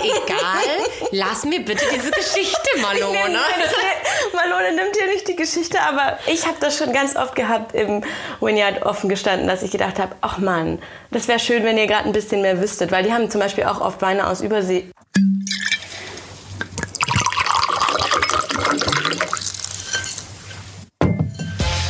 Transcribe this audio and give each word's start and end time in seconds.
egal. 0.00 0.88
Lass 1.12 1.44
mir 1.44 1.60
bitte 1.60 1.84
diese 1.92 2.10
Geschichte, 2.10 2.68
Malone. 2.80 3.28
Nee, 3.28 4.34
Malone 4.34 4.72
nimmt 4.74 4.96
hier 4.96 5.06
nicht 5.08 5.28
die 5.28 5.36
Geschichte, 5.36 5.80
aber 5.80 6.18
ich 6.26 6.46
habe 6.46 6.56
das 6.60 6.76
schon 6.78 6.92
ganz 6.92 7.16
oft 7.16 7.34
gehabt 7.34 7.74
im 7.74 8.02
Winyard 8.40 8.82
offen 8.82 9.08
gestanden, 9.08 9.48
dass 9.48 9.62
ich 9.62 9.70
gedacht 9.70 9.98
habe, 9.98 10.14
ach 10.20 10.38
Mann, 10.38 10.78
das 11.10 11.28
wäre 11.28 11.38
schön, 11.38 11.64
wenn 11.64 11.78
ihr 11.78 11.86
gerade 11.86 12.06
ein 12.06 12.12
bisschen 12.12 12.42
mehr 12.42 12.60
wüsstet, 12.60 12.90
weil 12.92 13.04
die 13.04 13.12
haben 13.12 13.30
zum 13.30 13.40
Beispiel 13.40 13.64
auch 13.64 13.80
oft 13.80 14.02
Weine 14.02 14.26
aus 14.26 14.40
Übersee. 14.40 14.90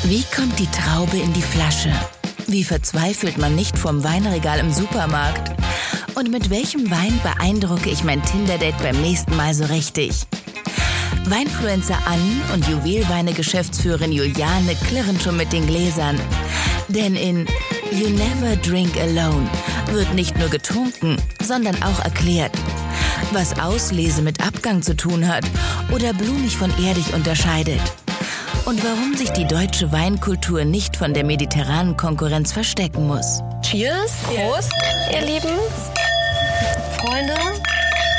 Wie 0.04 0.24
kommt 0.34 0.58
die 0.58 0.68
Traube 0.68 1.18
in 1.18 1.32
die 1.34 1.42
Flasche? 1.42 1.92
Wie 2.46 2.64
verzweifelt 2.64 3.36
man 3.36 3.54
nicht 3.54 3.76
vom 3.76 4.02
Weinregal 4.02 4.58
im 4.58 4.72
Supermarkt? 4.72 5.52
Und 6.18 6.32
mit 6.32 6.50
welchem 6.50 6.90
Wein 6.90 7.20
beeindrucke 7.22 7.90
ich 7.90 8.02
mein 8.02 8.20
Tinder-Date 8.24 8.76
beim 8.78 9.00
nächsten 9.02 9.36
Mal 9.36 9.54
so 9.54 9.66
richtig? 9.66 10.26
Weinfluencer 11.26 11.96
Anni 12.06 12.40
und 12.52 12.66
Juwelweine-Geschäftsführerin 12.66 14.10
Juliane 14.10 14.74
klirren 14.88 15.20
schon 15.20 15.36
mit 15.36 15.52
den 15.52 15.64
Gläsern. 15.68 16.18
Denn 16.88 17.14
in 17.14 17.46
You 17.92 18.08
Never 18.08 18.56
Drink 18.56 18.96
Alone 18.96 19.48
wird 19.92 20.12
nicht 20.14 20.36
nur 20.36 20.48
getrunken, 20.48 21.18
sondern 21.40 21.80
auch 21.84 22.04
erklärt, 22.04 22.50
was 23.30 23.56
Auslese 23.60 24.20
mit 24.20 24.44
Abgang 24.44 24.82
zu 24.82 24.96
tun 24.96 25.28
hat 25.28 25.44
oder 25.92 26.12
blumig 26.12 26.56
von 26.56 26.72
erdig 26.84 27.14
unterscheidet. 27.14 27.80
Und 28.64 28.82
warum 28.82 29.14
sich 29.16 29.30
die 29.30 29.46
deutsche 29.46 29.92
Weinkultur 29.92 30.64
nicht 30.64 30.96
von 30.96 31.14
der 31.14 31.24
mediterranen 31.24 31.96
Konkurrenz 31.96 32.50
verstecken 32.52 33.06
muss. 33.06 33.40
Cheers. 33.62 34.14
Prost, 34.24 34.72
ihr 35.12 35.20
Lieben. 35.20 35.56
Freunde 36.98 37.34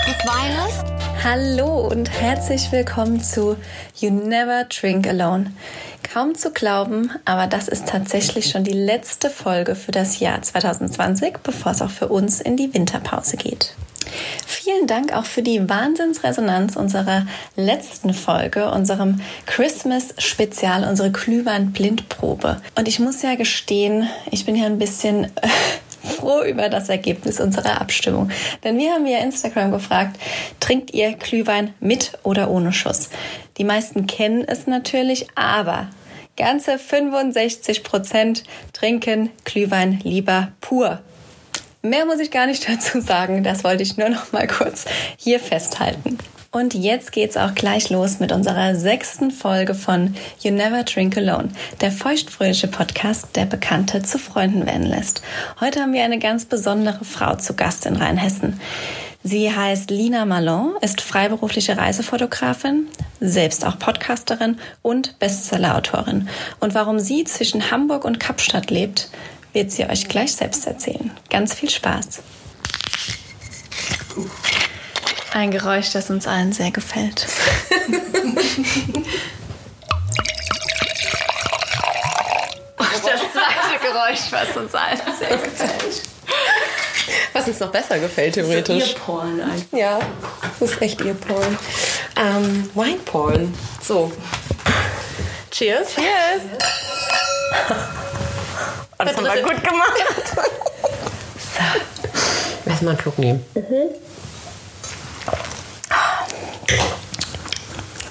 des 0.05 0.27
Weines. 0.27 0.83
Hallo 1.23 1.87
und 1.87 2.09
herzlich 2.09 2.71
willkommen 2.71 3.21
zu 3.21 3.57
You 3.99 4.09
Never 4.09 4.65
Drink 4.65 5.07
Alone. 5.07 5.53
Kaum 6.03 6.35
zu 6.35 6.51
glauben, 6.51 7.11
aber 7.25 7.47
das 7.47 7.67
ist 7.67 7.87
tatsächlich 7.87 8.49
schon 8.49 8.63
die 8.63 8.73
letzte 8.73 9.29
Folge 9.29 9.75
für 9.75 9.91
das 9.91 10.19
Jahr 10.19 10.41
2020, 10.41 11.37
bevor 11.43 11.71
es 11.73 11.81
auch 11.81 11.91
für 11.91 12.07
uns 12.07 12.41
in 12.41 12.57
die 12.57 12.73
Winterpause 12.73 13.37
geht. 13.37 13.75
Vielen 14.45 14.87
Dank 14.87 15.13
auch 15.13 15.25
für 15.25 15.41
die 15.41 15.69
Wahnsinnsresonanz 15.69 16.75
unserer 16.75 17.25
letzten 17.55 18.13
Folge, 18.13 18.71
unserem 18.71 19.21
Christmas-Spezial, 19.45 20.83
unsere 20.87 21.11
Glühwein-Blindprobe. 21.11 22.61
Und 22.75 22.87
ich 22.87 22.99
muss 22.99 23.21
ja 23.21 23.35
gestehen, 23.35 24.09
ich 24.31 24.45
bin 24.45 24.55
ja 24.55 24.65
ein 24.65 24.79
bisschen 24.79 25.31
froh 26.03 26.43
über 26.43 26.69
das 26.69 26.89
Ergebnis 26.89 27.39
unserer 27.39 27.81
Abstimmung. 27.81 28.29
Denn 28.63 28.77
wir 28.77 28.93
haben 28.93 29.05
via 29.05 29.19
Instagram 29.19 29.71
gefragt, 29.71 30.19
trinkt 30.59 30.93
ihr 30.93 31.13
Glühwein 31.13 31.73
mit 31.79 32.17
oder 32.23 32.49
ohne 32.49 32.73
Schuss? 32.73 33.09
Die 33.57 33.63
meisten 33.63 34.07
kennen 34.07 34.43
es 34.47 34.67
natürlich, 34.67 35.27
aber 35.35 35.89
ganze 36.37 36.79
65 36.79 37.83
Prozent 37.83 38.43
trinken 38.73 39.29
Glühwein 39.43 39.99
lieber 40.03 40.53
pur. 40.61 41.01
Mehr 41.81 42.05
muss 42.05 42.19
ich 42.19 42.31
gar 42.31 42.45
nicht 42.45 42.67
dazu 42.69 42.99
sagen, 43.01 43.43
das 43.43 43.63
wollte 43.63 43.83
ich 43.83 43.97
nur 43.97 44.09
noch 44.09 44.31
mal 44.31 44.47
kurz 44.47 44.85
hier 45.17 45.39
festhalten. 45.39 46.17
Und 46.51 46.73
jetzt 46.73 47.11
geht's 47.11 47.37
auch 47.37 47.53
gleich 47.53 47.91
los 47.91 48.19
mit 48.19 48.31
unserer 48.31 48.75
sechsten 48.75 49.29
Folge 49.29 49.75
von 49.75 50.15
You 50.41 50.51
Never 50.51 50.83
Drink 50.83 51.15
Alone, 51.15 51.49
der 51.79 51.91
feuchtfröhliche 51.91 52.67
Podcast, 52.67 53.35
der 53.35 53.45
Bekannte 53.45 54.01
zu 54.01 54.17
Freunden 54.17 54.65
werden 54.65 54.87
lässt. 54.87 55.21
Heute 55.59 55.81
haben 55.81 55.93
wir 55.93 56.03
eine 56.03 56.17
ganz 56.17 56.45
besondere 56.45 57.05
Frau 57.05 57.35
zu 57.35 57.53
Gast 57.53 57.85
in 57.85 57.95
Rheinhessen. 57.95 58.59
Sie 59.21 59.53
heißt 59.53 59.91
Lina 59.91 60.25
Malon, 60.25 60.75
ist 60.81 61.01
freiberufliche 61.01 61.77
Reisefotografin, 61.77 62.87
selbst 63.19 63.63
auch 63.63 63.77
Podcasterin 63.77 64.57
und 64.81 65.19
Bestsellerautorin. 65.19 66.29
Und 66.59 66.73
warum 66.73 66.99
sie 66.99 67.25
zwischen 67.25 67.69
Hamburg 67.69 68.05
und 68.05 68.19
Kapstadt 68.19 68.71
lebt, 68.71 69.11
wird 69.59 69.71
sie 69.71 69.85
euch 69.89 70.07
gleich 70.07 70.31
selbst 70.31 70.65
erzählen. 70.67 71.11
Ganz 71.29 71.53
viel 71.53 71.69
Spaß. 71.69 72.21
Ein 75.33 75.51
Geräusch, 75.51 75.91
das 75.91 76.09
uns 76.09 76.25
allen 76.27 76.53
sehr 76.53 76.71
gefällt. 76.71 77.27
das 82.77 83.01
zweite 83.33 83.79
Geräusch, 83.81 84.31
was 84.31 84.55
uns 84.55 84.73
allen 84.73 84.97
sehr 85.19 85.37
gefällt. 85.37 86.03
Was 87.33 87.47
uns 87.49 87.59
noch 87.59 87.71
besser 87.71 87.99
gefällt, 87.99 88.35
theoretisch. 88.35 88.93
So 88.93 88.99
Porn 88.99 89.41
einfach. 89.41 89.77
Ja, 89.77 89.99
das 90.57 90.71
ist 90.71 90.81
echt 90.81 91.01
ihr 91.01 91.15
Porn. 91.15 91.57
Ähm, 92.15 92.69
Wine 92.75 92.99
Porn. 92.99 93.53
So. 93.81 94.09
Cheers. 95.51 95.95
Cheers! 95.95 96.43
Das 98.99 99.15
haben 99.15 99.23
wir 99.23 99.41
gut 99.43 99.63
gemacht. 99.63 99.93
Erstmal 102.65 102.93
einen 102.93 103.01
Schluck 103.01 103.17
nehmen. 103.17 103.45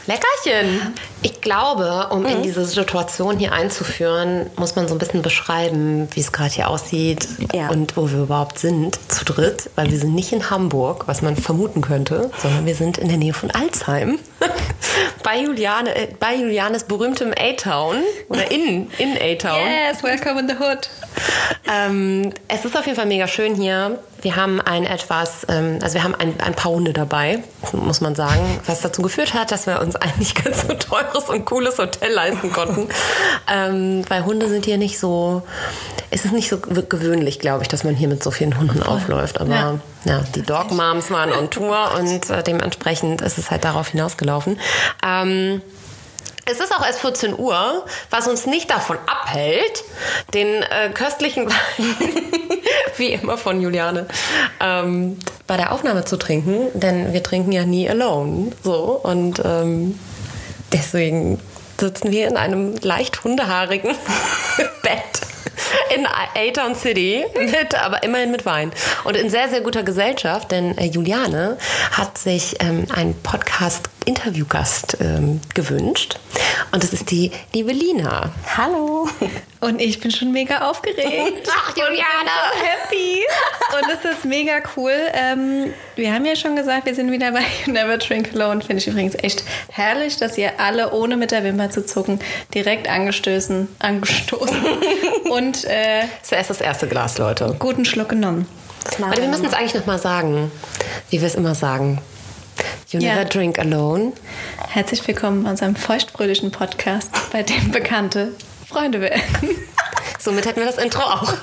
Leckerchen. 0.06 0.94
Ich 1.22 1.40
glaube, 1.40 2.08
um 2.10 2.24
in 2.26 2.42
diese 2.42 2.64
Situation 2.64 3.38
hier 3.38 3.52
einzuführen, 3.52 4.48
muss 4.56 4.76
man 4.76 4.86
so 4.86 4.94
ein 4.94 4.98
bisschen 4.98 5.22
beschreiben, 5.22 6.08
wie 6.12 6.20
es 6.20 6.30
gerade 6.30 6.50
hier 6.50 6.68
aussieht 6.68 7.26
Ja. 7.52 7.68
und 7.70 7.96
wo 7.96 8.10
wir 8.10 8.18
überhaupt 8.20 8.58
sind, 8.58 8.98
zu 9.10 9.24
dritt. 9.24 9.70
Weil 9.74 9.90
wir 9.90 9.98
sind 9.98 10.14
nicht 10.14 10.32
in 10.32 10.48
Hamburg, 10.50 11.08
was 11.08 11.20
man 11.22 11.36
vermuten 11.36 11.80
könnte, 11.80 12.30
sondern 12.40 12.66
wir 12.66 12.74
sind 12.76 12.98
in 12.98 13.08
der 13.08 13.16
Nähe 13.16 13.34
von 13.34 13.50
Alzheim. 13.50 14.18
bei, 15.24 15.40
Juliane, 15.40 15.94
äh, 15.94 16.08
bei 16.20 16.36
Julianes 16.36 16.84
berühmtem 16.84 17.32
A-Town. 17.36 17.96
Oder 18.28 18.50
in, 18.52 18.88
in 18.98 19.16
A-Town. 19.20 19.58
Yes, 19.58 20.02
welcome 20.04 20.38
in 20.40 20.48
the 20.48 20.54
hood. 20.54 20.88
Ähm, 21.70 22.32
es 22.46 22.64
ist 22.64 22.76
auf 22.76 22.86
jeden 22.86 22.96
Fall 22.96 23.06
mega 23.06 23.26
schön 23.26 23.54
hier. 23.54 23.98
Wir 24.22 24.36
haben 24.36 24.60
ein 24.60 24.84
etwas, 24.84 25.46
ähm, 25.48 25.78
also 25.82 25.94
wir 25.94 26.02
haben 26.02 26.14
ein, 26.14 26.34
ein 26.40 26.54
paar 26.54 26.72
Hunde 26.72 26.92
dabei, 26.92 27.42
muss 27.72 28.00
man 28.00 28.14
sagen, 28.16 28.60
was 28.66 28.80
dazu 28.80 29.02
geführt 29.02 29.34
hat, 29.34 29.52
dass 29.52 29.66
wir 29.66 29.80
uns 29.80 29.94
ein 29.96 30.12
nicht 30.18 30.42
ganz 30.44 30.62
so 30.66 30.74
teures 31.12 31.28
und 31.28 31.44
cooles 31.44 31.78
Hotel 31.78 32.12
leisten 32.12 32.52
konnten. 32.52 32.88
ähm, 33.52 34.04
weil 34.08 34.24
Hunde 34.24 34.48
sind 34.48 34.64
hier 34.64 34.78
nicht 34.78 34.98
so, 34.98 35.42
es 36.10 36.24
ist 36.24 36.32
nicht 36.32 36.48
so 36.48 36.58
gewöhnlich, 36.58 37.38
glaube 37.38 37.62
ich, 37.62 37.68
dass 37.68 37.84
man 37.84 37.94
hier 37.94 38.08
mit 38.08 38.22
so 38.22 38.30
vielen 38.30 38.58
Hunden 38.58 38.82
aufläuft. 38.82 39.40
Aber 39.40 39.50
ja, 39.54 39.74
Ja. 40.04 40.20
die 40.34 40.42
Dog 40.42 40.70
Moms 40.70 41.10
waren 41.10 41.32
on 41.32 41.50
Tour 41.50 41.90
und 41.98 42.30
äh, 42.30 42.42
dementsprechend 42.42 43.20
ist 43.22 43.38
es 43.38 43.50
halt 43.50 43.64
darauf 43.64 43.88
hinausgelaufen. 43.88 44.58
Ähm, 45.04 45.62
es 46.50 46.60
ist 46.60 46.74
auch 46.74 46.84
erst 46.84 47.00
14 47.00 47.38
Uhr, 47.38 47.84
was 48.08 48.26
uns 48.26 48.46
nicht 48.46 48.70
davon 48.70 48.96
abhält, 49.06 49.84
den 50.32 50.46
äh, 50.62 50.88
köstlichen 50.94 51.46
Wein, 51.46 51.96
wie 52.96 53.08
immer 53.12 53.36
von 53.36 53.60
Juliane, 53.60 54.06
ähm, 54.58 55.18
bei 55.46 55.58
der 55.58 55.72
Aufnahme 55.72 56.06
zu 56.06 56.16
trinken, 56.16 56.68
denn 56.72 57.12
wir 57.12 57.22
trinken 57.22 57.52
ja 57.52 57.64
nie 57.66 57.88
alone. 57.88 58.52
So 58.64 58.98
und 59.02 59.42
ähm, 59.44 59.98
deswegen 60.72 61.40
sitzen 61.78 62.10
wir 62.10 62.28
in 62.28 62.36
einem 62.36 62.74
leicht 62.82 63.24
hundehaarigen 63.24 63.94
Bett 64.82 65.28
in 65.94 66.06
A-Town 66.06 66.74
City, 66.74 67.24
mit, 67.34 67.74
aber 67.74 68.02
immerhin 68.02 68.30
mit 68.30 68.46
Wein. 68.46 68.72
Und 69.04 69.16
in 69.16 69.30
sehr, 69.30 69.48
sehr 69.48 69.60
guter 69.60 69.82
Gesellschaft, 69.82 70.50
denn 70.50 70.76
äh, 70.78 70.86
Juliane 70.86 71.58
hat 71.92 72.18
sich 72.18 72.56
ähm, 72.60 72.86
einen 72.94 73.14
Podcast-Interviewgast 74.08 74.96
ähm, 75.00 75.40
gewünscht. 75.54 76.18
Und 76.72 76.82
das 76.82 76.92
ist 76.92 77.10
die 77.10 77.30
liebe 77.52 77.72
Lina. 77.72 78.30
Hallo. 78.56 79.08
Und 79.60 79.80
ich 79.80 80.00
bin 80.00 80.10
schon 80.10 80.32
mega 80.32 80.68
aufgeregt. 80.68 81.48
Ach, 81.50 81.76
Juliane! 81.76 82.30
happy. 82.62 83.22
Und 83.76 83.92
es 83.92 84.10
ist 84.10 84.24
mega 84.24 84.60
cool. 84.76 84.92
Ähm, 85.12 85.72
wir 85.96 86.12
haben 86.12 86.24
ja 86.24 86.36
schon 86.36 86.56
gesagt, 86.56 86.86
wir 86.86 86.94
sind 86.94 87.10
wieder 87.10 87.32
bei 87.32 87.42
Never 87.70 87.98
Drink 87.98 88.30
Alone. 88.34 88.62
Finde 88.62 88.82
ich 88.82 88.88
übrigens 88.88 89.14
echt 89.22 89.44
herrlich, 89.70 90.16
dass 90.16 90.38
ihr 90.38 90.58
alle, 90.58 90.92
ohne 90.92 91.16
mit 91.16 91.30
der 91.30 91.44
Wimper 91.44 91.70
zu 91.70 91.84
zucken, 91.84 92.20
direkt 92.54 92.88
angestoßen, 92.88 93.68
angestoßen 93.78 94.64
und 95.30 95.64
äh, 95.64 96.00
Das 96.00 96.22
ist 96.22 96.32
erst 96.32 96.50
das 96.50 96.60
erste 96.60 96.88
Glas, 96.88 97.18
Leute. 97.18 97.54
guten 97.58 97.84
Schluck 97.84 98.08
genommen. 98.10 98.46
Warte, 98.98 99.20
wir 99.20 99.28
müssen 99.28 99.44
es 99.44 99.52
eigentlich 99.52 99.74
nochmal 99.74 99.98
sagen, 99.98 100.50
wie 101.10 101.20
wir 101.20 101.26
es 101.26 101.34
immer 101.34 101.54
sagen. 101.54 102.00
You 102.90 103.00
Ja. 103.00 103.14
never 103.16 103.24
drink 103.26 103.58
alone. 103.58 104.12
Herzlich 104.68 105.06
willkommen 105.06 105.44
bei 105.44 105.50
unserem 105.50 105.76
feuchtfröhlichen 105.76 106.50
Podcast, 106.50 107.10
bei 107.32 107.42
dem 107.42 107.70
Bekannte 107.70 108.32
Freunde 108.66 109.00
werden. 109.00 109.20
Somit 110.18 110.46
hätten 110.46 110.60
wir 110.60 110.66
das 110.66 110.78
Intro 110.78 111.02
auch. 111.02 111.34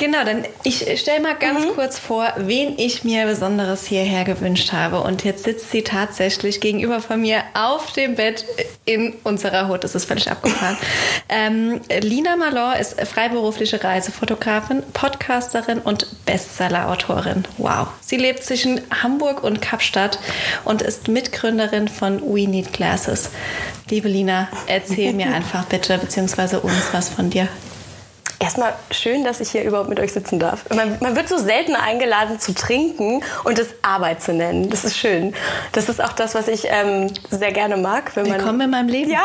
Genau, 0.00 0.24
dann 0.24 0.44
ich 0.62 0.98
stelle 0.98 1.20
mal 1.20 1.34
ganz 1.34 1.62
mhm. 1.62 1.74
kurz 1.74 1.98
vor, 1.98 2.32
wen 2.38 2.78
ich 2.78 3.04
mir 3.04 3.26
Besonderes 3.26 3.84
hierher 3.86 4.24
gewünscht 4.24 4.72
habe. 4.72 5.02
Und 5.02 5.24
jetzt 5.24 5.44
sitzt 5.44 5.70
sie 5.70 5.82
tatsächlich 5.82 6.62
gegenüber 6.62 7.02
von 7.02 7.20
mir 7.20 7.42
auf 7.52 7.92
dem 7.92 8.14
Bett 8.14 8.46
in 8.86 9.12
unserer 9.24 9.68
Hut. 9.68 9.84
Das 9.84 9.94
ist 9.94 10.06
völlig 10.06 10.30
abgefahren. 10.30 10.78
ähm, 11.28 11.82
Lina 12.00 12.36
Malor 12.36 12.76
ist 12.76 12.98
freiberufliche 12.98 13.84
Reisefotografin, 13.84 14.82
Podcasterin 14.94 15.80
und 15.80 16.06
Bestsellerautorin. 16.24 17.44
Wow. 17.58 17.88
Sie 18.00 18.16
lebt 18.16 18.42
zwischen 18.42 18.80
Hamburg 19.02 19.44
und 19.44 19.60
Kapstadt 19.60 20.18
und 20.64 20.80
ist 20.80 21.08
Mitgründerin 21.08 21.88
von 21.88 22.22
We 22.22 22.48
Need 22.48 22.72
Glasses. 22.72 23.28
Liebe 23.90 24.08
Lina, 24.08 24.48
erzähl 24.66 25.12
mir 25.12 25.26
einfach 25.34 25.66
bitte, 25.66 25.98
beziehungsweise 25.98 26.60
uns 26.60 26.88
was 26.92 27.10
von 27.10 27.28
dir. 27.28 27.48
Erstmal 28.42 28.72
schön, 28.90 29.22
dass 29.22 29.40
ich 29.40 29.50
hier 29.50 29.64
überhaupt 29.64 29.90
mit 29.90 30.00
euch 30.00 30.14
sitzen 30.14 30.38
darf. 30.38 30.64
Man, 30.74 30.96
man, 31.00 31.14
wird 31.14 31.28
so 31.28 31.36
selten 31.36 31.76
eingeladen 31.76 32.40
zu 32.40 32.54
trinken 32.54 33.22
und 33.44 33.58
es 33.58 33.74
Arbeit 33.82 34.22
zu 34.22 34.32
nennen. 34.32 34.70
Das 34.70 34.82
ist 34.86 34.96
schön. 34.96 35.34
Das 35.72 35.90
ist 35.90 36.02
auch 36.02 36.14
das, 36.14 36.34
was 36.34 36.48
ich 36.48 36.66
ähm, 36.70 37.12
sehr 37.28 37.52
gerne 37.52 37.76
mag. 37.76 38.16
Wenn 38.16 38.26
man, 38.26 38.38
Willkommen 38.38 38.62
in 38.62 38.70
meinem 38.70 38.88
Leben. 38.88 39.10
Ja, 39.10 39.24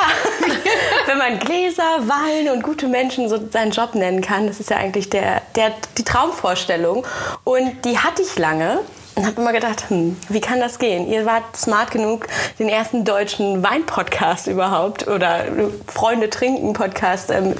wenn 1.06 1.18
man 1.18 1.40
Gläser, 1.40 2.02
Wein 2.02 2.50
und 2.54 2.62
gute 2.62 2.90
Menschen 2.90 3.30
so 3.30 3.40
seinen 3.50 3.72
Job 3.72 3.96
nennen 3.96 4.20
kann. 4.20 4.48
Das 4.48 4.60
ist 4.60 4.70
ja 4.70 4.76
eigentlich 4.76 5.10
der, 5.10 5.42
der, 5.56 5.72
die 5.98 6.04
Traumvorstellung. 6.04 7.08
Und 7.46 7.86
die 7.86 7.98
hatte 7.98 8.22
ich 8.22 8.38
lange 8.38 8.82
und 9.16 9.26
habe 9.26 9.42
immer 9.42 9.54
gedacht, 9.54 9.90
hm, 9.90 10.18
wie 10.30 10.42
kann 10.42 10.60
das 10.60 10.78
gehen? 10.78 11.08
Ihr 11.08 11.26
wart 11.26 11.56
smart 11.56 11.92
genug, 11.92 12.28
den 12.60 12.70
ersten 12.70 13.06
deutschen 13.06 13.64
Wein-Podcast 13.64 14.48
überhaupt 14.48 15.08
oder 15.08 15.46
Freunde 15.88 16.30
trinken 16.30 16.74
Podcast 16.74 17.32
ähm, 17.32 17.56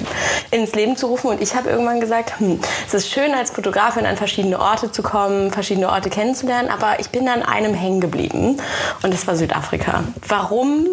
ins 0.50 0.74
Leben 0.74 0.96
zu 0.96 1.06
rufen. 1.06 1.28
Und 1.30 1.42
ich 1.42 1.54
habe 1.54 1.70
irgendwann 1.70 2.00
gesagt, 2.00 2.38
hm, 2.38 2.60
es 2.86 2.94
ist 2.94 3.10
schön 3.10 3.34
als 3.34 3.50
Fotografin 3.50 4.06
an 4.06 4.16
verschiedene 4.16 4.60
Orte 4.60 4.92
zu 4.92 5.02
kommen, 5.02 5.50
verschiedene 5.50 5.88
Orte 5.88 6.10
kennenzulernen, 6.10 6.68
aber 6.68 7.00
ich 7.00 7.08
bin 7.08 7.28
an 7.28 7.42
einem 7.42 7.74
hängen 7.74 8.00
geblieben 8.00 8.58
und 9.02 9.14
das 9.14 9.26
war 9.26 9.36
Südafrika. 9.36 10.04
Warum? 10.28 10.86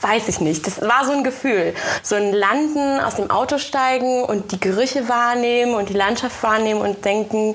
Weiß 0.00 0.28
ich 0.28 0.40
nicht. 0.40 0.66
Das 0.66 0.82
war 0.82 1.04
so 1.06 1.12
ein 1.12 1.24
Gefühl. 1.24 1.72
So 2.02 2.14
ein 2.14 2.32
Landen, 2.32 3.00
aus 3.00 3.14
dem 3.14 3.30
Auto 3.30 3.58
steigen 3.58 4.24
und 4.24 4.52
die 4.52 4.60
Gerüche 4.60 5.08
wahrnehmen 5.08 5.74
und 5.74 5.88
die 5.88 5.94
Landschaft 5.94 6.42
wahrnehmen 6.42 6.80
und 6.80 7.04
denken, 7.04 7.54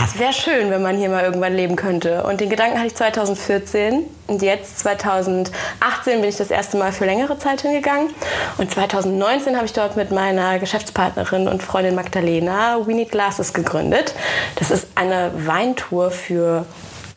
das 0.00 0.18
wäre 0.18 0.32
schön, 0.32 0.70
wenn 0.70 0.82
man 0.82 0.96
hier 0.96 1.10
mal 1.10 1.22
irgendwann 1.22 1.54
leben 1.54 1.76
könnte. 1.76 2.22
Und 2.22 2.40
den 2.40 2.48
Gedanken 2.48 2.78
hatte 2.78 2.86
ich 2.86 2.94
2014 2.94 4.04
und 4.28 4.40
jetzt 4.40 4.78
2018 4.78 6.20
bin 6.20 6.30
ich 6.30 6.36
das 6.36 6.50
erste 6.50 6.78
Mal 6.78 6.92
für 6.92 7.04
längere 7.04 7.38
Zeit 7.38 7.60
hingegangen. 7.60 8.08
Und 8.56 8.70
2019 8.70 9.56
habe 9.56 9.66
ich 9.66 9.74
dort 9.74 9.96
mit 9.96 10.10
meiner 10.10 10.58
Geschäftspartnerin 10.58 11.48
und 11.48 11.62
Freundin 11.62 11.94
Magdalena 11.94 12.78
We 12.86 12.94
Need 12.94 13.10
Glasses 13.10 13.52
gegründet. 13.52 14.14
Das 14.56 14.70
ist 14.70 14.86
eine 14.94 15.32
Weintour 15.46 16.10
für 16.10 16.64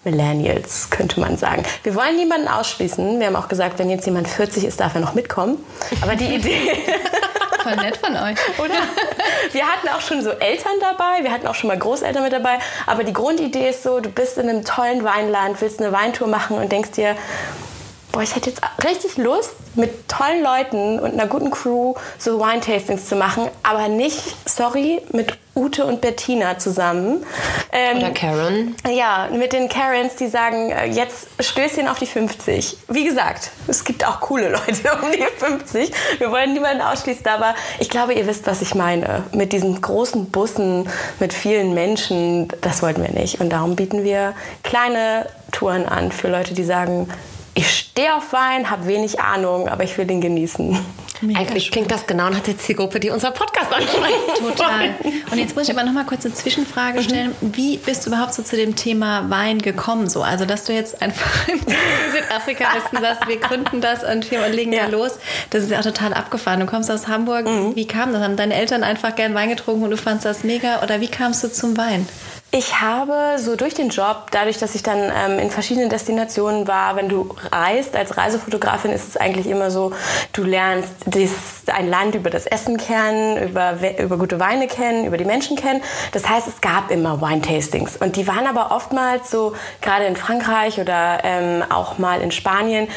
Millennials, 0.04 0.90
könnte 0.90 1.20
man 1.20 1.38
sagen. 1.38 1.64
Wir 1.84 1.96
wollen 1.96 2.16
niemanden 2.16 2.48
ausschließen. 2.48 3.20
Wir 3.20 3.28
haben 3.28 3.36
auch 3.36 3.48
gesagt, 3.48 3.80
wenn 3.80 3.90
jetzt 3.90 4.06
jemand 4.06 4.28
40 4.28 4.66
ist, 4.66 4.80
darf 4.80 4.96
er 4.96 5.02
noch 5.02 5.14
mitkommen. 5.14 5.64
Aber 6.02 6.16
die 6.16 6.36
Idee... 6.36 6.78
Voll 7.64 7.78
nett 7.78 7.96
von 7.96 8.14
euch. 8.14 8.38
Oder? 8.60 8.76
Wir 9.54 9.66
hatten 9.66 9.88
auch 9.88 10.02
schon 10.02 10.22
so 10.22 10.32
Eltern 10.32 10.74
dabei, 10.82 11.24
wir 11.24 11.32
hatten 11.32 11.48
auch 11.48 11.56
schon 11.56 11.70
mal 11.70 11.78
Großeltern 11.78 12.22
mit 12.22 12.34
dabei. 12.34 12.60
Aber 12.86 13.06
die 13.06 13.14
Grundidee 13.14 13.70
ist 13.70 13.84
so, 13.84 14.02
du 14.02 14.10
bist 14.10 14.38
in 14.38 14.50
einem 14.50 14.66
tollen 14.66 15.06
Weinland, 15.06 15.62
willst 15.62 15.82
eine 15.82 15.94
Weintour 15.94 16.28
machen 16.28 16.58
und 16.58 16.70
denkst 16.74 16.92
dir, 16.92 17.16
boah, 18.14 18.22
ich 18.22 18.36
hätte 18.36 18.52
jetzt 18.52 18.62
richtig 18.86 19.18
Lust, 19.18 19.56
mit 19.76 20.08
tollen 20.08 20.44
Leuten 20.44 21.00
und 21.00 21.14
einer 21.14 21.26
guten 21.26 21.50
Crew 21.50 21.96
so 22.20 22.40
Wine-Tastings 22.40 23.10
zu 23.10 23.16
machen, 23.16 23.50
aber 23.64 23.88
nicht, 23.88 24.36
sorry, 24.46 25.02
mit 25.12 25.36
Ute 25.56 25.86
und 25.86 26.02
Bettina 26.02 26.58
zusammen. 26.58 27.26
Ähm, 27.72 27.98
Oder 27.98 28.12
Karen. 28.12 28.76
Ja, 28.92 29.30
mit 29.32 29.54
den 29.54 29.70
Karens, 29.70 30.16
die 30.16 30.28
sagen, 30.28 30.72
äh, 30.72 30.86
jetzt 30.86 31.28
Stößchen 31.40 31.88
auf 31.88 32.00
die 32.00 32.06
50. 32.06 32.78
Wie 32.88 33.04
gesagt, 33.04 33.52
es 33.68 33.84
gibt 33.84 34.06
auch 34.08 34.20
coole 34.20 34.50
Leute 34.50 34.92
um 35.02 35.12
die 35.12 35.24
50. 35.38 35.92
Wir 36.20 36.32
wollen 36.32 36.54
niemanden 36.54 36.82
ausschließen, 36.82 37.28
aber 37.28 37.56
ich 37.80 37.90
glaube, 37.90 38.14
ihr 38.14 38.28
wisst, 38.28 38.48
was 38.48 38.62
ich 38.62 38.74
meine. 38.74 39.24
Mit 39.32 39.54
diesen 39.54 39.80
großen 39.80 40.30
Bussen, 40.30 40.90
mit 41.20 41.34
vielen 41.34 41.74
Menschen, 41.74 42.48
das 42.62 42.82
wollten 42.82 43.02
wir 43.04 43.12
nicht. 43.12 43.40
Und 43.40 43.50
darum 43.50 43.76
bieten 43.76 44.04
wir 44.04 44.34
kleine 44.64 45.28
Touren 45.52 45.88
an 45.88 46.12
für 46.12 46.30
Leute, 46.30 46.56
die 46.56 46.64
sagen, 46.64 47.10
ich 47.56 47.70
stehe 47.70 48.16
auf 48.16 48.34
Wein, 48.34 48.70
habe 48.70 48.88
wenig 48.88 49.20
Ahnung, 49.20 49.70
aber 49.70 49.84
ich 49.84 49.98
will 49.98 50.06
den 50.06 50.22
genießen. 50.22 50.78
Mega 51.22 51.40
Eigentlich 51.40 51.72
klingt 51.72 51.90
das 51.90 52.06
genau 52.06 52.30
nach 52.30 52.42
der 52.42 52.58
Zielgruppe, 52.58 53.00
die 53.00 53.10
unser 53.10 53.32
Podcast 53.32 53.72
anspricht. 53.72 54.18
Total. 54.40 54.96
Und 55.32 55.38
jetzt 55.38 55.56
muss 55.56 55.70
ich 55.70 55.76
aber 55.76 55.86
noch 55.86 55.94
mal 55.94 56.06
kurz 56.06 56.26
eine 56.26 56.34
Zwischenfrage 56.34 57.00
mhm. 57.00 57.04
stellen. 57.04 57.36
Wie 57.40 57.78
bist 57.78 58.06
du 58.06 58.10
überhaupt 58.10 58.34
so 58.34 58.44
zu 58.44 58.58
dem 58.58 58.76
Thema 58.76 59.30
Wein 59.30 59.60
gekommen? 59.60 60.10
So, 60.10 60.22
also, 60.22 60.46
dass 60.46 60.66
du 60.66 60.74
jetzt 60.74 61.02
einfach 61.02 61.48
in 61.48 61.60
Südafrika 62.12 62.66
bist 62.74 62.92
und 62.92 63.02
sagst, 63.02 63.28
wir 63.28 63.38
gründen 63.38 63.80
das 63.80 64.04
und 64.04 64.30
wir 64.32 64.46
legen 64.50 64.74
ja. 64.74 64.86
da 64.86 64.90
los. 64.90 65.20
Das 65.52 65.64
ist 65.64 65.70
ja 65.70 65.80
auch 65.80 65.84
total 65.84 66.14
abgefahren. 66.14 66.60
Du 66.60 66.66
kommst 66.66 66.92
aus 66.92 67.08
Hamburg. 67.08 67.46
Mhm. 67.46 67.76
Wie 67.76 67.88
kam 67.88 68.12
das? 68.12 68.22
Haben 68.22 68.36
deine 68.36 68.56
Eltern 68.56 68.84
einfach 68.84 69.16
gern 69.16 69.34
Wein 69.34 69.50
getrunken 69.50 69.84
und 69.84 69.92
du 69.92 69.98
fandest 69.98 70.26
das 70.26 70.44
mega? 70.44 70.82
Oder 70.84 71.00
wie 71.00 71.08
kamst 71.08 71.44
du 71.44 71.52
zum 71.52 71.78
Wein? 71.78 72.08
Ich 72.56 72.80
habe 72.82 73.40
so 73.40 73.56
durch 73.56 73.74
den 73.74 73.90
Job, 73.90 74.28
dadurch, 74.30 74.60
dass 74.60 74.76
ich 74.76 74.84
dann 74.84 75.00
ähm, 75.00 75.40
in 75.40 75.50
verschiedenen 75.50 75.90
Destinationen 75.90 76.68
war, 76.68 76.96
wenn 76.96 77.10
du 77.10 77.36
reist 77.52 77.96
als 77.96 78.16
Reisefotografin, 78.16 78.92
ist 78.92 79.08
es 79.08 79.18
eigentlich 79.18 79.48
immer 79.48 79.72
so, 79.72 79.92
du 80.34 80.44
lernst 80.44 80.94
das, 81.08 81.32
ein 81.74 81.90
Land 81.90 82.14
über 82.14 82.30
das 82.30 82.46
Essen 82.46 82.78
kennen, 82.78 83.50
über, 83.50 83.78
über 83.98 84.18
gute 84.20 84.40
Weine 84.40 84.68
kennen, 84.68 85.06
über 85.06 85.18
die 85.18 85.26
Menschen 85.26 85.58
kennen. 85.58 85.82
Das 86.12 86.30
heißt, 86.30 86.48
es 86.48 86.62
gab 86.62 86.92
immer 86.92 87.20
Wine-Tastings. 87.22 87.98
Und 87.98 88.18
die 88.18 88.28
waren 88.28 88.46
aber 88.46 88.70
oftmals 88.70 89.32
so, 89.32 89.56
gerade 89.82 90.06
in 90.06 90.16
Frankreich 90.16 90.80
oder 90.80 91.22
ähm, 91.24 91.64
auch 91.72 91.98
mal 91.98 92.22
in 92.22 92.30
Spanien, 92.30 92.88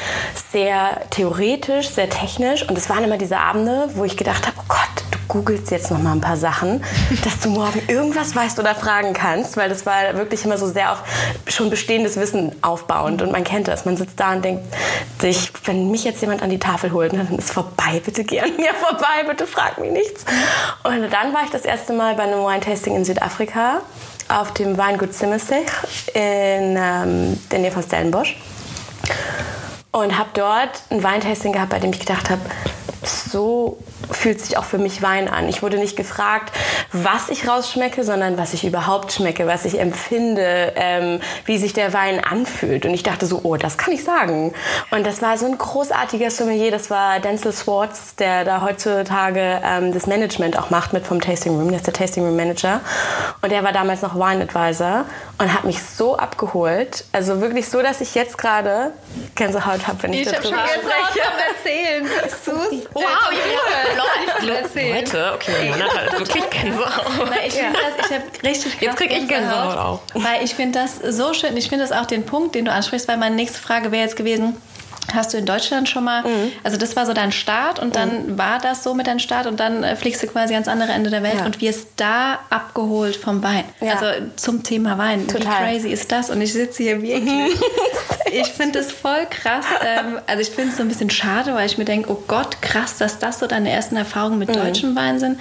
sehr 0.53 1.01
theoretisch, 1.09 1.89
sehr 1.89 2.11
technisch. 2.11 2.69
Und 2.69 2.77
es 2.77 2.91
waren 2.91 3.05
immer 3.05 3.17
diese 3.17 3.39
Abende, 3.39 3.89
wo 3.95 4.05
ich 4.05 4.19
gedacht 4.19 4.47
habe, 4.47 4.59
oh 4.61 4.65
Gott, 4.69 4.96
googelst 5.37 5.71
jetzt 5.71 5.91
noch 5.91 5.99
mal 5.99 6.13
ein 6.13 6.21
paar 6.21 6.37
Sachen, 6.37 6.83
dass 7.25 7.41
du 7.41 7.51
morgen 7.51 7.83
irgendwas 7.89 8.35
weißt 8.35 8.59
oder 8.59 8.75
fragen 8.75 9.13
kannst 9.13 9.57
weil 9.57 9.69
das 9.69 9.87
war 9.87 10.15
wirklich 10.15 10.45
immer 10.45 10.59
so 10.59 10.67
sehr 10.67 10.93
auf 10.93 11.03
schon 11.47 11.71
bestehendes 11.71 12.17
Wissen 12.17 12.53
aufbauend 12.63 13.23
und 13.23 13.33
man 13.33 13.45
kennt 13.45 13.69
das. 13.69 13.85
Man 13.85 13.97
sitzt 13.97 14.19
da 14.19 14.33
und 14.33 14.45
denkt 14.45 14.65
sich, 15.21 15.53
wenn 15.65 15.91
mich 15.91 16.05
jetzt 16.05 16.21
jemand 16.21 16.43
an 16.43 16.51
die 16.51 16.59
Tafel 16.59 16.93
holt, 16.93 17.13
dann 17.13 17.39
ist 17.39 17.53
vorbei, 17.53 18.01
bitte 18.05 18.25
geh 18.25 18.41
an 18.41 18.57
mir 18.57 18.75
vorbei, 18.75 19.25
bitte 19.29 19.47
frag 19.47 19.79
mich 19.79 19.91
nichts. 19.91 20.25
Und 20.85 21.13
dann 21.13 21.33
war 21.33 21.45
ich 21.45 21.51
das 21.51 21.65
erste 21.65 21.93
Mal 21.93 22.15
bei 22.15 22.25
einem 22.25 22.41
Wine-Tasting 22.41 22.97
in 22.97 23.05
Südafrika 23.05 23.81
auf 24.29 24.53
dem 24.55 24.77
Weingut 24.77 25.15
Simmersich 25.15 25.67
in 26.15 26.77
ähm, 26.77 27.41
der 27.51 27.59
Nähe 27.61 27.71
von 27.71 27.83
Stellenbosch 27.83 28.37
und 29.93 30.19
habe 30.19 30.31
dort 30.35 30.83
ein 30.91 31.03
Weintasting 31.03 31.53
gehabt, 31.53 31.71
bei 31.71 31.79
dem 31.79 31.91
ich 31.91 32.01
gedacht 32.01 32.29
habe, 32.29 32.43
so 33.03 33.79
fühlt 34.11 34.41
sich 34.41 34.57
auch 34.57 34.65
für 34.65 34.79
mich 34.79 35.03
Wein 35.03 35.29
an. 35.29 35.49
Ich 35.49 35.63
wurde 35.63 35.79
nicht 35.79 35.97
gefragt, 35.97 36.55
was 36.93 37.29
ich 37.29 37.49
rausschmecke, 37.49 38.05
sondern 38.05 38.39
was 38.39 38.55
ich 38.55 38.65
überhaupt 38.65 39.13
schmecke, 39.13 39.47
was 39.47 39.65
ich 39.65 39.79
empfinde, 39.79 40.73
ähm, 40.77 41.21
wie 41.45 41.59
sich 41.59 41.73
der 41.73 41.93
Wein 41.93 42.23
anfühlt. 42.23 42.87
Und 42.87 42.95
ich 42.95 43.03
dachte 43.03 43.27
so, 43.27 43.41
oh, 43.43 43.57
das 43.57 43.79
kann 43.79 43.93
ich 43.93 44.05
sagen. 44.05 44.53
Und 44.91 45.07
das 45.07 45.23
war 45.23 45.37
so 45.39 45.47
ein 45.47 45.59
großartiger 45.59 46.31
Sommelier, 46.31 46.71
das 46.71 46.91
war 46.91 47.21
Denzel 47.21 47.53
Swartz, 47.53 48.15
der 48.17 48.45
da 48.45 48.63
heutzutage 48.63 49.61
ähm, 49.65 49.93
das 49.93 50.07
Management 50.07 50.59
auch 50.59 50.71
macht 50.71 50.93
mit 50.93 51.07
vom 51.07 51.21
Tasting 51.21 51.57
Room. 51.57 51.69
Der 51.69 51.79
ist 51.79 51.87
der 51.87 51.95
Tasting 51.95 52.25
Room 52.25 52.37
Manager. 52.37 52.81
Und 53.43 53.51
der 53.53 53.63
war 53.65 53.73
damals 53.73 54.03
noch 54.03 54.15
Wine 54.15 54.43
Advisor 54.45 55.05
und 55.39 55.53
hat 55.53 55.65
mich 55.65 55.83
so 55.83 56.17
abgeholt. 56.17 57.05
Also 57.13 57.41
wirklich 57.41 57.69
so, 57.69 57.83
dass 57.83 58.01
ich 58.01 58.15
jetzt 58.15 58.39
gerade 58.39 58.93
Gänsehaut 59.35 59.87
habe, 59.87 60.03
wenn 60.03 60.13
ich, 60.13 60.21
ich 60.21 60.29
darüber 60.29 60.47
spreche. 60.47 60.57
Ich 60.57 60.67
habe 60.67 60.77
schon 60.77 60.83
Gänsehaut 60.83 61.27
beim 61.37 61.57
Erzählen. 61.57 62.07
Siehst 62.25 62.47
du's? 62.47 62.89
Wow, 64.47 64.77
ja. 64.77 64.95
Leute, 64.95 65.33
okay, 65.35 65.71
man 65.71 65.83
hat 65.83 66.13
wirklich 66.19 66.51
Gänsehaut. 66.51 67.31
ich 67.47 67.55
ja. 67.55 67.63
ich 67.99 68.11
habe 68.13 68.25
richtig 68.45 68.77
Jetzt 68.81 68.97
kriege 68.97 69.15
ich 69.15 69.29
Gänsehaut 69.29 69.77
auch. 69.77 70.01
Weil 70.15 70.45
ich 70.45 70.55
finde 70.55 70.81
das 70.81 71.17
so 71.17 71.35
schön. 71.35 71.57
Ich 71.57 71.69
finde 71.69 71.87
das 71.87 71.97
auch 71.97 72.07
den 72.07 72.25
Punkt, 72.25 72.55
den 72.55 72.65
du 72.65 72.73
ansprichst, 72.73 73.09
weil 73.09 73.17
meine 73.17 73.35
nächste 73.35 73.59
Frage 73.59 73.93
wäre 73.93 74.03
jetzt 74.03 74.17
gewesen, 74.17 74.57
Hast 75.15 75.33
du 75.33 75.39
in 75.39 75.47
Deutschland 75.47 75.89
schon 75.89 76.05
mal, 76.05 76.23
mhm. 76.23 76.53
also 76.63 76.77
das 76.77 76.97
war 76.97 77.07
so 77.07 77.13
dein 77.13 77.33
Start 77.33 77.79
und 77.79 77.97
dann 77.97 78.27
mhm. 78.27 78.39
war 78.39 78.59
das 78.59 78.83
so 78.83 78.95
mit 78.95 79.07
deinem 79.07 79.19
Start 79.19 79.47
und 79.47 79.61
dann 79.61 79.85
äh, 79.85 79.97
fliegst 79.97 80.23
du 80.23 80.27
quasi 80.27 80.55
ans 80.55 80.69
andere 80.69 80.93
Ende 80.93 81.11
der 81.11 81.23
Welt 81.23 81.39
ja. 81.39 81.47
und 81.47 81.61
wirst 81.61 81.89
da 81.97 82.41
abgeholt 82.51 83.17
vom 83.17 83.43
Wein. 83.43 83.65
Ja. 83.81 83.95
Also 83.95 84.07
zum 84.37 84.63
Thema 84.63 84.99
Wein. 84.99 85.29
Total. 85.29 85.45
Wie 85.45 85.73
crazy 85.73 85.89
ist 85.89 86.11
das? 86.11 86.31
Und 86.31 86.41
ich 86.41 86.53
sitze 86.53 86.83
hier 86.83 87.03
wirklich. 87.03 87.57
ich 88.33 88.49
finde 88.49 88.81
das 88.81 88.93
voll 88.93 89.27
krass. 89.31 89.65
Ähm, 89.85 90.19
also 90.27 90.41
ich 90.43 90.51
finde 90.51 90.71
es 90.71 90.77
so 90.77 90.83
ein 90.83 90.89
bisschen 90.89 91.11
schade, 91.11 91.55
weil 91.55 91.67
ich 91.67 91.79
mir 91.79 91.85
denke, 91.85 92.11
oh 92.11 92.23
Gott, 92.27 92.61
krass, 92.61 92.99
dass 92.99 93.19
das 93.19 93.39
so 93.39 93.47
deine 93.47 93.71
ersten 93.71 93.97
Erfahrungen 93.97 94.39
mit 94.39 94.49
mhm. 94.49 94.55
deutschem 94.55 94.97
Wein 94.97 95.19
sind. 95.19 95.39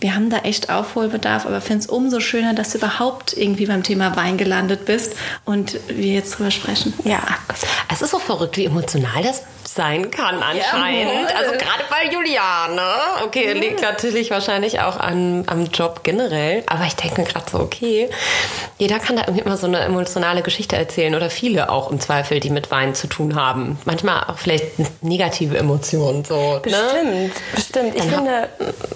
Wir 0.00 0.14
haben 0.14 0.30
da 0.30 0.38
echt 0.38 0.70
Aufholbedarf, 0.70 1.46
aber 1.46 1.60
finde 1.60 1.84
es 1.84 1.86
umso 1.86 2.20
schöner, 2.20 2.54
dass 2.54 2.72
du 2.72 2.78
überhaupt 2.78 3.32
irgendwie 3.36 3.66
beim 3.66 3.82
Thema 3.82 4.16
Wein 4.16 4.36
gelandet 4.36 4.84
bist 4.84 5.14
und 5.44 5.78
wir 5.88 6.12
jetzt 6.12 6.38
drüber 6.38 6.50
sprechen. 6.50 6.92
Ja. 7.04 7.20
Es 7.92 8.02
ist 8.02 8.10
so 8.10 8.18
verrückt, 8.18 8.56
wie 8.56 8.66
emotional 8.66 9.05
emotional 9.06 9.22
das 9.22 9.42
sein 9.76 10.10
kann 10.10 10.42
anscheinend. 10.42 11.28
Ja, 11.30 11.36
also 11.36 11.50
gerade 11.52 11.84
bei 11.90 12.10
Juliane. 12.10 12.80
Okay, 13.24 13.52
liegt 13.52 13.82
natürlich 13.82 14.30
wahrscheinlich 14.30 14.80
auch 14.80 14.96
an, 14.96 15.44
am 15.48 15.66
Job 15.66 16.00
generell. 16.02 16.62
Aber 16.66 16.84
ich 16.86 16.94
denke 16.96 17.20
mir 17.20 17.26
gerade 17.26 17.44
so, 17.50 17.58
okay, 17.58 18.08
jeder 18.78 18.98
kann 19.00 19.16
da 19.16 19.22
irgendwie 19.26 19.42
immer 19.44 19.58
so 19.58 19.66
eine 19.66 19.80
emotionale 19.80 20.40
Geschichte 20.40 20.76
erzählen 20.76 21.14
oder 21.14 21.28
viele 21.28 21.68
auch 21.68 21.90
im 21.90 22.00
Zweifel, 22.00 22.40
die 22.40 22.48
mit 22.48 22.70
Wein 22.70 22.94
zu 22.94 23.06
tun 23.06 23.34
haben. 23.34 23.78
Manchmal 23.84 24.24
auch 24.28 24.38
vielleicht 24.38 24.64
negative 25.02 25.58
Emotionen. 25.58 26.24
So, 26.24 26.58
Bestimmt, 26.62 27.04
ne? 27.04 27.30
bestimmt. 27.54 27.94
Ich 27.96 28.00
Dann 28.02 28.10
finde, 28.10 28.48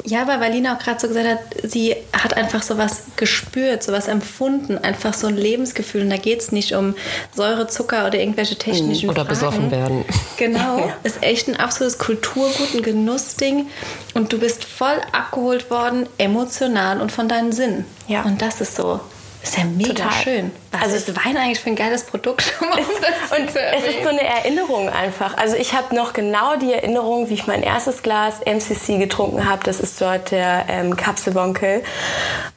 Ja, 0.05 0.27
weil 0.27 0.41
Valina 0.41 0.77
auch 0.77 0.83
gerade 0.83 0.99
so 0.99 1.09
gesagt 1.09 1.29
hat, 1.29 1.39
sie 1.63 1.95
hat 2.17 2.35
einfach 2.39 2.63
sowas 2.63 3.03
gespürt, 3.17 3.83
sowas 3.83 4.09
empfunden, 4.09 4.79
einfach 4.79 5.13
so 5.13 5.27
ein 5.27 5.37
Lebensgefühl. 5.37 6.03
Und 6.03 6.11
da 6.11 6.17
geht 6.17 6.41
es 6.41 6.53
nicht 6.53 6.73
um 6.75 6.95
Säure, 7.35 7.67
Zucker 7.67 8.07
oder 8.07 8.19
irgendwelche 8.19 8.57
technischen 8.57 9.11
Oder 9.11 9.27
Fragen. 9.27 9.29
besoffen 9.29 9.71
werden. 9.71 10.00
Genau, 10.37 10.93
ist 11.03 11.23
echt 11.23 11.49
ein 11.49 11.57
absolutes 11.57 11.99
Kulturgut, 11.99 12.75
ein 12.75 12.83
Genussding. 12.83 13.69
Und 14.15 14.33
du 14.33 14.39
bist 14.39 14.65
voll 14.65 15.01
abgeholt 15.13 15.71
worden, 15.71 16.09
emotional 16.19 17.01
und 17.01 17.13
von 17.13 17.29
deinen 17.29 17.53
Sinnen. 17.53 17.85
Ja. 18.09 18.23
Und 18.23 18.41
das 18.41 18.61
ist 18.61 18.75
so, 18.75 19.01
ist 19.43 19.57
ja 19.57 19.65
mega 19.65 19.91
Total. 19.95 20.13
schön. 20.13 20.51
Was 20.73 20.83
Also- 20.83 20.97
ist 20.97 21.17
Wein 21.25 21.37
eigentlich 21.37 21.61
für 21.61 21.71
ein 21.71 21.77
geiles 21.77 22.05
Produkt? 22.05 22.53
Um 22.61 22.69
das 22.71 23.39
Und 23.39 23.49
es 23.57 23.85
ist 23.87 24.03
so 24.03 24.09
eine 24.09 24.23
Erinnerung 24.23 24.89
einfach. 24.89 25.37
Also 25.37 25.57
ich 25.57 25.73
habe 25.75 25.95
noch 25.95 26.13
genau 26.13 26.57
die 26.57 26.73
Erinnerung, 26.73 27.29
wie 27.31 27.35
ich 27.35 27.47
mein 27.47 27.63
erstes 27.63 28.03
Glas 28.03 28.41
MCC 28.45 28.99
getrunken 28.99 29.49
habe. 29.49 29.63
Das 29.65 29.81
ist 29.81 30.01
dort 30.01 30.31
der 30.31 30.65
ähm, 30.69 30.97
Kapselbonkel 30.97 31.83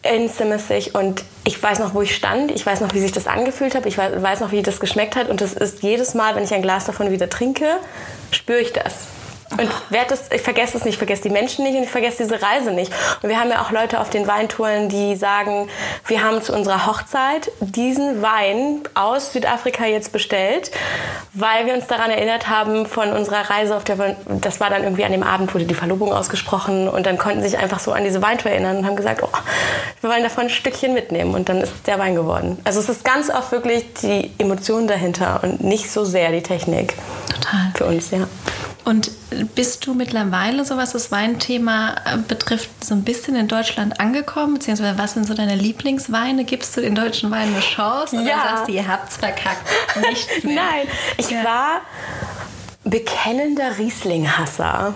in 0.01 0.27
Simmersig. 0.29 0.93
Und 0.95 1.23
ich 1.45 1.61
weiß 1.61 1.79
noch, 1.79 1.93
wo 1.93 2.01
ich 2.01 2.15
stand. 2.15 2.51
Ich 2.51 2.65
weiß 2.65 2.81
noch, 2.81 2.93
wie 2.93 2.99
sich 2.99 3.11
das 3.11 3.27
angefühlt 3.27 3.75
hat. 3.75 3.85
Ich 3.85 3.97
weiß, 3.97 4.21
weiß 4.21 4.39
noch, 4.41 4.51
wie 4.51 4.61
das 4.61 4.79
geschmeckt 4.79 5.15
hat. 5.15 5.29
Und 5.29 5.41
das 5.41 5.53
ist 5.53 5.83
jedes 5.83 6.13
Mal, 6.15 6.35
wenn 6.35 6.43
ich 6.43 6.53
ein 6.53 6.61
Glas 6.61 6.85
davon 6.85 7.11
wieder 7.11 7.29
trinke, 7.29 7.77
spüre 8.31 8.59
ich 8.59 8.73
das. 8.73 8.93
Und 9.57 9.69
werd 9.89 10.11
das, 10.11 10.31
ich 10.31 10.41
vergesse 10.41 10.77
es 10.77 10.85
nicht, 10.85 10.93
ich 10.93 10.97
vergesse 10.97 11.23
die 11.23 11.29
Menschen 11.29 11.63
nicht 11.63 11.75
und 11.75 11.83
ich 11.83 11.89
vergesse 11.89 12.23
diese 12.23 12.41
Reise 12.41 12.71
nicht. 12.71 12.91
Und 13.21 13.29
wir 13.29 13.39
haben 13.39 13.49
ja 13.49 13.61
auch 13.61 13.71
Leute 13.71 13.99
auf 13.99 14.09
den 14.09 14.27
Weintouren, 14.27 14.89
die 14.89 15.15
sagen, 15.15 15.69
wir 16.07 16.23
haben 16.23 16.41
zu 16.41 16.53
unserer 16.53 16.85
Hochzeit 16.85 17.51
diesen 17.59 18.21
Wein 18.21 18.81
aus 18.93 19.33
Südafrika 19.33 19.85
jetzt 19.85 20.11
bestellt, 20.11 20.71
weil 21.33 21.65
wir 21.65 21.73
uns 21.73 21.87
daran 21.87 22.11
erinnert 22.11 22.49
haben 22.49 22.85
von 22.85 23.13
unserer 23.13 23.49
Reise 23.49 23.75
auf 23.75 23.83
der, 23.83 24.15
das 24.27 24.59
war 24.59 24.69
dann 24.69 24.83
irgendwie 24.83 25.05
an 25.05 25.11
dem 25.11 25.23
Abend, 25.23 25.53
wurde 25.53 25.65
die 25.65 25.73
Verlobung 25.73 26.13
ausgesprochen 26.13 26.87
und 26.87 27.05
dann 27.05 27.17
konnten 27.17 27.41
sie 27.41 27.49
sich 27.49 27.59
einfach 27.59 27.79
so 27.79 27.91
an 27.91 28.03
diese 28.03 28.21
Weintour 28.21 28.51
erinnern 28.51 28.77
und 28.77 28.85
haben 28.85 28.95
gesagt, 28.95 29.21
oh, 29.23 29.37
wir 30.01 30.09
wollen 30.09 30.23
davon 30.23 30.43
ein 30.43 30.49
Stückchen 30.49 30.93
mitnehmen 30.93 31.33
und 31.33 31.49
dann 31.49 31.61
ist 31.61 31.73
es 31.73 31.83
der 31.83 31.99
Wein 31.99 32.15
geworden. 32.15 32.59
Also 32.63 32.79
es 32.79 32.89
ist 32.89 33.03
ganz 33.03 33.29
oft 33.29 33.51
wirklich 33.51 33.85
die 34.01 34.31
Emotion 34.37 34.87
dahinter 34.87 35.39
und 35.43 35.63
nicht 35.63 35.91
so 35.91 36.05
sehr 36.05 36.31
die 36.31 36.43
Technik. 36.43 36.95
Total. 37.29 37.71
Für 37.75 37.85
uns, 37.85 38.11
ja. 38.11 38.27
Und 38.85 39.11
bist 39.55 39.85
du 39.87 39.93
mittlerweile, 39.93 40.65
so 40.65 40.75
was 40.75 40.91
das 40.91 41.09
Weinthema 41.09 41.95
äh, 42.05 42.17
betrifft, 42.17 42.69
so 42.83 42.93
ein 42.93 43.03
bisschen 43.03 43.35
in 43.37 43.47
Deutschland 43.47 43.99
angekommen? 44.01 44.55
Beziehungsweise 44.55 44.97
was 44.97 45.13
sind 45.13 45.25
so 45.25 45.33
deine 45.33 45.55
Lieblingsweine? 45.55 46.43
Gibst 46.43 46.75
du 46.75 46.81
den 46.81 46.93
deutschen 46.93 47.31
Weinen 47.31 47.53
eine 47.53 47.61
Chance? 47.63 48.17
Oder 48.17 48.25
Ja. 48.29 48.41
sagst 48.43 48.67
du, 48.67 48.73
ihr 48.73 48.85
habt's 48.85 49.15
verkackt? 49.17 49.65
Nichts 50.09 50.43
mehr? 50.43 50.55
Nein, 50.55 50.87
ich 51.17 51.29
Ja. 51.29 51.43
war 51.45 51.81
bekennender 52.85 53.77
Riesling-Hasser. 53.77 54.93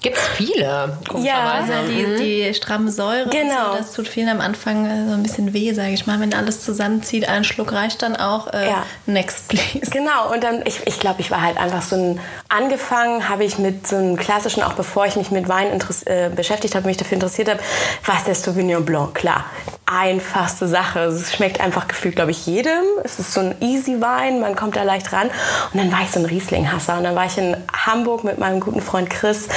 Gibt 0.00 0.16
es 0.16 0.28
viele. 0.28 0.98
Also 1.12 1.72
die, 1.88 2.16
die 2.48 2.54
stramme 2.54 2.90
Säure, 2.90 3.24
und 3.24 3.30
Genau. 3.32 3.72
so, 3.72 3.78
das 3.78 3.92
tut 3.92 4.08
vielen 4.08 4.28
am 4.30 4.40
Anfang 4.40 4.86
äh, 4.86 5.06
so 5.08 5.12
ein 5.14 5.22
bisschen 5.22 5.52
weh, 5.52 5.72
sage 5.74 5.90
ich 5.92 6.06
mal. 6.06 6.18
Wenn 6.20 6.32
alles 6.32 6.64
zusammenzieht, 6.64 7.28
ein 7.28 7.44
Schluck 7.44 7.72
reicht 7.72 8.02
dann 8.02 8.16
auch. 8.16 8.52
Äh, 8.52 8.66
Ja. 8.66 8.86
Next, 9.06 9.48
please. 9.48 9.90
Genau, 9.90 10.32
und 10.32 10.42
dann, 10.42 10.62
ich, 10.64 10.86
ich 10.86 10.98
glaube, 10.98 11.20
ich 11.20 11.30
war 11.30 11.42
halt 11.42 11.58
einfach 11.58 11.82
so 11.82 11.96
ein, 11.96 12.20
angefangen 12.48 13.28
habe 13.28 13.44
ich 13.44 13.58
mit 13.58 13.86
so 13.86 13.96
einem 13.96 14.16
klassischen, 14.16 14.62
auch 14.62 14.72
bevor 14.72 15.04
ich 15.06 15.16
mich 15.16 15.30
mit 15.30 15.48
Wein 15.48 15.66
äh, 16.06 16.30
beschäftigt 16.30 16.74
habe, 16.74 16.86
mich 16.86 16.96
dafür 16.96 17.16
interessiert 17.16 17.48
habe, 17.50 17.60
was 18.06 18.24
der 18.24 18.34
Sauvignon 18.34 18.84
Blanc, 18.84 19.14
klar. 19.14 19.44
Einfachste 19.92 20.68
Sache. 20.68 21.00
Es 21.00 21.34
schmeckt 21.34 21.60
einfach 21.60 21.88
gefühlt, 21.88 22.14
glaube 22.14 22.30
ich, 22.30 22.46
jedem. 22.46 22.84
Es 23.02 23.18
ist 23.18 23.32
so 23.32 23.40
ein 23.40 23.56
easy 23.60 24.00
Wein, 24.00 24.40
man 24.40 24.54
kommt 24.54 24.76
da 24.76 24.84
leicht 24.84 25.12
ran. 25.12 25.28
Und 25.72 25.80
dann 25.80 25.90
war 25.90 26.02
ich 26.02 26.10
so 26.10 26.20
ein 26.20 26.26
Riesling-Hasser. 26.26 26.98
Und 26.98 27.04
dann 27.04 27.16
war 27.16 27.26
ich 27.26 27.36
in 27.36 27.56
Hamburg 27.74 28.22
mit 28.22 28.38
meinem 28.38 28.60
guten 28.60 28.82
Freund 28.82 29.10
Chris 29.10 29.48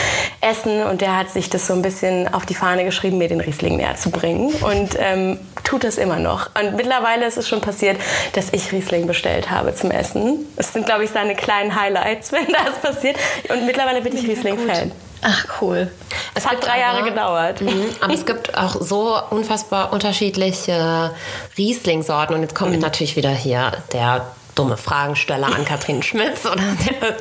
essen 0.41 0.83
und 0.83 1.01
der 1.01 1.15
hat 1.17 1.29
sich 1.29 1.49
das 1.51 1.67
so 1.67 1.73
ein 1.73 1.83
bisschen 1.83 2.33
auf 2.33 2.47
die 2.47 2.55
Fahne 2.55 2.83
geschrieben, 2.83 3.19
mir 3.19 3.27
den 3.27 3.41
Riesling 3.41 3.77
näher 3.77 3.95
zu 3.95 4.09
bringen. 4.09 4.51
Und 4.55 4.97
ähm, 4.97 5.39
tut 5.63 5.83
das 5.83 5.97
immer 5.97 6.17
noch. 6.17 6.49
Und 6.59 6.75
mittlerweile 6.75 7.25
ist 7.27 7.37
es 7.37 7.47
schon 7.47 7.61
passiert, 7.61 7.97
dass 8.33 8.51
ich 8.53 8.71
Riesling 8.71 9.05
bestellt 9.05 9.51
habe 9.51 9.75
zum 9.75 9.91
Essen. 9.91 10.47
Es 10.55 10.73
sind, 10.73 10.87
glaube 10.87 11.03
ich, 11.03 11.11
seine 11.11 11.35
kleinen 11.35 11.79
Highlights, 11.79 12.31
wenn 12.31 12.47
das 12.47 12.79
passiert. 12.81 13.17
Und 13.49 13.65
mittlerweile 13.65 14.01
bin 14.01 14.15
ich 14.17 14.27
Riesling-Fan. 14.27 14.91
Ach, 15.23 15.45
cool. 15.61 15.89
Es 16.35 16.45
hat 16.47 16.65
drei 16.65 16.79
Jahre 16.79 16.99
aber- 16.99 17.09
gedauert. 17.09 17.61
Mhm, 17.61 17.85
aber 18.01 18.13
es 18.13 18.25
gibt 18.25 18.55
auch 18.57 18.75
so 18.81 19.17
unfassbar 19.29 19.93
unterschiedliche 19.93 21.11
Riesling-Sorten. 21.57 22.33
Und 22.33 22.41
jetzt 22.41 22.55
kommt 22.55 22.79
natürlich 22.79 23.15
wieder 23.15 23.29
hier 23.31 23.71
der 23.93 24.25
dumme 24.55 24.77
Fragensteller 24.77 25.47
an 25.47 25.65
Kathrin 25.65 26.03
Schmitz 26.03 26.45
oder 26.45 26.55
der 26.61 27.15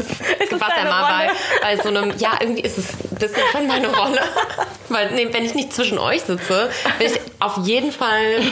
was 0.60 0.68
er 0.76 0.84
mal 0.84 1.02
bei, 1.04 1.26
Rolle? 1.26 1.36
bei 1.62 1.76
so 1.82 1.88
einem 1.88 2.12
ja 2.18 2.32
irgendwie 2.40 2.60
ist 2.60 2.76
es 2.76 2.88
ein 3.10 3.16
bisschen 3.16 3.42
schon 3.50 3.66
meine 3.66 3.86
Rolle 3.88 4.20
weil 4.90 5.12
nee, 5.12 5.26
wenn 5.32 5.42
ich 5.42 5.54
nicht 5.54 5.72
zwischen 5.72 5.96
euch 5.98 6.20
sitze 6.24 6.68
bin 6.98 7.06
ich 7.10 7.18
auf 7.40 7.56
jeden 7.66 7.90
Fall 7.90 8.42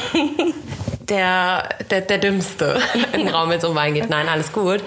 der, 1.11 1.69
der, 1.91 2.01
der 2.03 2.19
Dümmste 2.19 2.81
im 3.13 3.29
Raum, 3.29 3.51
wenn 3.51 3.59
es 3.59 3.65
um 3.65 3.75
Wein 3.75 3.95
geht. 3.95 4.09
Nein, 4.09 4.29
alles 4.29 4.53
gut. 4.53 4.81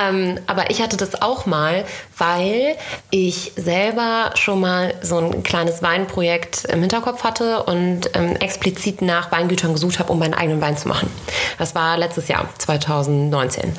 Ähm, 0.00 0.40
aber 0.46 0.70
ich 0.70 0.80
hatte 0.80 0.96
das 0.96 1.20
auch 1.20 1.44
mal, 1.46 1.84
weil 2.18 2.76
ich 3.10 3.52
selber 3.56 4.30
schon 4.34 4.60
mal 4.60 4.94
so 5.02 5.18
ein 5.18 5.42
kleines 5.42 5.82
Weinprojekt 5.82 6.64
im 6.66 6.80
Hinterkopf 6.80 7.24
hatte 7.24 7.64
und 7.64 8.10
ähm, 8.14 8.36
explizit 8.36 9.02
nach 9.02 9.30
Weingütern 9.32 9.72
gesucht 9.72 9.98
habe, 9.98 10.12
um 10.12 10.18
meinen 10.18 10.34
eigenen 10.34 10.60
Wein 10.60 10.76
zu 10.76 10.88
machen. 10.88 11.10
Das 11.58 11.74
war 11.74 11.96
letztes 11.96 12.28
Jahr, 12.28 12.48
2019. 12.58 13.72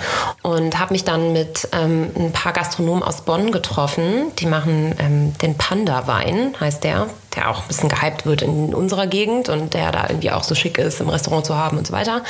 Und 0.44 0.80
habe 0.80 0.94
mich 0.94 1.04
dann 1.04 1.34
mit 1.34 1.68
ähm, 1.72 2.12
ein 2.16 2.32
paar 2.32 2.54
Gastronomen 2.54 3.04
aus 3.04 3.22
Bonn 3.22 3.52
getroffen. 3.52 4.32
Die 4.40 4.46
machen 4.46 4.96
ähm, 5.00 5.34
den 5.40 5.58
Panda-Wein, 5.58 6.56
heißt 6.60 6.84
der 6.84 7.08
der 7.38 7.50
auch 7.50 7.62
ein 7.62 7.68
bisschen 7.68 7.88
gehypt 7.88 8.26
wird 8.26 8.42
in 8.42 8.74
unserer 8.74 9.08
Gegend 9.08 9.48
und 9.48 9.74
der 9.74 9.92
da 9.92 10.08
irgendwie 10.10 10.32
auch 10.32 10.44
so 10.44 10.56
schick 10.56 10.78
ist, 10.78 11.00
im 11.00 11.08
Restaurant 11.08 11.46
zu 11.46 11.56
haben 11.56 11.78
und 11.78 11.88
so 11.88 11.94
weiter. 11.94 12.24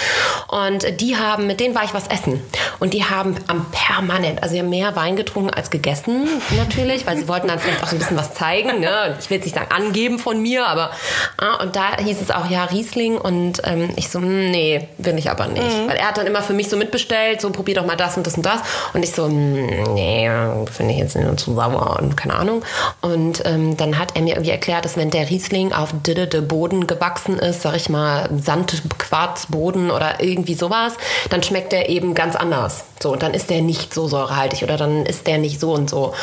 Und 0.48 1.02
die 1.02 1.16
haben, 1.16 1.48
mit 1.48 1.60
denen 1.60 1.74
war 1.74 1.84
ich 1.84 1.94
was 1.94 2.08
essen. 2.08 2.42
Und 2.80 2.94
die 2.94 3.06
haben 3.06 3.36
am 3.48 3.66
permanent, 3.72 4.44
also 4.44 4.54
sie 4.54 4.60
haben 4.60 4.70
mehr 4.70 4.96
Wein 4.96 5.16
getrunken 5.16 5.50
als 5.50 5.70
gegessen, 5.70 5.97
natürlich, 6.06 7.08
weil 7.08 7.18
sie 7.18 7.28
wollten 7.28 7.48
dann 7.48 7.60
vielleicht 7.60 7.84
auch 7.84 7.88
so 7.88 7.96
ein 7.96 8.00
bisschen 8.00 8.18
was 8.18 8.34
zeigen. 8.34 8.80
Ne? 8.80 9.16
Ich 9.20 9.30
will 9.30 9.38
jetzt 9.38 9.46
nicht 9.46 9.56
sagen 9.56 9.72
angeben 9.72 10.20
von 10.20 10.42
mir, 10.42 10.68
aber 10.68 10.92
ah, 11.38 11.62
und 11.64 11.76
da 11.76 11.98
hieß 11.98 12.22
es 12.22 12.32
auch, 12.32 12.50
ja, 12.50 12.66
Riesling. 12.66 13.18
Und 13.18 13.62
ähm, 13.64 13.90
ich 13.96 14.10
so, 14.10 14.20
hm, 14.20 14.52
nee, 14.52 14.88
will 14.98 15.18
ich 15.18 15.30
aber 15.30 15.48
nicht. 15.48 15.88
Weil 15.88 15.98
er 15.98 16.10
hat 16.10 16.18
dann 16.18 16.28
immer 16.28 16.42
für 16.42 16.54
mich 16.54 16.70
so 16.70 16.78
mitbestellt, 16.78 17.42
so 17.42 17.50
probier 17.50 17.76
doch 17.76 17.86
mal 17.86 17.96
das 17.96 18.18
und 18.18 18.28
das 18.28 18.36
und 18.36 18.46
das. 18.46 18.62
Und 18.94 19.04
ich 19.04 19.12
so, 19.12 19.26
hm, 19.26 19.94
nee, 19.94 20.30
finde 20.72 20.94
ich 20.94 21.00
jetzt 21.00 21.16
nicht 21.16 21.40
zu 21.40 21.56
sauer 21.56 21.98
und 22.00 22.18
keine 22.18 22.36
Ahnung. 22.36 22.64
Und 23.02 23.44
ähm, 23.46 23.78
dann 23.78 23.98
hat 23.98 24.16
er 24.16 24.22
mir 24.22 24.36
irgendwie 24.36 24.52
erklärt, 24.52 24.86
dass 24.86 24.98
wenn 24.98 25.10
der 25.10 25.30
Riesling 25.30 25.74
auf 25.74 25.90
Diddede 26.06 26.42
Boden 26.42 26.88
gewachsen 26.88 27.40
ist, 27.40 27.62
sag 27.62 27.76
ich 27.76 27.90
mal, 27.90 28.30
Sandquarzboden 28.42 29.92
oder 29.92 30.22
irgendwie 30.22 30.56
sowas, 30.56 30.94
dann 31.30 31.44
schmeckt 31.44 31.72
der 31.72 31.90
eben 31.90 32.14
ganz 32.14 32.36
anders. 32.36 32.86
So, 33.02 33.12
und 33.12 33.22
dann 33.22 33.34
ist 33.34 33.50
der 33.50 33.62
nicht 33.62 33.94
so 33.94 34.08
säurehaltig 34.08 34.64
oder 34.64 34.78
dann 34.78 35.06
ist 35.06 35.28
der 35.28 35.38
nicht 35.38 35.60
so 35.60 35.74
und 35.88 35.90
so. 35.90 36.14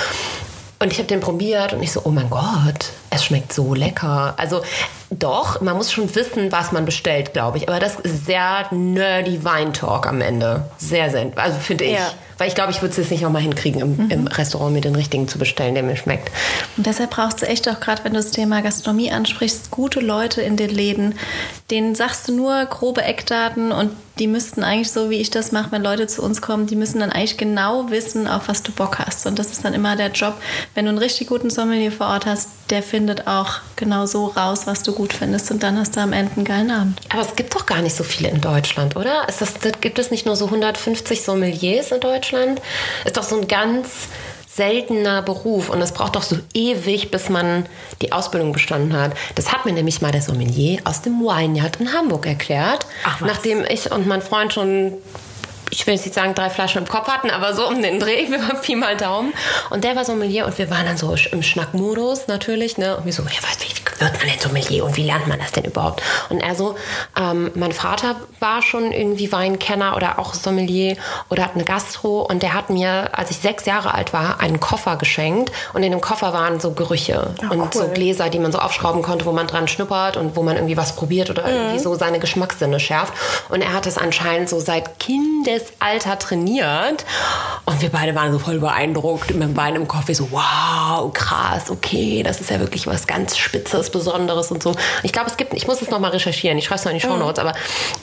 Und 0.80 0.92
ich 0.92 0.98
habe 0.98 1.08
den 1.08 1.20
probiert 1.20 1.72
und 1.72 1.82
ich 1.82 1.92
so, 1.92 2.02
oh 2.04 2.10
mein 2.10 2.28
Gott, 2.28 2.90
es 3.08 3.24
schmeckt 3.24 3.52
so 3.52 3.74
lecker. 3.74 4.34
Also 4.36 4.60
doch, 5.08 5.60
man 5.60 5.76
muss 5.76 5.92
schon 5.92 6.14
wissen, 6.14 6.52
was 6.52 6.72
man 6.72 6.84
bestellt, 6.84 7.32
glaube 7.32 7.56
ich. 7.56 7.68
Aber 7.68 7.78
das 7.78 7.94
ist 8.00 8.26
sehr 8.26 8.66
nerdy 8.70 9.44
Weintalk 9.44 10.06
am 10.06 10.20
Ende. 10.20 10.64
Sehr, 10.76 11.10
sehr, 11.10 11.30
also 11.36 11.58
finde 11.58 11.84
ich. 11.84 11.92
Ja. 11.92 12.10
Weil 12.36 12.48
ich 12.48 12.54
glaube, 12.54 12.72
ich 12.72 12.82
würde 12.82 12.90
es 12.90 12.96
jetzt 12.96 13.10
nicht 13.12 13.22
nochmal 13.22 13.42
hinkriegen, 13.42 13.80
im, 13.80 14.10
im 14.10 14.26
Restaurant 14.26 14.74
mir 14.74 14.80
den 14.80 14.96
richtigen 14.96 15.28
zu 15.28 15.38
bestellen, 15.38 15.74
der 15.74 15.84
mir 15.84 15.96
schmeckt. 15.96 16.30
Und 16.76 16.84
deshalb 16.84 17.10
brauchst 17.10 17.40
du 17.40 17.46
echt 17.46 17.68
auch 17.68 17.78
gerade, 17.78 18.02
wenn 18.04 18.12
du 18.12 18.18
das 18.18 18.32
Thema 18.32 18.60
Gastronomie 18.60 19.12
ansprichst, 19.12 19.70
gute 19.70 20.00
Leute 20.00 20.42
in 20.42 20.56
den 20.56 20.70
Läden. 20.70 21.14
Denen 21.70 21.94
sagst 21.94 22.28
du 22.28 22.36
nur 22.36 22.66
grobe 22.66 23.02
Eckdaten 23.02 23.70
und 23.70 23.92
die 24.18 24.26
müssten 24.26 24.62
eigentlich 24.62 24.92
so, 24.92 25.10
wie 25.10 25.20
ich 25.20 25.30
das 25.30 25.50
mache, 25.50 25.72
wenn 25.72 25.82
Leute 25.82 26.06
zu 26.06 26.22
uns 26.22 26.40
kommen, 26.40 26.66
die 26.66 26.76
müssen 26.76 27.00
dann 27.00 27.10
eigentlich 27.10 27.36
genau 27.36 27.90
wissen, 27.90 28.28
auf 28.28 28.48
was 28.48 28.62
du 28.62 28.70
Bock 28.72 28.98
hast. 28.98 29.26
Und 29.26 29.38
das 29.38 29.50
ist 29.50 29.64
dann 29.64 29.74
immer 29.74 29.96
der 29.96 30.10
Job. 30.10 30.34
Wenn 30.74 30.84
du 30.84 30.90
einen 30.90 30.98
richtig 30.98 31.28
guten 31.28 31.50
Sommelier 31.50 31.90
vor 31.90 32.06
Ort 32.06 32.26
hast, 32.26 32.48
der 32.70 32.82
findet 32.82 33.26
auch 33.26 33.60
genau 33.76 34.06
so 34.06 34.26
raus, 34.26 34.66
was 34.66 34.82
du 34.82 34.92
gut 34.92 35.12
findest. 35.12 35.50
Und 35.50 35.62
dann 35.62 35.78
hast 35.78 35.96
du 35.96 36.00
am 36.00 36.12
Ende 36.12 36.32
einen 36.36 36.44
geilen 36.44 36.70
Abend. 36.70 37.00
Aber 37.10 37.22
es 37.22 37.34
gibt 37.34 37.54
doch 37.54 37.66
gar 37.66 37.82
nicht 37.82 37.96
so 37.96 38.04
viele 38.04 38.28
in 38.28 38.40
Deutschland, 38.40 38.96
oder? 38.96 39.28
Ist 39.28 39.40
das, 39.40 39.54
gibt 39.80 39.98
es 39.98 40.10
nicht 40.10 40.26
nur 40.26 40.36
so 40.36 40.46
150 40.46 41.22
Sommeliers 41.22 41.90
in 41.90 42.00
Deutschland? 42.00 42.62
Ist 43.04 43.16
doch 43.16 43.24
so 43.24 43.40
ein 43.40 43.48
ganz 43.48 44.08
seltener 44.54 45.22
Beruf 45.22 45.68
und 45.68 45.80
es 45.82 45.92
braucht 45.92 46.16
doch 46.16 46.22
so 46.22 46.36
ewig, 46.52 47.10
bis 47.10 47.28
man 47.28 47.66
die 48.02 48.12
Ausbildung 48.12 48.52
bestanden 48.52 48.96
hat. 48.96 49.12
Das 49.34 49.52
hat 49.52 49.64
mir 49.64 49.72
nämlich 49.72 50.00
mal 50.00 50.12
der 50.12 50.22
Sommelier 50.22 50.80
aus 50.84 51.02
dem 51.02 51.20
Wine 51.20 51.58
Yard 51.58 51.80
in 51.80 51.92
Hamburg 51.92 52.26
erklärt, 52.26 52.86
Ach, 53.04 53.20
nachdem 53.20 53.64
ich 53.68 53.90
und 53.90 54.06
mein 54.06 54.22
Freund 54.22 54.52
schon 54.52 54.94
ich 55.70 55.86
will 55.86 55.94
jetzt 55.94 56.04
nicht 56.04 56.14
sagen, 56.14 56.34
drei 56.34 56.50
Flaschen 56.50 56.82
im 56.82 56.88
Kopf 56.88 57.08
hatten, 57.08 57.30
aber 57.30 57.52
so 57.52 57.66
um 57.66 57.82
den 57.82 57.98
Dreh, 57.98 58.26
wir 58.30 58.40
waren 58.40 58.60
Pi 58.60 58.76
mal 58.76 58.96
Daumen. 58.96 59.32
Und 59.70 59.82
der 59.82 59.96
war 59.96 60.04
Sommelier 60.04 60.46
und 60.46 60.56
wir 60.56 60.70
waren 60.70 60.86
dann 60.86 60.96
so 60.96 61.14
im 61.32 61.42
Schnackmodus 61.42 62.28
natürlich. 62.28 62.78
Ne? 62.78 62.96
Und 62.96 63.06
wir 63.06 63.12
so, 63.12 63.22
ja, 63.22 63.42
was, 63.42 63.58
wie 63.60 63.83
wird 63.98 64.12
man 64.18 64.28
denn 64.28 64.40
Sommelier 64.40 64.84
und 64.84 64.96
wie 64.96 65.04
lernt 65.04 65.26
man 65.26 65.38
das 65.38 65.52
denn 65.52 65.64
überhaupt? 65.64 66.02
Und 66.30 66.40
er 66.40 66.54
so, 66.54 66.76
ähm, 67.20 67.50
mein 67.54 67.72
Vater 67.72 68.16
war 68.40 68.62
schon 68.62 68.92
irgendwie 68.92 69.30
Weinkenner 69.32 69.96
oder 69.96 70.18
auch 70.18 70.34
Sommelier 70.34 70.96
oder 71.30 71.44
hat 71.44 71.54
eine 71.54 71.64
Gastro 71.64 72.22
und 72.22 72.42
der 72.42 72.54
hat 72.54 72.70
mir, 72.70 73.10
als 73.16 73.30
ich 73.30 73.38
sechs 73.38 73.64
Jahre 73.66 73.94
alt 73.94 74.12
war, 74.12 74.40
einen 74.40 74.60
Koffer 74.60 74.96
geschenkt 74.96 75.52
und 75.72 75.82
in 75.82 75.90
dem 75.92 76.00
Koffer 76.00 76.32
waren 76.32 76.60
so 76.60 76.72
Gerüche 76.72 77.34
Oh, 77.42 77.52
und 77.52 77.60
cool. 77.60 77.68
so 77.72 77.88
Gläser, 77.88 78.28
die 78.30 78.38
man 78.38 78.52
so 78.52 78.58
aufschrauben 78.58 79.02
konnte, 79.02 79.24
wo 79.26 79.32
man 79.32 79.46
dran 79.46 79.68
schnuppert 79.68 80.16
und 80.16 80.36
wo 80.36 80.42
man 80.42 80.56
irgendwie 80.56 80.76
was 80.76 80.96
probiert 80.96 81.30
oder 81.30 81.42
Mhm. 81.44 81.48
irgendwie 81.54 81.78
so 81.78 81.94
seine 81.94 82.18
Geschmackssinne 82.18 82.80
schärft. 82.80 83.12
Und 83.48 83.60
er 83.62 83.72
hat 83.72 83.86
es 83.86 83.98
anscheinend 83.98 84.48
so 84.48 84.58
seit 84.60 84.98
Kindesalter 84.98 86.18
trainiert. 86.18 87.04
Und 87.64 87.80
wir 87.82 87.88
beide 87.90 88.14
waren 88.14 88.32
so 88.32 88.38
voll 88.38 88.58
beeindruckt 88.58 89.30
mit 89.34 89.42
dem 89.42 89.56
Wein 89.56 89.74
im 89.76 89.88
Kopf. 89.88 90.08
Wir 90.08 90.14
so, 90.14 90.28
wow, 90.30 91.12
krass, 91.12 91.70
okay, 91.70 92.22
das 92.22 92.40
ist 92.40 92.50
ja 92.50 92.60
wirklich 92.60 92.86
was 92.86 93.06
ganz 93.06 93.36
Spitzes, 93.36 93.83
Besonderes 93.90 94.50
und 94.50 94.62
so. 94.62 94.74
Ich 95.02 95.12
glaube, 95.12 95.30
es 95.30 95.36
gibt, 95.36 95.54
ich 95.54 95.66
muss 95.66 95.82
es 95.82 95.90
nochmal 95.90 96.10
recherchieren, 96.12 96.58
ich 96.58 96.64
schreibe 96.66 96.78
es 96.80 96.84
noch 96.84 96.92
in 96.92 96.98
die 96.98 97.06
Mhm. 97.06 97.10
Shownotes, 97.10 97.38
aber 97.38 97.52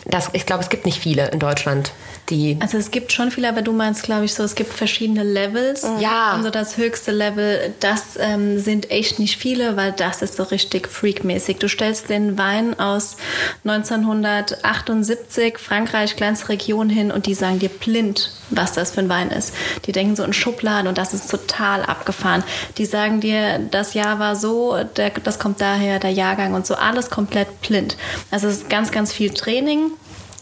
das, 0.05 0.29
ich 0.33 0.45
glaube, 0.45 0.63
es 0.63 0.69
gibt 0.69 0.85
nicht 0.85 0.99
viele 0.99 1.29
in 1.29 1.39
Deutschland, 1.39 1.91
die 2.29 2.57
Also 2.59 2.77
es 2.77 2.91
gibt 2.91 3.11
schon 3.11 3.31
viele, 3.31 3.49
aber 3.49 3.61
du 3.61 3.71
meinst, 3.71 4.03
glaube 4.03 4.25
ich, 4.25 4.33
so, 4.33 4.43
es 4.43 4.55
gibt 4.55 4.73
verschiedene 4.73 5.23
Levels. 5.23 5.85
Ja. 5.99 6.35
Und 6.35 6.43
so 6.43 6.49
das 6.49 6.77
höchste 6.77 7.11
Level, 7.11 7.73
das 7.79 8.17
ähm, 8.19 8.59
sind 8.59 8.91
echt 8.91 9.19
nicht 9.19 9.37
viele, 9.37 9.75
weil 9.77 9.91
das 9.91 10.21
ist 10.21 10.35
so 10.35 10.43
richtig 10.43 10.87
freakmäßig. 10.87 11.57
Du 11.57 11.67
stellst 11.67 12.09
den 12.09 12.37
Wein 12.37 12.79
aus 12.79 13.17
1978, 13.65 15.57
Frankreich, 15.57 16.15
kleinste 16.15 16.49
Region 16.49 16.89
hin 16.89 17.11
und 17.11 17.25
die 17.25 17.33
sagen 17.33 17.59
dir 17.59 17.69
blind, 17.69 18.31
was 18.49 18.73
das 18.73 18.91
für 18.91 19.01
ein 19.01 19.09
Wein 19.09 19.29
ist. 19.31 19.53
Die 19.85 19.91
denken 19.91 20.15
so 20.15 20.23
in 20.23 20.33
Schubladen 20.33 20.87
und 20.87 20.97
das 20.97 21.13
ist 21.13 21.29
total 21.29 21.83
abgefahren. 21.83 22.43
Die 22.77 22.85
sagen 22.85 23.21
dir, 23.21 23.59
das 23.59 23.93
Jahr 23.93 24.19
war 24.19 24.35
so, 24.35 24.83
der, 24.95 25.11
das 25.11 25.39
kommt 25.39 25.61
daher, 25.61 25.99
der 25.99 26.11
Jahrgang 26.11 26.53
und 26.53 26.65
so, 26.65 26.75
alles 26.75 27.09
komplett 27.09 27.61
blind. 27.61 27.97
Also 28.29 28.47
es 28.47 28.57
ist 28.57 28.69
ganz, 28.69 28.91
ganz 28.91 29.11
viel 29.11 29.31
Training. 29.31 29.91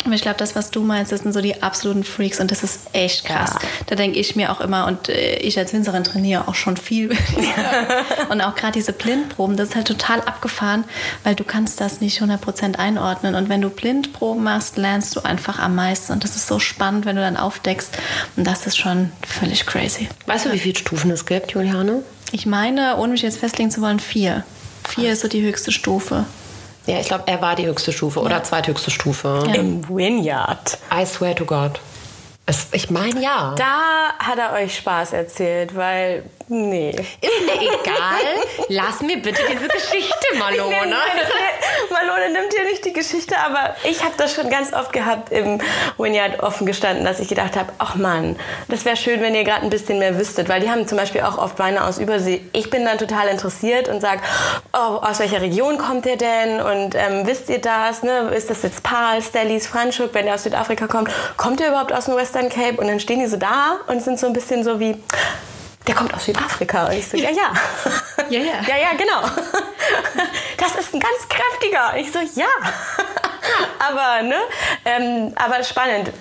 Aber 0.05 0.15
ich 0.15 0.21
glaube, 0.21 0.37
das, 0.37 0.55
was 0.55 0.71
du 0.71 0.81
meinst, 0.81 1.11
das 1.11 1.21
sind 1.21 1.33
so 1.33 1.41
die 1.41 1.61
absoluten 1.61 2.05
Freaks 2.05 2.39
und 2.39 2.51
das 2.51 2.63
ist 2.63 2.81
echt 2.93 3.25
krass. 3.25 3.55
Ja. 3.55 3.59
Da 3.87 3.95
denke 3.95 4.17
ich 4.17 4.35
mir 4.35 4.51
auch 4.51 4.61
immer, 4.61 4.87
und 4.87 5.09
äh, 5.09 5.35
ich 5.37 5.57
als 5.59 5.73
Winzerin 5.73 6.05
trainiere 6.05 6.47
auch 6.47 6.55
schon 6.55 6.77
viel. 6.77 7.09
und 8.29 8.39
auch 8.41 8.55
gerade 8.55 8.73
diese 8.73 8.93
Blindproben, 8.93 9.57
das 9.57 9.69
ist 9.69 9.75
halt 9.75 9.87
total 9.87 10.21
abgefahren, 10.21 10.85
weil 11.25 11.35
du 11.35 11.43
kannst 11.43 11.81
das 11.81 11.99
nicht 11.99 12.21
100% 12.21 12.77
einordnen. 12.77 13.35
Und 13.35 13.49
wenn 13.49 13.59
du 13.59 13.69
Blindproben 13.69 14.41
machst, 14.41 14.77
lernst 14.77 15.17
du 15.17 15.21
einfach 15.21 15.59
am 15.59 15.75
meisten. 15.75 16.13
Und 16.13 16.23
das 16.23 16.37
ist 16.37 16.47
so 16.47 16.59
spannend, 16.59 17.05
wenn 17.05 17.17
du 17.17 17.21
dann 17.21 17.35
aufdeckst. 17.35 17.97
Und 18.37 18.47
das 18.47 18.67
ist 18.67 18.77
schon 18.77 19.11
völlig 19.27 19.65
crazy. 19.65 20.07
Weißt 20.27 20.45
du, 20.45 20.53
wie 20.53 20.59
viele 20.59 20.77
Stufen 20.77 21.11
es 21.11 21.25
gibt, 21.25 21.51
Juliane? 21.51 22.03
Ich 22.31 22.45
meine, 22.45 22.95
ohne 22.97 23.11
mich 23.11 23.21
jetzt 23.21 23.39
festlegen 23.39 23.69
zu 23.69 23.81
wollen, 23.81 23.99
vier. 23.99 24.45
Vier 24.87 25.11
ist 25.11 25.21
so 25.21 25.27
die 25.27 25.41
höchste 25.41 25.73
Stufe. 25.73 26.25
Ja, 26.89 26.99
ich 26.99 27.07
glaube, 27.07 27.23
er 27.27 27.41
war 27.41 27.55
die 27.55 27.67
höchste 27.67 27.91
Stufe 27.91 28.19
oder 28.19 28.43
zweithöchste 28.43 28.91
Stufe. 28.91 29.43
Ja. 29.47 29.53
Im 29.53 29.87
Vineyard. 29.87 30.77
I 30.93 31.05
swear 31.05 31.35
to 31.35 31.45
God. 31.45 31.79
Es, 32.45 32.67
ich 32.71 32.89
meine 32.89 33.21
ja. 33.21 33.53
Da 33.57 34.13
hat 34.17 34.39
er 34.39 34.53
euch 34.53 34.75
Spaß 34.75 35.13
erzählt, 35.13 35.75
weil, 35.75 36.23
nee. 36.49 36.89
Ist 36.89 37.45
mir 37.45 37.61
egal. 37.61 38.19
Lass 38.67 39.01
mir 39.01 39.17
bitte 39.17 39.41
diese 39.51 39.67
Geschichte, 39.67 40.27
Malone. 40.37 40.95
Malone 41.91 42.29
nimmt 42.31 42.53
hier 42.53 42.65
nicht 42.65 42.85
die 42.85 42.93
Geschichte, 42.93 43.37
aber 43.37 43.75
ich 43.83 44.03
habe 44.03 44.13
das 44.17 44.33
schon 44.33 44.49
ganz 44.49 44.73
oft 44.73 44.91
gehabt 44.91 45.31
im 45.31 45.59
Vineyard 45.97 46.41
offen 46.41 46.65
gestanden, 46.65 47.05
dass 47.05 47.19
ich 47.19 47.27
gedacht 47.27 47.55
habe, 47.55 47.71
ach 47.77 47.95
Mann, 47.95 48.35
das 48.67 48.85
wäre 48.85 48.97
schön, 48.97 49.21
wenn 49.21 49.35
ihr 49.35 49.43
gerade 49.43 49.63
ein 49.63 49.69
bisschen 49.69 49.99
mehr 49.99 50.17
wüsstet, 50.17 50.49
weil 50.49 50.61
die 50.61 50.69
haben 50.69 50.87
zum 50.87 50.97
Beispiel 50.97 51.21
auch 51.21 51.37
oft 51.37 51.59
Weine 51.59 51.83
aus 51.85 51.97
Übersee. 51.97 52.41
Ich 52.53 52.69
bin 52.69 52.85
dann 52.85 52.97
total 52.97 53.27
interessiert 53.27 53.87
und 53.87 54.01
sage, 54.01 54.21
oh, 54.73 54.97
aus 54.97 55.19
welcher 55.19 55.41
Region 55.41 55.77
kommt 55.77 56.05
ihr 56.05 56.17
denn 56.17 56.61
und 56.61 56.95
ähm, 56.95 57.25
wisst 57.25 57.49
ihr 57.49 57.59
das? 57.59 58.03
Ne? 58.03 58.31
Ist 58.35 58.49
das 58.49 58.63
jetzt 58.63 58.83
Paul, 58.83 59.21
Stellis, 59.21 59.67
Franschuk, 59.67 60.13
wenn 60.13 60.25
der 60.25 60.35
aus 60.35 60.43
Südafrika 60.43 60.87
kommt? 60.87 61.09
Kommt 61.37 61.59
ihr 61.59 61.67
überhaupt 61.67 61.93
aus 61.93 62.05
dem 62.05 62.15
Western 62.15 62.49
Cape? 62.49 62.77
Und 62.77 62.87
dann 62.87 62.99
stehen 62.99 63.19
die 63.19 63.27
so 63.27 63.37
da 63.37 63.79
und 63.87 64.01
sind 64.01 64.19
so 64.19 64.27
ein 64.27 64.33
bisschen 64.33 64.63
so 64.63 64.79
wie, 64.79 65.01
der 65.87 65.95
kommt 65.95 66.13
aus 66.13 66.25
Südafrika. 66.25 66.85
Und 66.87 66.93
ich 66.93 67.07
so, 67.07 67.17
ja, 67.17 67.29
ja. 67.29 67.53
Ja, 68.29 68.39
ja. 68.39 68.61
Ja, 68.67 68.77
ja, 68.81 68.93
genau. 68.97 69.21
Das 70.57 70.75
ist 70.75 70.93
ein 70.93 70.99
ganz 70.99 71.27
kräftiger. 71.27 71.95
Ich 71.97 72.11
so, 72.11 72.19
ja. 72.39 72.47
Aber, 73.79 74.21
ne? 74.21 74.39
Ähm, 74.85 75.33
aber 75.35 75.63
spannend. 75.63 76.11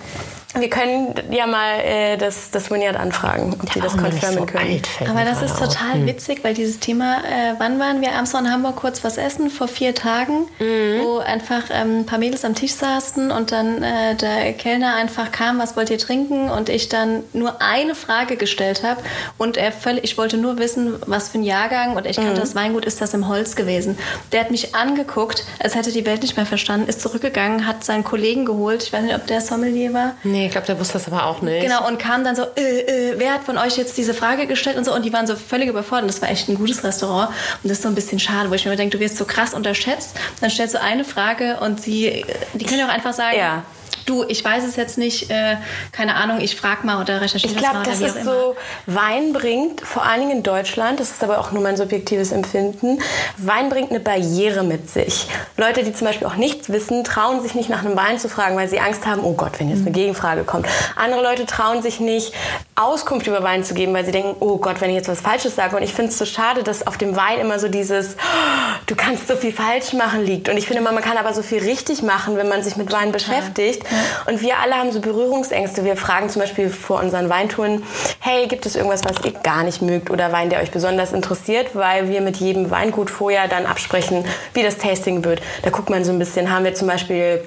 Wir 0.60 0.70
können 0.70 1.14
ja 1.30 1.46
mal 1.46 1.80
äh, 1.80 2.16
das, 2.16 2.50
das 2.50 2.70
Vineyard 2.70 2.96
anfragen, 2.96 3.54
ob 3.60 3.70
die 3.72 3.80
das 3.80 3.96
confirmen 3.96 4.38
so 4.38 4.46
können. 4.46 4.82
Aber 5.08 5.24
das 5.24 5.42
ist 5.42 5.58
total 5.58 6.06
witzig, 6.06 6.42
weil 6.42 6.54
dieses 6.54 6.78
Thema, 6.78 7.18
äh, 7.18 7.54
wann 7.58 7.78
waren 7.78 8.00
wir 8.00 8.12
abends 8.12 8.34
in 8.34 8.50
Hamburg 8.50 8.76
kurz 8.76 9.04
was 9.04 9.16
essen? 9.16 9.50
Vor 9.50 9.68
vier 9.68 9.94
Tagen, 9.94 10.46
wo 10.58 11.18
einfach 11.18 11.62
ähm, 11.70 12.00
ein 12.00 12.06
paar 12.06 12.18
Mädels 12.18 12.44
am 12.44 12.54
Tisch 12.54 12.72
saßen 12.72 13.30
und 13.30 13.52
dann 13.52 13.82
äh, 13.82 14.14
der 14.14 14.52
Kellner 14.52 14.94
einfach 14.96 15.32
kam, 15.32 15.58
was 15.58 15.76
wollt 15.76 15.90
ihr 15.90 15.98
trinken? 15.98 16.50
Und 16.50 16.68
ich 16.68 16.88
dann 16.88 17.22
nur 17.32 17.60
eine 17.60 17.94
Frage 17.94 18.36
gestellt 18.36 18.82
habe 18.82 19.00
und 19.38 19.56
er 19.56 19.72
völlig, 19.72 20.04
ich 20.04 20.18
wollte 20.18 20.36
nur 20.36 20.58
wissen, 20.58 20.94
was 21.06 21.28
für 21.28 21.38
ein 21.38 21.44
Jahrgang 21.44 21.96
und 21.96 22.06
ich 22.06 22.16
kannte 22.16 22.40
das 22.40 22.54
Weingut, 22.54 22.84
ist 22.84 23.00
das 23.00 23.14
im 23.14 23.28
Holz 23.28 23.56
gewesen. 23.56 23.98
Der 24.32 24.40
hat 24.40 24.50
mich 24.50 24.74
angeguckt, 24.74 25.44
als 25.60 25.74
hätte 25.74 25.92
die 25.92 26.04
Welt 26.06 26.22
nicht 26.22 26.36
mehr 26.36 26.46
verstanden, 26.46 26.88
ist 26.88 27.00
zurückgegangen, 27.00 27.66
hat 27.66 27.84
seinen 27.84 28.04
Kollegen 28.04 28.44
geholt, 28.44 28.82
ich 28.82 28.92
weiß 28.92 29.02
nicht, 29.02 29.14
ob 29.14 29.26
der 29.26 29.40
Sommelier 29.40 29.92
war, 29.92 30.14
Nee, 30.24 30.47
ich 30.48 30.52
glaube, 30.52 30.66
der 30.66 30.78
wusste 30.80 30.94
das 30.94 31.06
aber 31.06 31.26
auch 31.26 31.42
nicht. 31.42 31.62
Genau, 31.62 31.86
und 31.86 31.98
kam 31.98 32.24
dann 32.24 32.34
so, 32.36 32.42
äh, 32.56 32.80
äh, 33.12 33.14
wer 33.18 33.32
hat 33.34 33.44
von 33.44 33.56
euch 33.58 33.76
jetzt 33.76 33.96
diese 33.96 34.14
Frage 34.14 34.46
gestellt 34.46 34.76
und 34.76 34.84
so. 34.84 34.94
Und 34.94 35.04
die 35.04 35.12
waren 35.12 35.26
so 35.26 35.36
völlig 35.36 35.68
überfordert. 35.68 36.02
Und 36.04 36.08
das 36.08 36.20
war 36.22 36.28
echt 36.30 36.48
ein 36.48 36.56
gutes 36.56 36.82
Restaurant. 36.84 37.28
Und 37.62 37.68
das 37.70 37.78
ist 37.78 37.82
so 37.82 37.88
ein 37.88 37.94
bisschen 37.94 38.18
schade, 38.18 38.50
wo 38.50 38.54
ich 38.54 38.64
mir 38.64 38.72
immer 38.72 38.76
denke, 38.76 38.96
du 38.96 39.02
wirst 39.02 39.16
so 39.16 39.24
krass 39.24 39.54
unterschätzt. 39.54 40.16
Dann 40.40 40.50
stellst 40.50 40.74
du 40.74 40.80
eine 40.80 41.04
Frage 41.04 41.58
und 41.60 41.80
sie, 41.80 42.24
die 42.54 42.64
können 42.64 42.80
ja 42.80 42.86
auch 42.86 42.92
einfach 42.92 43.12
sagen, 43.12 43.36
Ja. 43.38 43.62
Du, 44.08 44.24
ich 44.26 44.44
weiß 44.44 44.64
es 44.64 44.76
jetzt 44.76 44.98
nicht, 44.98 45.30
äh, 45.30 45.56
keine 45.92 46.14
Ahnung, 46.14 46.40
ich 46.40 46.56
frag 46.56 46.84
mal 46.84 47.00
oder 47.00 47.20
recherchiere 47.20 47.52
Ich 47.52 47.60
das 47.60 47.62
glaube, 47.62 47.76
mal 47.76 47.82
oder 47.82 47.90
das 47.90 48.00
wie 48.00 48.04
auch 48.04 48.16
ist 48.16 48.24
so, 48.24 48.56
Wein 48.86 49.32
bringt, 49.32 49.80
vor 49.82 50.04
allen 50.04 50.20
Dingen 50.20 50.38
in 50.38 50.42
Deutschland, 50.42 51.00
das 51.00 51.10
ist 51.10 51.22
aber 51.22 51.38
auch 51.38 51.52
nur 51.52 51.62
mein 51.62 51.76
subjektives 51.76 52.32
Empfinden, 52.32 53.00
Wein 53.36 53.68
bringt 53.68 53.90
eine 53.90 54.00
Barriere 54.00 54.62
mit 54.64 54.90
sich. 54.90 55.26
Leute, 55.56 55.84
die 55.84 55.92
zum 55.92 56.06
Beispiel 56.06 56.26
auch 56.26 56.36
nichts 56.36 56.70
wissen, 56.70 57.04
trauen 57.04 57.42
sich 57.42 57.54
nicht 57.54 57.68
nach 57.68 57.84
einem 57.84 57.96
Wein 57.96 58.18
zu 58.18 58.28
fragen, 58.28 58.56
weil 58.56 58.68
sie 58.68 58.80
Angst 58.80 59.06
haben, 59.06 59.22
oh 59.24 59.34
Gott, 59.34 59.58
wenn 59.58 59.68
jetzt 59.68 59.82
eine 59.82 59.90
Gegenfrage 59.90 60.44
kommt. 60.44 60.66
Andere 60.96 61.22
Leute 61.22 61.46
trauen 61.46 61.82
sich 61.82 62.00
nicht, 62.00 62.32
Auskunft 62.74 63.26
über 63.26 63.42
Wein 63.42 63.64
zu 63.64 63.74
geben, 63.74 63.92
weil 63.92 64.04
sie 64.04 64.12
denken, 64.12 64.36
oh 64.40 64.58
Gott, 64.58 64.80
wenn 64.80 64.90
ich 64.90 64.96
jetzt 64.96 65.08
was 65.08 65.20
Falsches 65.20 65.56
sage. 65.56 65.76
Und 65.76 65.82
ich 65.82 65.92
finde 65.92 66.12
es 66.12 66.18
so 66.18 66.24
schade, 66.24 66.62
dass 66.62 66.86
auf 66.86 66.96
dem 66.96 67.16
Wein 67.16 67.40
immer 67.40 67.58
so 67.58 67.68
dieses, 67.68 68.14
oh, 68.16 68.78
du 68.86 68.94
kannst 68.94 69.26
so 69.26 69.36
viel 69.36 69.52
falsch 69.52 69.92
machen 69.92 70.24
liegt. 70.24 70.48
Und 70.48 70.56
ich 70.56 70.66
finde 70.66 70.80
immer, 70.80 70.92
man 70.92 71.02
kann 71.02 71.16
aber 71.16 71.34
so 71.34 71.42
viel 71.42 71.58
richtig 71.58 72.02
machen, 72.02 72.36
wenn 72.36 72.48
man 72.48 72.62
sich 72.62 72.76
mit 72.76 72.92
Wein 72.92 73.10
beschäftigt. 73.10 73.82
Und 74.26 74.42
wir 74.42 74.58
alle 74.58 74.74
haben 74.74 74.92
so 74.92 75.00
Berührungsängste. 75.00 75.84
Wir 75.84 75.96
fragen 75.96 76.28
zum 76.28 76.40
Beispiel 76.40 76.70
vor 76.70 77.00
unseren 77.00 77.28
Weintouren, 77.28 77.82
hey, 78.20 78.46
gibt 78.46 78.66
es 78.66 78.76
irgendwas, 78.76 79.04
was 79.04 79.24
ihr 79.24 79.32
gar 79.32 79.62
nicht 79.62 79.82
mögt 79.82 80.10
oder 80.10 80.32
Wein, 80.32 80.50
der 80.50 80.60
euch 80.60 80.70
besonders 80.70 81.12
interessiert, 81.12 81.74
weil 81.74 82.08
wir 82.08 82.20
mit 82.20 82.36
jedem 82.36 82.70
Weingut 82.70 83.10
vorher 83.10 83.48
dann 83.48 83.66
absprechen, 83.66 84.24
wie 84.54 84.62
das 84.62 84.78
Tasting 84.78 85.24
wird. 85.24 85.40
Da 85.62 85.70
guckt 85.70 85.90
man 85.90 86.04
so 86.04 86.12
ein 86.12 86.18
bisschen, 86.18 86.50
haben 86.50 86.64
wir 86.64 86.74
zum 86.74 86.88
Beispiel 86.88 87.42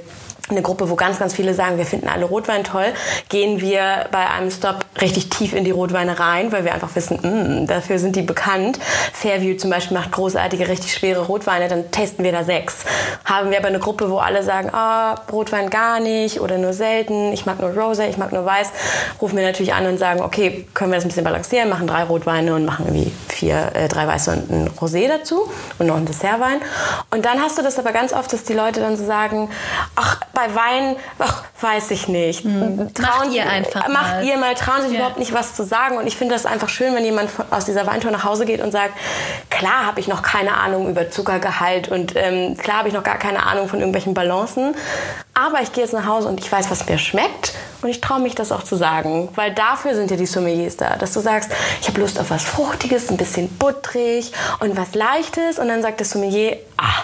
eine 0.52 0.62
Gruppe, 0.62 0.90
wo 0.90 0.96
ganz, 0.96 1.20
ganz 1.20 1.34
viele 1.34 1.54
sagen, 1.54 1.78
wir 1.78 1.86
finden 1.86 2.08
alle 2.08 2.26
Rotwein 2.26 2.64
toll, 2.64 2.94
gehen 3.30 3.62
wir 3.62 4.08
bei 4.12 4.30
einem 4.30 4.52
Stop 4.52 4.86
richtig 5.02 5.30
tief 5.30 5.54
in 5.54 5.64
die 5.64 5.72
Rotweine 5.72 6.20
rein, 6.20 6.52
weil 6.52 6.64
wir 6.64 6.74
einfach 6.74 6.96
wissen, 6.96 7.20
mm, 7.22 7.68
dafür 7.68 8.00
sind 8.00 8.16
die 8.16 8.22
bekannt. 8.22 8.80
Fairview 9.14 9.58
zum 9.58 9.70
Beispiel 9.70 9.98
macht 9.98 10.12
großartige, 10.12 10.68
richtig 10.68 10.94
schwere 10.94 11.22
Rotweine, 11.22 11.68
dann 11.68 11.92
testen 11.92 12.24
wir 12.24 12.32
da 12.32 12.44
sechs. 12.44 12.86
Haben 13.26 13.52
wir 13.52 13.58
aber 13.58 13.68
eine 13.68 13.80
Gruppe, 13.80 14.10
wo 14.10 14.18
alle 14.18 14.44
sagen, 14.44 14.70
ah, 14.74 15.16
Rotwein 15.32 15.70
gar 15.70 16.00
nicht 16.00 16.40
oder 16.42 16.58
nur 16.58 16.74
selten, 16.74 17.32
ich 17.34 17.46
mag 17.46 17.60
nur 17.60 17.72
Rosé, 17.72 18.10
ich 18.10 18.18
mag 18.18 18.32
nur 18.32 18.46
Weiß, 18.46 18.70
rufen 19.22 19.38
wir 19.38 19.46
natürlich 19.46 19.74
an 19.74 19.86
und 19.86 19.98
sagen, 19.98 20.22
okay, 20.22 20.68
können 20.74 20.92
wir 20.92 20.96
das 20.96 21.06
ein 21.06 21.10
bisschen 21.10 21.24
balancieren, 21.24 21.70
machen 21.70 21.88
drei 21.88 22.04
Rotweine 22.04 22.56
und 22.56 22.66
machen 22.66 22.86
irgendwie 22.88 23.12
vier, 23.42 23.72
äh, 23.74 23.88
drei 23.88 24.06
Weiße 24.06 24.32
und 24.32 24.52
ein 24.52 24.70
Rosé 24.80 25.08
dazu 25.08 25.50
und 25.80 25.88
noch 25.88 25.98
ein 25.98 26.06
Dessertwein. 26.06 26.62
Und 27.10 27.26
dann 27.26 27.42
hast 27.42 27.58
du 27.58 27.64
das 27.64 27.80
aber 27.80 27.92
ganz 27.92 28.14
oft, 28.14 28.32
dass 28.32 28.44
die 28.44 28.54
Leute 28.54 28.82
dann 28.82 28.96
so 28.98 29.04
sagen, 29.04 29.50
ach, 29.96 30.22
bei 30.32 30.54
Wein, 30.54 30.96
ach, 31.18 31.44
weiß 31.62 31.91
ich 31.91 32.08
nicht. 32.08 32.43
Macht 32.45 33.32
ihr 33.32 33.50
einfach 33.50 33.88
Macht 33.88 34.12
mal. 34.15 34.26
ihr 34.26 34.38
mal, 34.38 34.54
trauen 34.56 34.82
sich 34.82 34.91
Ja. 34.91 34.97
überhaupt 35.00 35.19
nicht 35.19 35.34
was 35.34 35.56
zu 35.56 35.63
sagen. 35.63 35.97
Und 35.97 36.08
ich 36.08 36.17
finde 36.17 36.34
das 36.36 36.45
einfach 36.45 36.69
schön, 36.69 36.93
wenn 36.95 37.04
jemand 37.06 37.30
aus 37.50 37.65
dieser 37.65 37.86
Weintour 37.88 38.12
nach 38.12 38.24
Hause 38.24 38.45
geht 38.45 38.62
und 38.62 38.71
sagt, 38.71 38.93
klar 39.50 39.86
habe 39.86 40.00
ich 40.00 40.08
noch 40.08 40.21
keine 40.21 40.56
Ahnung 40.58 40.89
über 40.89 41.10
Zuckergehalt 41.12 41.89
und 41.89 42.13
ähm, 42.15 42.58
klar 42.58 42.78
habe 42.80 42.88
ich 42.88 42.93
noch 42.93 43.04
gar 43.04 43.17
keine 43.17 43.43
Ahnung 43.45 43.67
von 43.67 43.80
irgendwelchen 43.80 44.13
Balancen. 44.13 44.76
Aber 45.34 45.62
ich 45.62 45.71
gehe 45.71 45.84
jetzt 45.84 45.93
nach 45.93 46.06
Hause 46.06 46.28
und 46.28 46.39
ich 46.39 46.52
weiß, 46.52 46.69
was 46.69 46.88
mir 46.88 46.97
schmeckt. 46.97 47.54
Und 47.82 47.89
ich 47.89 48.00
traue 48.02 48.19
mich 48.19 48.36
das 48.36 48.52
auch 48.52 48.63
zu 48.63 48.76
sagen, 48.76 49.30
weil 49.36 49.54
dafür 49.54 49.95
sind 49.95 50.12
ja 50.12 50.17
die 50.17 50.28
Sommeliers 50.28 50.78
da, 50.78 50.97
dass 50.97 51.13
du 51.13 51.19
sagst, 51.19 51.50
ich 51.82 51.88
habe 51.88 52.00
Lust 52.00 52.19
auf 52.19 52.30
was 52.30 52.43
Fruchtiges, 52.43 53.10
ein 53.10 53.17
bisschen 53.17 53.50
buttrig 53.58 54.32
und 54.60 54.78
was 54.78 54.93
Leichtes. 54.93 55.58
Und 55.58 55.67
dann 55.67 55.82
sagt 55.82 56.00
der 56.00 56.06
Sommelier, 56.06 56.58
ah, 56.78 57.04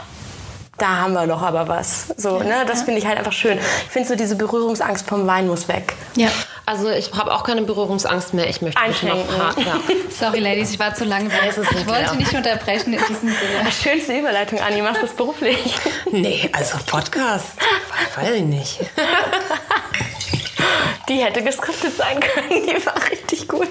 da 0.77 0.97
haben 0.97 1.13
wir 1.13 1.25
doch 1.25 1.41
aber 1.41 1.67
was. 1.67 2.07
So, 2.17 2.39
ne? 2.39 2.63
Das 2.67 2.83
finde 2.83 2.99
ich 2.99 3.07
halt 3.07 3.17
einfach 3.17 3.31
schön. 3.31 3.57
Ich 3.57 3.91
finde 3.91 4.09
so 4.09 4.15
diese 4.15 4.35
Berührungsangst 4.35 5.07
vom 5.07 5.25
Wein 5.25 5.47
muss 5.47 5.67
weg. 5.67 5.93
Ja. 6.15 6.29
Also 6.65 6.89
ich 6.89 7.13
habe 7.13 7.33
auch 7.33 7.43
keine 7.43 7.61
Berührungsangst 7.61 8.33
mehr. 8.33 8.49
Ich 8.49 8.61
möchte 8.61 8.79
mich 8.87 9.03
noch 9.03 9.57
ja. 9.57 9.79
Sorry, 10.09 10.39
Ladies, 10.39 10.71
ich 10.71 10.79
war 10.79 10.93
zu 10.93 11.05
langsam. 11.05 11.39
ich 11.49 11.57
nicht 11.57 11.87
wollte 11.87 12.01
leer. 12.01 12.13
nicht 12.15 12.33
unterbrechen 12.33 12.93
in 12.93 12.99
diesem 12.99 13.29
Sinne. 13.29 13.71
Schönste 13.83 14.17
Überleitung, 14.17 14.59
Anni. 14.59 14.81
Machst 14.81 15.01
du 15.01 15.05
das 15.07 15.15
beruflich? 15.15 15.75
Nee, 16.11 16.49
also 16.53 16.77
Podcast. 16.85 17.53
Weiß 18.15 18.31
ich 18.35 18.43
nicht. 18.43 18.79
Die 21.09 21.23
hätte 21.23 21.41
geskriptet 21.41 21.95
sein 21.95 22.19
können. 22.19 22.67
Die 22.67 22.85
war 22.85 22.95
richtig 23.09 23.47
gut. 23.47 23.69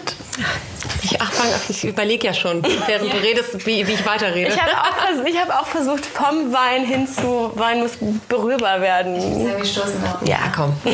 Ich, 1.03 1.21
ach, 1.21 1.31
ich 1.69 1.85
überlege 1.85 2.27
ja 2.27 2.35
schon, 2.35 2.63
während 2.87 3.13
du 3.13 3.17
redest, 3.19 3.67
wie, 3.67 3.87
wie 3.87 3.93
ich 3.93 4.07
weiterrede. 4.07 4.49
Ich 4.49 4.61
habe 4.61 4.73
auch, 4.73 5.25
ich 5.25 5.39
hab 5.39 5.51
auch 5.63 5.67
versucht, 5.67 6.05
vom 6.07 6.53
Wein 6.53 6.85
hin 6.85 7.07
zu 7.07 7.53
Wein 7.55 7.81
muss 7.81 7.93
berührbar 8.29 8.81
werden. 8.81 9.47
Ja, 9.47 9.57
wir 9.57 9.65
stoßen 9.65 10.03
auf. 10.05 10.27
ja, 10.27 10.39
komm. 10.55 10.75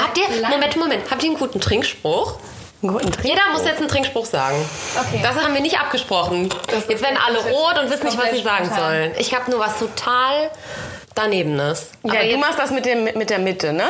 Habt 0.00 0.16
ihr, 0.16 0.48
Moment, 0.48 0.76
Moment, 0.76 1.10
habt 1.10 1.22
ihr 1.22 1.30
einen 1.30 1.38
guten 1.38 1.60
Trinkspruch? 1.60 2.38
Jeder 3.22 3.42
muss 3.52 3.64
jetzt 3.64 3.78
einen 3.78 3.88
Trinkspruch 3.88 4.26
sagen. 4.26 4.56
Okay. 4.94 5.20
Das 5.22 5.36
haben 5.42 5.54
wir 5.54 5.60
nicht 5.60 5.78
abgesprochen. 5.80 6.50
Jetzt 6.88 7.02
werden 7.02 7.18
alle 7.26 7.38
rot 7.38 7.78
und 7.78 7.90
wissen 7.90 8.04
nicht, 8.04 8.18
was 8.18 8.30
sie 8.30 8.42
sagen 8.42 8.70
sollen. 8.76 9.12
Ich 9.18 9.34
habe 9.34 9.50
nur 9.50 9.58
was 9.58 9.78
total 9.78 10.50
danebenes. 11.14 11.88
Aber 12.02 12.14
Ja, 12.22 12.30
du 12.32 12.38
machst 12.38 12.58
das 12.58 12.70
mit, 12.70 12.84
dem, 12.86 13.04
mit 13.04 13.30
der 13.30 13.38
Mitte, 13.38 13.72
ne? 13.72 13.88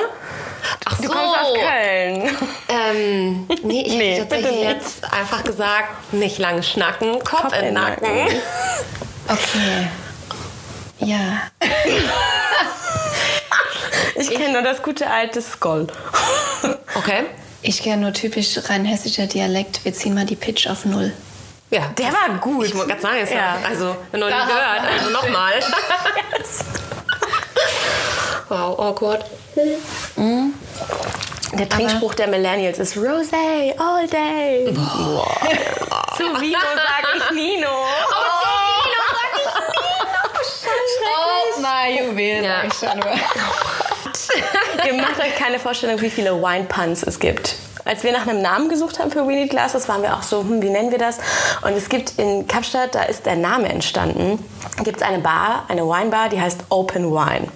ach 0.86 0.96
Du 0.98 1.04
so. 1.04 1.08
kommst 1.12 1.38
aus 1.38 1.52
Köln. 1.54 2.36
Ähm, 2.68 3.46
nee, 3.62 3.82
ich 3.86 3.92
Nee, 3.96 4.12
hätte 4.14 4.20
tatsächlich 4.28 4.50
bitte 4.50 4.66
nicht. 4.66 4.74
jetzt 4.76 5.12
einfach 5.12 5.44
gesagt, 5.44 6.12
nicht 6.12 6.38
lang 6.38 6.62
schnacken, 6.62 7.18
Kopf, 7.20 7.42
Kopf 7.42 7.54
in 7.58 7.64
den 7.66 7.74
Nacken. 7.74 8.02
Nacken. 8.24 8.40
Okay. 9.28 9.88
Ja. 11.00 11.42
Ich 14.16 14.30
kenne 14.30 14.52
nur 14.52 14.62
das 14.62 14.80
gute 14.82 15.10
alte 15.10 15.42
Skoll. 15.42 15.86
Okay. 16.94 17.24
Ich 17.62 17.82
kenne 17.82 18.02
nur 18.02 18.12
typisch 18.12 18.56
rein 18.70 18.84
hessischer 18.84 19.26
Dialekt. 19.26 19.84
Wir 19.84 19.92
ziehen 19.92 20.14
mal 20.14 20.24
die 20.24 20.36
Pitch 20.36 20.66
auf 20.68 20.84
Null. 20.84 21.12
Ja, 21.70 21.90
Der 21.98 22.06
war 22.12 22.38
gut. 22.40 22.66
ich 22.66 22.74
wollte 22.74 22.90
gerade 22.90 23.02
sagen, 23.02 23.18
ist 23.18 23.32
ja. 23.32 23.58
Also 23.68 23.86
noch 23.86 23.96
nie 24.12 24.20
Da 24.20 24.44
gehört, 24.46 24.80
also 24.98 25.10
nochmal. 25.10 25.52
Wow, 28.48 28.78
awkward. 28.78 29.24
Der 31.52 31.68
Trinkspruch 31.68 32.14
der 32.14 32.26
Millennials 32.28 32.78
ist 32.78 32.96
Rosé 32.96 33.78
all 33.78 34.06
day. 34.08 34.72
Boah. 34.72 35.36
Zu 36.16 36.24
Vino 36.40 36.58
sag 36.58 37.04
ich 37.16 37.30
Nino. 37.30 37.68
Oh, 41.06 41.60
mein 41.60 41.96
Juwel. 41.96 42.44
Ja. 42.44 42.64
Ich 42.64 42.74
schon 42.74 42.98
nur. 42.98 43.12
Ihr 44.86 44.94
macht 44.94 45.20
euch 45.20 45.36
keine 45.36 45.58
Vorstellung, 45.58 46.00
wie 46.00 46.10
viele 46.10 46.42
Wine 46.42 46.64
Puns 46.64 47.02
es 47.02 47.18
gibt. 47.18 47.56
Als 47.84 48.02
wir 48.02 48.12
nach 48.12 48.26
einem 48.26 48.40
Namen 48.40 48.68
gesucht 48.70 48.98
haben 48.98 49.10
für 49.10 49.28
Weenie 49.28 49.46
Glasses, 49.46 49.88
waren 49.88 50.02
wir 50.02 50.14
auch 50.14 50.22
so, 50.22 50.40
hm, 50.40 50.62
wie 50.62 50.70
nennen 50.70 50.90
wir 50.90 50.98
das? 50.98 51.18
Und 51.62 51.76
es 51.76 51.88
gibt 51.90 52.18
in 52.18 52.48
Kapstadt, 52.48 52.94
da 52.94 53.02
ist 53.02 53.26
der 53.26 53.36
Name 53.36 53.68
entstanden, 53.68 54.42
gibt 54.82 54.98
es 54.98 55.02
eine 55.02 55.18
Bar, 55.18 55.66
eine 55.68 55.86
Weinbar, 55.86 56.30
die 56.30 56.40
heißt 56.40 56.60
Open 56.70 57.10
Wine. 57.10 57.48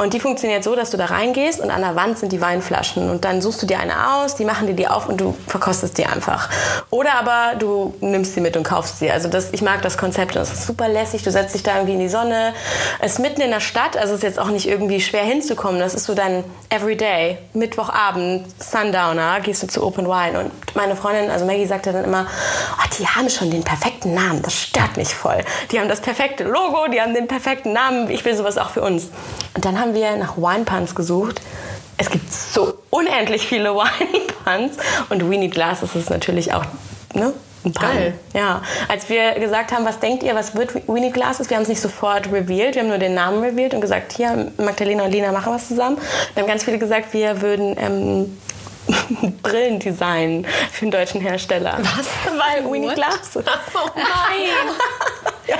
Und 0.00 0.14
die 0.14 0.20
funktioniert 0.20 0.64
so, 0.64 0.74
dass 0.74 0.90
du 0.90 0.96
da 0.96 1.04
reingehst 1.04 1.60
und 1.60 1.70
an 1.70 1.82
der 1.82 1.94
Wand 1.94 2.18
sind 2.18 2.32
die 2.32 2.40
Weinflaschen. 2.40 3.10
Und 3.10 3.26
dann 3.26 3.42
suchst 3.42 3.60
du 3.60 3.66
dir 3.66 3.80
eine 3.80 4.14
aus, 4.14 4.34
die 4.34 4.46
machen 4.46 4.66
dir 4.66 4.72
die 4.72 4.88
auf 4.88 5.10
und 5.10 5.20
du 5.20 5.36
verkostest 5.46 5.98
die 5.98 6.06
einfach. 6.06 6.48
Oder 6.88 7.16
aber 7.16 7.58
du 7.58 7.92
nimmst 8.00 8.32
sie 8.32 8.40
mit 8.40 8.56
und 8.56 8.62
kaufst 8.62 8.98
sie. 8.98 9.10
Also 9.10 9.28
das, 9.28 9.52
ich 9.52 9.60
mag 9.60 9.82
das 9.82 9.98
Konzept, 9.98 10.36
das 10.36 10.54
ist 10.54 10.66
super 10.66 10.88
lässig. 10.88 11.22
Du 11.22 11.30
setzt 11.30 11.54
dich 11.54 11.62
da 11.62 11.74
irgendwie 11.74 11.92
in 11.92 12.00
die 12.00 12.08
Sonne. 12.08 12.54
Es 13.00 13.12
ist 13.12 13.18
mitten 13.18 13.42
in 13.42 13.50
der 13.50 13.60
Stadt, 13.60 13.94
also 13.98 14.14
es 14.14 14.20
ist 14.20 14.22
jetzt 14.22 14.38
auch 14.38 14.48
nicht 14.48 14.66
irgendwie 14.66 15.02
schwer 15.02 15.22
hinzukommen. 15.22 15.78
Das 15.78 15.92
ist 15.92 16.04
so 16.04 16.14
dein 16.14 16.44
Everyday. 16.70 17.36
Mittwochabend, 17.52 18.46
Sundowner, 18.58 19.40
gehst 19.40 19.62
du 19.62 19.66
zu 19.66 19.84
Open 19.84 20.06
Wine. 20.06 20.40
Und 20.40 20.50
meine 20.74 20.96
Freundin, 20.96 21.30
also 21.30 21.44
Maggie, 21.44 21.66
sagte 21.66 21.92
dann 21.92 22.04
immer, 22.04 22.26
oh, 22.78 22.88
die 22.98 23.06
haben 23.06 23.28
schon 23.28 23.50
den 23.50 23.64
perfekten 23.64 24.14
Namen. 24.14 24.40
Das 24.40 24.54
stört 24.54 24.96
mich 24.96 25.14
voll. 25.14 25.44
Die 25.72 25.78
haben 25.78 25.90
das 25.90 26.00
perfekte 26.00 26.44
Logo, 26.44 26.86
die 26.90 27.02
haben 27.02 27.12
den 27.12 27.28
perfekten 27.28 27.74
Namen. 27.74 28.08
Ich 28.08 28.24
will 28.24 28.34
sowas 28.34 28.56
auch 28.56 28.70
für 28.70 28.80
uns. 28.80 29.10
Und 29.54 29.64
dann 29.64 29.78
haben 29.78 29.89
wir 29.94 30.16
nach 30.16 30.36
Wine 30.36 30.64
Puns 30.64 30.94
gesucht. 30.94 31.40
Es 31.96 32.10
gibt 32.10 32.32
so 32.32 32.78
unendlich 32.90 33.46
viele 33.46 33.74
Wine 33.74 34.26
Puns. 34.44 34.76
Und 35.08 35.30
We 35.30 35.38
Need 35.38 35.52
Glasses 35.52 35.94
ist 35.94 36.10
natürlich 36.10 36.52
auch 36.52 36.64
ne, 37.14 37.32
ein 37.64 37.72
Pun. 37.72 37.88
Geil. 37.88 38.14
Ja, 38.34 38.62
als 38.88 39.08
wir 39.08 39.34
gesagt 39.34 39.72
haben, 39.72 39.84
was 39.84 40.00
denkt 40.00 40.22
ihr, 40.22 40.34
was 40.34 40.54
wird 40.54 40.74
We 40.88 41.00
Need 41.00 41.14
Glasses, 41.14 41.50
wir 41.50 41.56
haben 41.56 41.62
es 41.62 41.68
nicht 41.68 41.80
sofort 41.80 42.32
revealed, 42.32 42.74
wir 42.74 42.82
haben 42.82 42.88
nur 42.88 42.98
den 42.98 43.14
Namen 43.14 43.42
revealed 43.42 43.74
und 43.74 43.80
gesagt, 43.80 44.12
hier, 44.12 44.50
Magdalena 44.56 45.04
und 45.04 45.12
Lina 45.12 45.32
machen 45.32 45.52
was 45.52 45.68
zusammen. 45.68 45.98
Dann 46.34 46.42
haben 46.42 46.48
ganz 46.48 46.64
viele 46.64 46.78
gesagt, 46.78 47.12
wir 47.12 47.42
würden 47.42 47.76
ähm, 47.78 48.38
Brillen 49.42 49.78
designen 49.78 50.46
für 50.72 50.82
einen 50.82 50.90
deutschen 50.90 51.20
Hersteller. 51.20 51.78
Was? 51.80 52.06
Weil 52.26 52.64
We 52.64 52.78
Need 52.78 52.90
What? 52.90 52.94
Glasses. 52.96 53.44
Ach 53.46 53.60
so, 53.72 53.90
nein. 53.94 55.56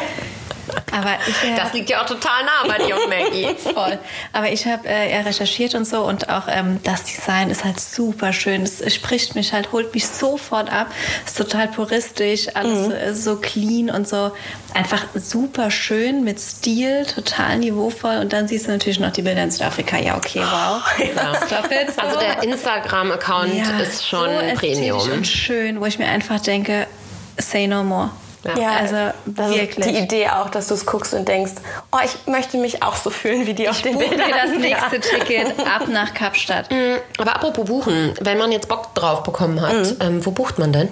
Aber 0.93 1.15
ich, 1.27 1.49
äh, 1.51 1.57
Das 1.57 1.73
liegt 1.73 1.89
ja 1.91 2.03
auch 2.03 2.07
total 2.07 2.45
nah 2.45 2.67
bei 2.77 2.85
dir 2.85 2.97
und 2.97 3.09
Maggie. 3.09 3.49
Voll. 3.75 3.99
Aber 4.33 4.51
ich 4.51 4.67
habe 4.67 4.89
äh, 4.89 5.13
ja 5.13 5.21
recherchiert 5.21 5.75
und 5.75 5.87
so 5.87 6.03
und 6.03 6.29
auch 6.29 6.45
ähm, 6.49 6.81
das 6.85 7.05
Design 7.05 7.51
ist 7.51 7.65
halt 7.65 7.79
super 7.81 8.33
schön. 8.33 8.63
Es 8.63 8.83
spricht 8.95 9.35
mich 9.35 9.53
halt, 9.53 9.73
holt 9.73 9.95
mich 9.95 10.07
sofort 10.07 10.73
ab. 10.73 10.89
Ist 11.25 11.37
total 11.37 11.69
puristisch, 11.69 12.49
alles 12.55 12.89
Mhm. 12.89 12.93
äh, 12.93 13.15
so 13.15 13.37
clean 13.37 13.91
und 13.91 14.09
so 14.09 14.33
einfach 14.75 15.05
super 15.15 15.71
schön 15.71 16.23
mit 16.25 16.39
Stil, 16.41 17.05
total 17.07 17.59
niveauvoll. 17.59 18.19
Und 18.19 18.33
dann 18.33 18.49
siehst 18.49 18.67
du 18.67 18.71
natürlich 18.73 19.01
noch 19.01 19.13
die 19.13 19.23
Bilder 19.23 19.43
in 19.43 19.51
Südafrika. 19.51 19.99
Ja, 19.99 20.17
okay, 20.17 20.43
wow. 20.45 20.83
Stop 21.47 21.71
it. 21.73 21.95
So. 21.95 22.01
Also 22.03 22.19
der 22.21 22.43
Instagram-Account 22.43 23.55
ja, 23.55 23.79
ist 23.81 24.07
schon 24.07 24.29
so 24.31 24.55
Premium. 24.57 25.01
und 25.11 25.27
schön, 25.27 25.81
wo 25.81 25.87
ich 25.87 25.99
mir 25.99 26.07
einfach 26.09 26.41
denke, 26.41 26.87
say 27.39 27.67
no 27.67 27.83
more. 27.83 28.11
Ja, 28.59 28.71
also 28.81 28.97
das 29.27 29.51
wirklich. 29.51 29.87
ist 29.87 29.91
die 29.91 29.99
Idee 29.99 30.29
auch, 30.29 30.49
dass 30.51 30.69
du 30.69 30.75
es 30.75 30.87
guckst 30.87 31.13
und 31.15 31.29
denkst, 31.29 31.53
oh, 31.93 31.99
ich 32.05 32.27
möchte 32.27 32.57
mich 32.57 32.83
auch 32.83 32.97
so 32.97 33.11
fühlen 33.11 33.47
wie 33.47 33.55
die 33.55 33.69
auf 33.69 33.83
den 33.83 33.95
Buch 33.95 34.09
Bildern. 34.09 34.29
mir 34.29 34.35
das 34.35 34.59
nächste 34.59 34.97
Ja. 34.97 35.19
Ticket 35.25 35.61
ab 35.67 35.89
nach 35.89 36.15
Kapstadt. 36.15 36.69
Aber 37.19 37.37
apropos 37.37 37.65
buchen, 37.67 38.15
wenn 38.21 38.39
man 38.39 38.51
jetzt 38.53 38.69
Bock 38.69 38.95
drauf 38.95 39.23
bekommen 39.23 39.61
hat, 39.61 39.75
Mhm. 39.75 39.97
ähm, 40.01 40.27
wo 40.27 40.31
bucht 40.31 40.59
man 40.59 40.73
denn? 40.73 40.89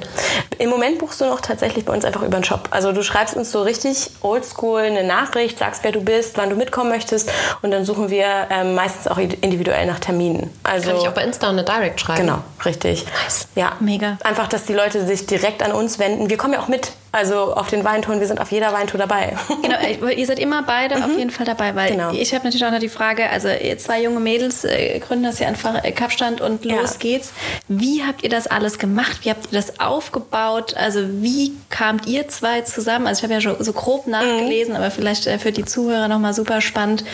Im 0.59 0.71
Moment 0.71 0.99
buchst 0.99 1.21
du 1.21 1.25
noch 1.27 1.41
tatsächlich 1.41 1.85
bei 1.85 1.93
uns 1.93 2.05
einfach 2.05 2.23
über 2.23 2.39
den 2.39 2.45
Shop. 2.45 2.69
Also 2.71 2.93
du 2.93 3.03
schreibst 3.03 3.35
uns 3.37 3.51
so 3.51 3.63
richtig 3.63 4.11
oldschool 4.21 4.81
eine 4.83 5.05
Nachricht, 5.05 5.59
sagst, 5.59 5.85
wer 5.85 5.93
du 5.93 6.01
bist, 6.03 6.37
wann 6.37 6.51
du 6.51 6.57
mitkommen 6.57 6.91
möchtest 6.91 7.31
und 7.63 7.71
dann 7.71 7.85
suchen 7.85 8.11
wir 8.11 8.27
ähm, 8.51 8.75
meistens 8.75 9.09
auch 9.09 9.19
individuell 9.19 9.87
nach 9.87 9.99
Terminen. 10.01 10.51
Also 10.65 10.91
Kann 10.91 11.01
ich 11.01 11.09
auch 11.09 11.13
bei 11.15 11.23
Insta 11.25 11.49
eine 11.49 11.65
Direct 11.65 12.01
schreiben? 12.01 12.21
Genau, 12.27 12.39
richtig. 12.65 13.07
Ja. 13.55 13.73
Mega. 13.81 14.19
Einfach, 14.23 14.49
dass 14.49 14.65
die 14.65 14.75
Leute 14.75 15.07
sich 15.07 15.27
direkt 15.27 15.63
an 15.63 15.73
uns 15.73 15.99
wenden. 15.99 16.29
Wir 16.31 16.37
kommen 16.37 16.53
ja 16.55 16.61
auch 16.61 16.69
mit. 16.69 16.93
Also 17.11 17.55
auf 17.55 17.69
den 17.69 17.85
Weintouren, 17.85 18.21
wir 18.21 18.27
sind 18.27 18.39
auf 18.41 18.53
jeder 18.53 18.73
Weintour 18.73 18.99
dabei. 18.99 19.35
Genau, 19.63 19.77
äh, 20.09 20.13
ihr 20.15 20.27
seid 20.27 20.39
immer 20.39 20.63
beide 20.63 20.97
auf 21.05 21.17
jeden 21.17 21.31
Fall 21.31 21.47
dabei, 21.47 21.75
weil 21.75 21.93
Genau. 21.93 22.13
ich 22.13 22.35
habe 22.35 22.45
natürlich 22.45 22.65
auch 22.67 22.71
noch 22.71 22.79
die 22.79 22.89
Frage, 22.89 23.29
also 23.31 23.49
ihr 23.49 23.79
zwei 23.79 24.03
junge 24.03 24.21
Mädels 24.21 24.65
äh, 24.65 24.99
gründen 25.01 25.25
das 25.25 25.39
ja 25.39 25.49
einfach 25.49 25.83
äh, 25.85 25.93
Kapstand 25.93 26.41
und 26.41 26.65
Ja. 26.65 26.81
los 26.81 26.99
geht's. 26.99 27.33
Wie 27.67 28.03
habt 28.05 28.23
ihr 28.25 28.31
das 28.31 28.47
alles 28.47 28.79
gemacht? 28.79 29.21
Wie 29.25 29.31
habt 29.31 29.47
ihr 29.53 29.59
das 29.59 29.81
aufgebaut? 29.81 30.75
Also 30.77 31.01
wie 31.23 31.53
kamt 31.71 32.07
ihr 32.07 32.29
zwei 32.29 32.61
zusammen? 32.63 33.07
Also 33.07 33.21
ich 33.21 33.23
habe 33.25 33.35
ja 33.35 33.41
schon 33.41 33.63
so 33.65 33.73
grob 33.73 34.07
Mhm. 34.07 34.13
nachgelesen, 34.13 34.77
aber 34.77 34.91
vielleicht 34.91 35.27
äh, 35.27 35.39
für 35.39 35.53
die 35.53 35.65
Zuhörer 35.65 36.09
nochmal 36.09 36.35
super 36.35 36.61
spannend. 36.61 37.05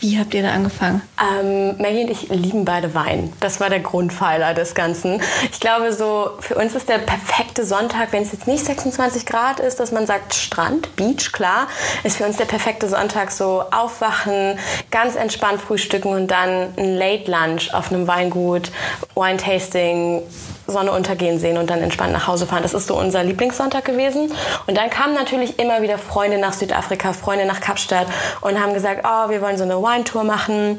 Wie 0.00 0.18
habt 0.18 0.32
ihr 0.32 0.42
da 0.42 0.52
angefangen? 0.52 1.02
Ähm, 1.20 1.76
Maggie 1.76 2.04
und 2.04 2.10
ich 2.10 2.30
lieben 2.30 2.64
beide 2.64 2.94
Wein. 2.94 3.34
Das 3.40 3.60
war 3.60 3.68
der 3.68 3.80
Grundpfeiler 3.80 4.54
des 4.54 4.74
Ganzen. 4.74 5.20
Ich 5.52 5.60
glaube, 5.60 5.92
so 5.92 6.30
für 6.40 6.54
uns 6.54 6.74
ist 6.74 6.88
der 6.88 6.98
perfekte 6.98 7.66
Sonntag, 7.66 8.12
wenn 8.12 8.22
es 8.22 8.32
jetzt 8.32 8.46
nicht 8.46 8.64
26 8.64 9.26
Grad 9.26 9.60
ist, 9.60 9.78
dass 9.78 9.92
man 9.92 10.06
sagt 10.06 10.34
Strand, 10.34 10.96
Beach, 10.96 11.32
klar, 11.32 11.66
ist 12.02 12.16
für 12.16 12.24
uns 12.24 12.38
der 12.38 12.46
perfekte 12.46 12.88
Sonntag 12.88 13.30
so 13.30 13.62
aufwachen, 13.70 14.58
ganz 14.90 15.16
entspannt 15.16 15.60
frühstücken 15.60 16.08
und 16.08 16.28
dann 16.28 16.72
ein 16.78 16.96
Late 16.96 17.30
Lunch 17.30 17.74
auf 17.74 17.92
einem 17.92 18.06
Weingut, 18.06 18.70
Wine-Tasting, 19.14 20.22
Sonne 20.70 20.92
untergehen 20.92 21.38
sehen 21.38 21.58
und 21.58 21.70
dann 21.70 21.82
entspannt 21.82 22.12
nach 22.12 22.26
Hause 22.26 22.46
fahren. 22.46 22.62
Das 22.62 22.74
ist 22.74 22.86
so 22.86 22.96
unser 22.96 23.22
Lieblingssonntag 23.24 23.84
gewesen. 23.84 24.32
Und 24.66 24.76
dann 24.76 24.90
kamen 24.90 25.14
natürlich 25.14 25.58
immer 25.58 25.82
wieder 25.82 25.98
Freunde 25.98 26.38
nach 26.38 26.52
Südafrika, 26.52 27.12
Freunde 27.12 27.46
nach 27.46 27.60
Kapstadt 27.60 28.06
und 28.40 28.60
haben 28.60 28.74
gesagt, 28.74 29.04
oh, 29.04 29.30
wir 29.30 29.42
wollen 29.42 29.56
so 29.56 29.64
eine 29.64 29.76
Wine-Tour 29.76 30.24
machen. 30.24 30.78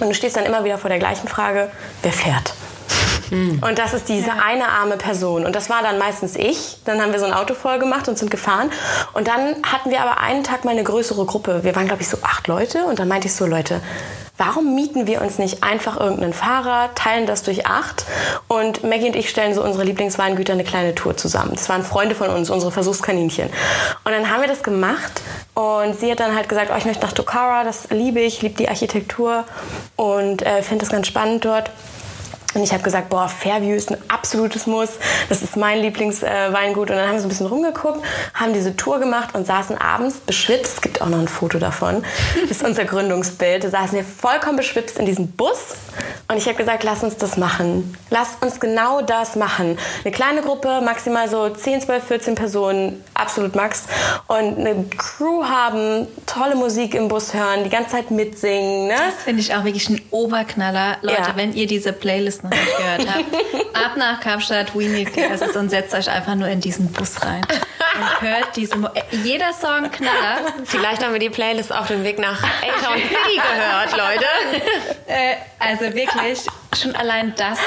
Und 0.00 0.08
du 0.08 0.14
stehst 0.14 0.36
dann 0.36 0.44
immer 0.44 0.64
wieder 0.64 0.78
vor 0.78 0.90
der 0.90 0.98
gleichen 0.98 1.28
Frage, 1.28 1.70
wer 2.02 2.12
fährt? 2.12 2.54
Und 3.30 3.78
das 3.78 3.94
ist 3.94 4.08
diese 4.08 4.32
eine 4.32 4.68
arme 4.68 4.96
Person. 4.96 5.44
Und 5.44 5.54
das 5.54 5.70
war 5.70 5.82
dann 5.82 5.98
meistens 5.98 6.36
ich. 6.36 6.78
Dann 6.84 7.00
haben 7.00 7.12
wir 7.12 7.18
so 7.18 7.26
ein 7.26 7.32
Auto 7.32 7.54
voll 7.54 7.78
gemacht 7.78 8.08
und 8.08 8.18
sind 8.18 8.30
gefahren. 8.30 8.70
Und 9.12 9.28
dann 9.28 9.56
hatten 9.62 9.90
wir 9.90 10.00
aber 10.00 10.18
einen 10.20 10.44
Tag 10.44 10.64
mal 10.64 10.72
eine 10.72 10.84
größere 10.84 11.24
Gruppe. 11.24 11.64
Wir 11.64 11.74
waren, 11.76 11.86
glaube 11.86 12.02
ich, 12.02 12.08
so 12.08 12.18
acht 12.22 12.46
Leute. 12.48 12.84
Und 12.84 12.98
dann 12.98 13.08
meinte 13.08 13.28
ich 13.28 13.34
so, 13.34 13.46
Leute, 13.46 13.80
warum 14.38 14.74
mieten 14.74 15.06
wir 15.06 15.20
uns 15.20 15.38
nicht 15.38 15.62
einfach 15.62 15.98
irgendeinen 15.98 16.32
Fahrer, 16.32 16.90
teilen 16.94 17.26
das 17.26 17.42
durch 17.42 17.66
acht 17.66 18.06
und 18.46 18.84
Maggie 18.84 19.08
und 19.08 19.16
ich 19.16 19.28
stellen 19.28 19.52
so 19.52 19.62
unsere 19.62 19.84
Lieblingsweingüter 19.84 20.52
eine 20.52 20.64
kleine 20.64 20.94
Tour 20.94 21.16
zusammen. 21.16 21.50
Das 21.54 21.68
waren 21.68 21.82
Freunde 21.82 22.14
von 22.14 22.30
uns, 22.30 22.48
unsere 22.48 22.70
Versuchskaninchen. 22.70 23.50
Und 24.04 24.12
dann 24.12 24.30
haben 24.30 24.40
wir 24.40 24.48
das 24.48 24.62
gemacht 24.62 25.20
und 25.54 25.98
sie 25.98 26.10
hat 26.10 26.20
dann 26.20 26.34
halt 26.34 26.48
gesagt, 26.48 26.70
oh, 26.72 26.78
ich 26.78 26.84
möchte 26.84 27.04
nach 27.04 27.12
Tokara, 27.12 27.64
das 27.64 27.88
liebe 27.90 28.20
ich, 28.20 28.40
liebe 28.40 28.54
die 28.54 28.68
Architektur 28.68 29.44
und 29.96 30.42
äh, 30.42 30.62
finde 30.62 30.84
das 30.84 30.90
ganz 30.90 31.08
spannend 31.08 31.44
dort. 31.44 31.70
Und 32.58 32.64
ich 32.64 32.72
habe 32.72 32.82
gesagt, 32.82 33.08
boah, 33.08 33.28
Fairview 33.28 33.74
ist 33.74 33.92
ein 33.92 33.98
absolutes 34.08 34.66
Muss. 34.66 34.90
Das 35.28 35.42
ist 35.42 35.56
mein 35.56 35.80
Lieblingsweingut. 35.80 36.90
Und 36.90 36.96
dann 36.96 37.06
haben 37.06 37.14
wir 37.14 37.20
so 37.20 37.26
ein 37.26 37.28
bisschen 37.28 37.46
rumgeguckt, 37.46 38.04
haben 38.34 38.52
diese 38.52 38.74
Tour 38.74 38.98
gemacht 38.98 39.34
und 39.36 39.46
saßen 39.46 39.78
abends 39.78 40.16
beschwipst. 40.16 40.74
Es 40.74 40.80
gibt 40.80 41.00
auch 41.00 41.08
noch 41.08 41.20
ein 41.20 41.28
Foto 41.28 41.60
davon. 41.60 42.02
Das 42.40 42.50
ist 42.50 42.64
unser 42.64 42.84
Gründungsbild. 42.84 43.62
Da 43.62 43.70
saßen 43.70 43.94
wir 43.94 44.04
vollkommen 44.04 44.56
beschwipst 44.56 44.98
in 44.98 45.06
diesem 45.06 45.28
Bus. 45.28 45.76
Und 46.28 46.36
ich 46.36 46.46
habe 46.46 46.56
gesagt, 46.56 46.84
lass 46.84 47.02
uns 47.02 47.16
das 47.16 47.36
machen. 47.36 47.96
Lass 48.10 48.36
uns 48.40 48.60
genau 48.60 49.00
das 49.02 49.36
machen. 49.36 49.78
Eine 50.04 50.12
kleine 50.12 50.42
Gruppe, 50.42 50.80
maximal 50.82 51.28
so 51.28 51.48
10, 51.48 51.82
12, 51.82 52.04
14 52.04 52.34
Personen, 52.34 53.04
absolut 53.14 53.54
max. 53.54 53.84
Und 54.26 54.58
eine 54.58 54.84
Crew 54.96 55.44
haben, 55.44 56.06
tolle 56.26 56.54
Musik 56.54 56.94
im 56.94 57.08
Bus 57.08 57.34
hören, 57.34 57.64
die 57.64 57.70
ganze 57.70 57.92
Zeit 57.92 58.10
mitsingen. 58.10 58.88
Ne? 58.88 58.94
Das 58.94 59.24
finde 59.24 59.40
ich 59.40 59.54
auch 59.54 59.64
wirklich 59.64 59.88
ein 59.88 60.00
Oberknaller. 60.10 60.98
Leute, 61.02 61.20
ja. 61.20 61.36
wenn 61.36 61.52
ihr 61.54 61.66
diese 61.66 61.92
Playlist 61.92 62.44
noch 62.44 62.50
nicht 62.50 62.76
gehört 62.76 63.06
habt, 63.08 63.74
ab 63.84 63.96
nach 63.96 64.20
Kapstadt, 64.20 64.74
We 64.74 64.84
Need 64.84 65.12
Glasses 65.12 65.56
und 65.56 65.70
setzt 65.70 65.94
euch 65.94 66.10
einfach 66.10 66.34
nur 66.34 66.48
in 66.48 66.60
diesen 66.60 66.92
Bus 66.92 67.22
rein 67.22 67.42
und 67.98 68.20
hört 68.22 68.56
diese. 68.56 68.76
Mo 68.76 68.88
jeder 69.10 69.52
Song 69.52 69.90
Knaller. 69.90 70.52
Vielleicht 70.64 71.04
haben 71.04 71.12
wir 71.12 71.20
die 71.20 71.30
Playlist 71.30 71.72
auf 71.72 71.88
dem 71.88 72.04
Weg 72.04 72.18
nach 72.18 72.42
A-Town 72.42 72.96
City 72.96 73.36
gehört, 73.36 73.92
Leute. 73.92 74.26
Äh, 75.06 75.36
also 75.58 75.87
wirklich, 75.94 76.46
schon 76.76 76.94
allein 76.94 77.34
das, 77.36 77.58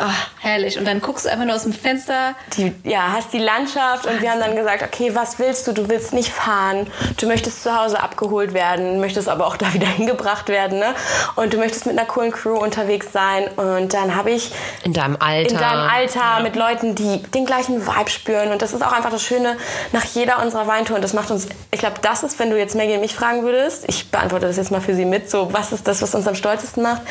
oh, 0.00 0.12
herrlich. 0.40 0.78
Und 0.78 0.86
dann 0.86 1.00
guckst 1.00 1.24
du 1.24 1.30
einfach 1.30 1.44
nur 1.44 1.54
aus 1.54 1.62
dem 1.62 1.72
Fenster. 1.72 2.34
Die, 2.56 2.74
ja, 2.84 3.12
hast 3.12 3.32
die 3.32 3.38
Landschaft 3.38 4.06
und 4.06 4.20
wir 4.20 4.30
haben 4.30 4.40
dann 4.40 4.56
gesagt, 4.56 4.82
okay, 4.82 5.14
was 5.14 5.38
willst 5.38 5.66
du? 5.66 5.72
Du 5.72 5.88
willst 5.88 6.12
nicht 6.12 6.30
fahren, 6.30 6.86
du 7.18 7.26
möchtest 7.26 7.62
zu 7.62 7.76
Hause 7.76 8.00
abgeholt 8.02 8.54
werden, 8.54 9.00
möchtest 9.00 9.28
aber 9.28 9.46
auch 9.46 9.56
da 9.60 9.72
wieder 9.74 9.86
hingebracht 9.86 10.48
werden, 10.48 10.78
ne? 10.78 10.94
Und 11.36 11.52
du 11.52 11.58
möchtest 11.58 11.86
mit 11.86 11.98
einer 11.98 12.06
coolen 12.06 12.32
Crew 12.32 12.56
unterwegs 12.56 13.12
sein. 13.12 13.48
Und 13.56 13.94
dann 13.94 14.14
habe 14.14 14.30
ich 14.30 14.50
in 14.84 14.92
deinem 14.92 15.16
Alter, 15.18 15.50
in 15.50 15.58
deinem 15.58 15.88
Alter 15.88 16.20
ja. 16.20 16.40
mit 16.40 16.56
Leuten, 16.56 16.94
die 16.94 17.22
den 17.34 17.46
gleichen 17.46 17.86
Vibe 17.86 18.10
spüren. 18.10 18.52
Und 18.52 18.62
das 18.62 18.72
ist 18.72 18.82
auch 18.82 18.92
einfach 18.92 19.10
das 19.10 19.22
Schöne 19.22 19.56
nach 19.92 20.04
jeder 20.04 20.42
unserer 20.42 20.66
Weintouren. 20.66 21.02
Das 21.02 21.12
macht 21.12 21.30
uns, 21.30 21.48
ich 21.70 21.80
glaube, 21.80 21.96
das 22.02 22.22
ist, 22.22 22.38
wenn 22.38 22.50
du 22.50 22.58
jetzt 22.58 22.74
Maggie 22.74 22.94
und 22.94 23.00
mich 23.00 23.14
fragen 23.14 23.42
würdest, 23.42 23.84
ich 23.88 24.10
beantworte 24.10 24.46
das 24.46 24.56
jetzt 24.56 24.70
mal 24.70 24.80
für 24.80 24.94
sie 24.94 25.04
mit, 25.04 25.30
so 25.30 25.52
was 25.52 25.72
ist 25.72 25.88
das, 25.88 26.02
was 26.02 26.14
uns 26.14 26.26
am 26.26 26.34
stolzesten 26.34 26.82
macht? 26.82 27.02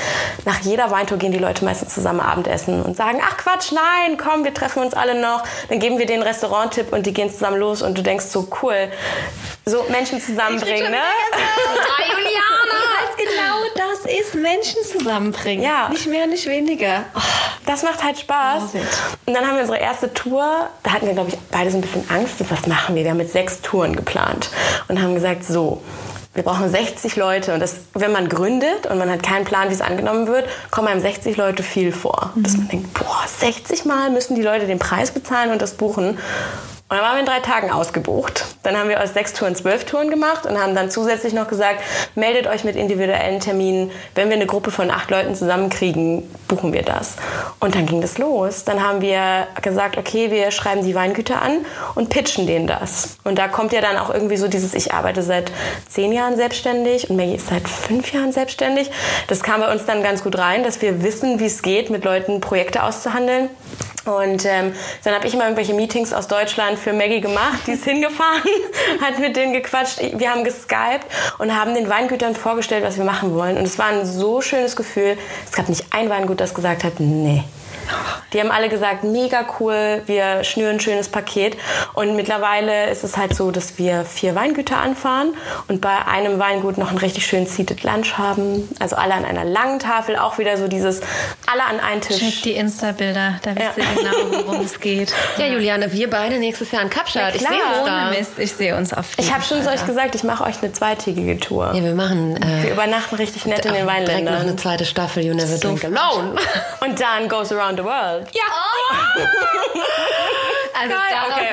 Nach 0.45 0.59
jeder 0.61 0.91
Weintour 0.91 1.17
gehen 1.17 1.31
die 1.31 1.39
Leute 1.39 1.48
meistens 1.61 1.93
zusammen 1.93 2.19
Abendessen 2.19 2.81
und 2.81 2.95
sagen, 2.95 3.21
ach 3.23 3.37
Quatsch, 3.37 3.71
nein, 3.71 4.17
komm, 4.17 4.43
wir 4.43 4.53
treffen 4.53 4.83
uns 4.83 4.93
alle 4.93 5.19
noch. 5.19 5.43
Dann 5.69 5.79
geben 5.79 5.97
wir 5.97 6.05
den 6.05 6.21
Restaurant-Tipp 6.21 6.93
und 6.93 7.05
die 7.05 7.13
gehen 7.13 7.31
zusammen 7.31 7.59
los 7.59 7.81
und 7.81 7.97
du 7.97 8.01
denkst 8.01 8.25
so, 8.25 8.47
cool, 8.61 8.89
so 9.65 9.85
Menschen 9.89 10.21
zusammenbringen, 10.21 10.91
ne? 10.91 10.97
Ah, 10.97 12.11
Juliana! 12.11 12.69
genau 13.19 13.63
das 13.75 14.11
ist, 14.11 14.35
Menschen 14.35 14.83
zusammenbringen. 14.83 15.63
Ja. 15.63 15.89
Nicht 15.89 16.07
mehr, 16.07 16.27
nicht 16.27 16.45
weniger. 16.47 17.05
Oh, 17.15 17.19
das 17.65 17.83
macht 17.83 18.03
halt 18.03 18.19
Spaß. 18.19 18.63
Und 19.25 19.33
dann 19.33 19.45
haben 19.45 19.55
wir 19.55 19.61
unsere 19.61 19.79
erste 19.79 20.13
Tour, 20.13 20.69
da 20.83 20.91
hatten 20.91 21.07
wir, 21.07 21.13
glaube 21.13 21.29
ich, 21.29 21.37
beide 21.51 21.71
so 21.71 21.77
ein 21.77 21.81
bisschen 21.81 22.09
Angst, 22.09 22.35
was 22.49 22.67
machen 22.67 22.95
wir? 22.95 23.03
Wir 23.03 23.11
haben 23.11 23.17
mit 23.17 23.31
sechs 23.31 23.61
Touren 23.61 23.95
geplant 23.95 24.49
und 24.87 25.01
haben 25.01 25.13
gesagt, 25.13 25.43
so, 25.43 25.81
wir 26.33 26.43
brauchen 26.43 26.69
60 26.69 27.15
Leute. 27.15 27.53
Und 27.53 27.59
das, 27.59 27.77
wenn 27.93 28.11
man 28.11 28.29
gründet 28.29 28.85
und 28.87 28.97
man 28.97 29.09
hat 29.09 29.23
keinen 29.23 29.45
Plan, 29.45 29.69
wie 29.69 29.73
es 29.73 29.81
angenommen 29.81 30.27
wird, 30.27 30.47
kommen 30.71 30.87
einem 30.87 31.01
60 31.01 31.37
Leute 31.37 31.63
viel 31.63 31.91
vor. 31.91 32.31
Mhm. 32.35 32.43
Dass 32.43 32.57
man 32.57 32.67
denkt, 32.67 32.93
boah, 32.93 33.23
60 33.27 33.85
Mal 33.85 34.11
müssen 34.11 34.35
die 34.35 34.41
Leute 34.41 34.67
den 34.67 34.79
Preis 34.79 35.11
bezahlen 35.11 35.51
und 35.51 35.61
das 35.61 35.73
buchen. 35.73 36.17
Und 36.89 36.97
dann 36.97 37.05
waren 37.05 37.15
wir 37.17 37.19
in 37.19 37.25
drei 37.27 37.39
Tagen 37.39 37.69
ausgebucht. 37.69 38.45
Dann 38.63 38.75
haben 38.75 38.89
wir 38.89 39.03
aus 39.03 39.13
sechs 39.13 39.33
Touren 39.33 39.55
zwölf 39.55 39.85
Touren 39.85 40.09
gemacht 40.09 40.47
und 40.47 40.59
haben 40.59 40.73
dann 40.73 40.89
zusätzlich 40.89 41.33
noch 41.33 41.47
gesagt, 41.47 41.83
meldet 42.15 42.47
euch 42.47 42.63
mit 42.63 42.75
individuellen 42.75 43.39
Terminen. 43.39 43.91
Wenn 44.15 44.29
wir 44.29 44.35
eine 44.35 44.47
Gruppe 44.47 44.71
von 44.71 44.89
acht 44.89 45.11
Leuten 45.11 45.35
zusammenkriegen, 45.35 46.23
buchen 46.47 46.73
wir 46.73 46.81
das. 46.81 47.17
Und 47.59 47.75
dann 47.75 47.85
ging 47.85 48.01
das 48.01 48.17
los. 48.17 48.63
Dann 48.63 48.81
haben 48.81 49.01
wir 49.01 49.45
gesagt, 49.61 49.99
okay, 49.99 50.31
wir 50.31 50.49
schreiben 50.49 50.83
die 50.83 50.95
Weingüter 50.95 51.39
an 51.43 51.63
und 51.93 52.09
pitchen 52.09 52.47
denen 52.47 52.65
das. 52.65 53.19
Und 53.23 53.37
da 53.37 53.47
kommt 53.47 53.71
ja 53.71 53.81
dann 53.81 53.97
auch 53.97 54.11
irgendwie 54.11 54.37
so 54.37 54.47
dieses, 54.47 54.73
ich 54.73 54.91
arbeite 54.91 55.21
seit 55.21 55.51
zehn 55.87 56.11
Jahren 56.11 56.37
selbstständig 56.37 57.11
und 57.11 57.17
Maggie 57.17 57.35
ist 57.35 57.49
seit 57.49 57.69
fünf 57.69 58.11
Jahren 58.13 58.31
selbstständig. 58.31 58.89
Das 59.27 59.43
kam 59.43 59.61
bei 59.61 59.71
uns 59.71 59.85
dann 59.85 60.01
ganz 60.01 60.23
gut 60.23 60.39
rein, 60.39 60.63
dass 60.63 60.81
wir 60.81 61.03
wissen, 61.03 61.39
wie 61.39 61.45
es 61.45 61.61
geht, 61.61 61.91
mit 61.91 62.03
Leuten 62.03 62.41
Projekte 62.41 62.81
auszuhandeln. 62.81 63.51
Und 64.09 64.45
ähm, 64.45 64.73
dann 65.03 65.13
habe 65.13 65.27
ich 65.27 65.33
immer 65.33 65.43
irgendwelche 65.43 65.73
Meetings 65.73 66.13
aus 66.13 66.27
Deutschland 66.27 66.79
für 66.79 66.93
Maggie 66.93 67.21
gemacht. 67.21 67.59
Die 67.67 67.73
ist 67.73 67.83
hingefahren, 67.85 68.41
hat 69.01 69.19
mit 69.19 69.35
denen 69.35 69.53
gequatscht. 69.53 69.99
Wir 70.13 70.31
haben 70.31 70.43
geskypt 70.43 71.05
und 71.37 71.55
haben 71.55 71.73
den 71.73 71.89
Weingütern 71.89 72.35
vorgestellt, 72.35 72.83
was 72.83 72.97
wir 72.97 73.05
machen 73.05 73.35
wollen. 73.35 73.57
Und 73.57 73.63
es 73.63 73.77
war 73.77 73.87
ein 73.87 74.05
so 74.05 74.41
schönes 74.41 74.75
Gefühl. 74.75 75.17
Es 75.45 75.51
gab 75.51 75.69
nicht 75.69 75.85
ein 75.91 76.09
Weingut, 76.09 76.39
das 76.39 76.53
gesagt 76.53 76.83
hat, 76.83 76.99
nee, 76.99 77.43
die 78.33 78.39
haben 78.39 78.51
alle 78.51 78.69
gesagt, 78.69 79.03
mega 79.03 79.45
cool, 79.59 80.01
wir 80.05 80.43
schnüren 80.43 80.75
ein 80.75 80.79
schönes 80.79 81.09
Paket. 81.09 81.57
Und 81.93 82.15
mittlerweile 82.15 82.89
ist 82.89 83.03
es 83.03 83.17
halt 83.17 83.35
so, 83.35 83.51
dass 83.51 83.77
wir 83.77 84.05
vier 84.05 84.35
Weingüter 84.35 84.77
anfahren 84.77 85.33
und 85.67 85.81
bei 85.81 86.05
einem 86.07 86.39
Weingut 86.39 86.77
noch 86.77 86.89
einen 86.89 86.97
richtig 86.97 87.25
schönen 87.25 87.47
Seated 87.47 87.83
Lunch 87.83 88.17
haben. 88.17 88.69
Also 88.79 88.95
alle 88.95 89.13
an 89.13 89.25
einer 89.25 89.45
langen 89.45 89.79
Tafel, 89.79 90.15
auch 90.15 90.37
wieder 90.37 90.57
so 90.57 90.67
dieses, 90.67 91.01
alle 91.51 91.63
an 91.63 91.79
einen 91.79 92.01
Tisch. 92.01 92.19
Check 92.19 92.43
die 92.43 92.53
Insta-Bilder, 92.53 93.39
da 93.41 93.55
wisst 93.55 93.77
ihr 93.77 93.83
ja. 93.83 94.11
genau, 94.11 94.45
worum 94.45 94.61
es 94.61 94.79
geht. 94.79 95.13
Ja, 95.37 95.45
Juliane, 95.45 95.93
wir 95.93 96.09
beide 96.09 96.37
nächstes 96.37 96.71
Jahr 96.71 96.81
in 96.81 96.89
Kapstadt. 96.89 97.35
Ich 97.35 97.41
sehe 97.41 97.49
uns 97.49 97.85
da. 97.85 98.09
Mist, 98.09 98.31
ich 98.37 98.51
sehe 98.51 98.75
uns 98.75 98.93
auf 98.93 99.05
Ich 99.17 99.33
habe 99.33 99.43
schon 99.43 99.61
zu 99.63 99.69
euch 99.69 99.85
gesagt, 99.85 100.15
ich 100.15 100.23
mache 100.23 100.43
euch 100.43 100.61
eine 100.61 100.73
zweitägige 100.73 101.39
Tour. 101.39 101.71
Ja, 101.73 101.83
wir 101.83 101.95
machen... 101.95 102.35
Äh, 102.41 102.63
wir 102.63 102.71
übernachten 102.71 103.15
richtig 103.15 103.45
nett 103.45 103.65
in 103.65 103.73
den 103.73 103.85
Weinländern. 103.85 104.25
Direkt 104.25 104.31
noch 104.31 104.41
eine 104.41 104.55
zweite 104.57 104.85
Staffel, 104.85 105.23
You 105.23 105.33
Never 105.33 105.47
so 105.47 105.69
Drink 105.69 105.85
Alone. 105.85 106.35
Und 106.81 106.99
dann 106.99 107.29
Goes 107.29 107.51
Around 107.51 107.78
the 107.79 107.85
World. 107.85 108.27
Ja. 108.33 108.43
Oh. 108.51 108.95
also 110.79 110.95
Geil, 110.95 111.15
okay. 111.31 111.49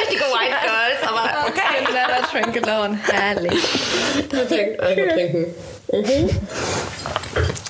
Richtige 0.00 0.24
White 0.24 0.56
Girls, 0.62 1.00
aber 1.06 1.46
okay. 1.48 1.84
Never 1.92 2.26
drink 2.30 2.66
alone. 2.66 2.98
Herrlich. 3.10 3.62
Perfekt, 4.28 4.80
also 4.80 5.00
trinken. 5.14 5.54
Mhm. 5.92 6.30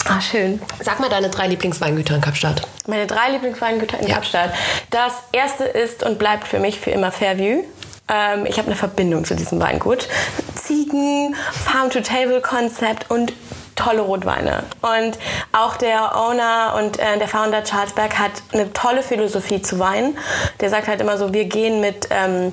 Ah, 0.09 0.21
schön. 0.21 0.61
Sag 0.81 1.01
mal 1.01 1.11
deine 1.11 1.29
drei 1.29 1.49
Lieblingsweingüter 1.49 2.15
in 2.15 2.21
Kapstadt. 2.21 2.63
Meine 2.87 3.07
drei 3.07 3.31
Lieblingsweingüter 3.31 4.01
in 4.01 4.09
ja. 4.09 4.15
Kapstadt. 4.15 4.55
Das 4.91 5.13
erste 5.33 5.65
ist 5.65 6.03
und 6.03 6.19
bleibt 6.19 6.49
für 6.49 6.59
mich 6.59 6.81
für 6.81 6.91
immer 6.91 7.13
Fairview. 7.13 7.63
Ähm, 8.09 8.47
ich 8.47 8.57
habe 8.59 8.69
eine 8.69 8.77
Verbindung 8.77 9.25
zu 9.25 9.37
diesem 9.37 9.61
Weingut. 9.61 10.09
Ziegen, 10.55 11.37
Farm-to-Table-Konzept 11.53 13.11
und 13.11 13.35
tolle 13.79 14.03
Rotweine. 14.03 14.65
Und 14.83 15.19
auch 15.53 15.77
der 15.77 16.17
Owner 16.17 16.75
und 16.77 16.99
äh, 16.99 17.19
der 17.19 17.29
Founder 17.29 17.63
Charles 17.63 17.93
Berg 17.93 18.19
hat 18.19 18.33
eine 18.53 18.73
tolle 18.73 19.03
Philosophie 19.03 19.63
zu 19.63 19.79
Wein. 19.79 20.19
Der 20.61 20.69
sagt 20.69 20.89
halt 20.89 21.01
immer 21.01 21.17
so, 21.17 21.33
wir 21.33 21.45
gehen 21.45 21.81
mit 21.81 22.09
ähm, 22.11 22.53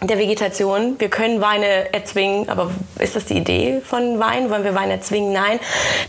der 0.00 0.18
Vegetation. 0.18 0.94
Wir 0.98 1.10
können 1.10 1.40
Weine 1.40 1.92
erzwingen, 1.92 2.48
aber 2.48 2.70
ist 2.98 3.16
das 3.16 3.26
die 3.26 3.38
Idee 3.38 3.82
von 3.84 4.20
Wein? 4.20 4.48
Wollen 4.48 4.64
wir 4.64 4.74
Wein 4.74 4.90
erzwingen? 4.90 5.32
Nein. 5.32 5.58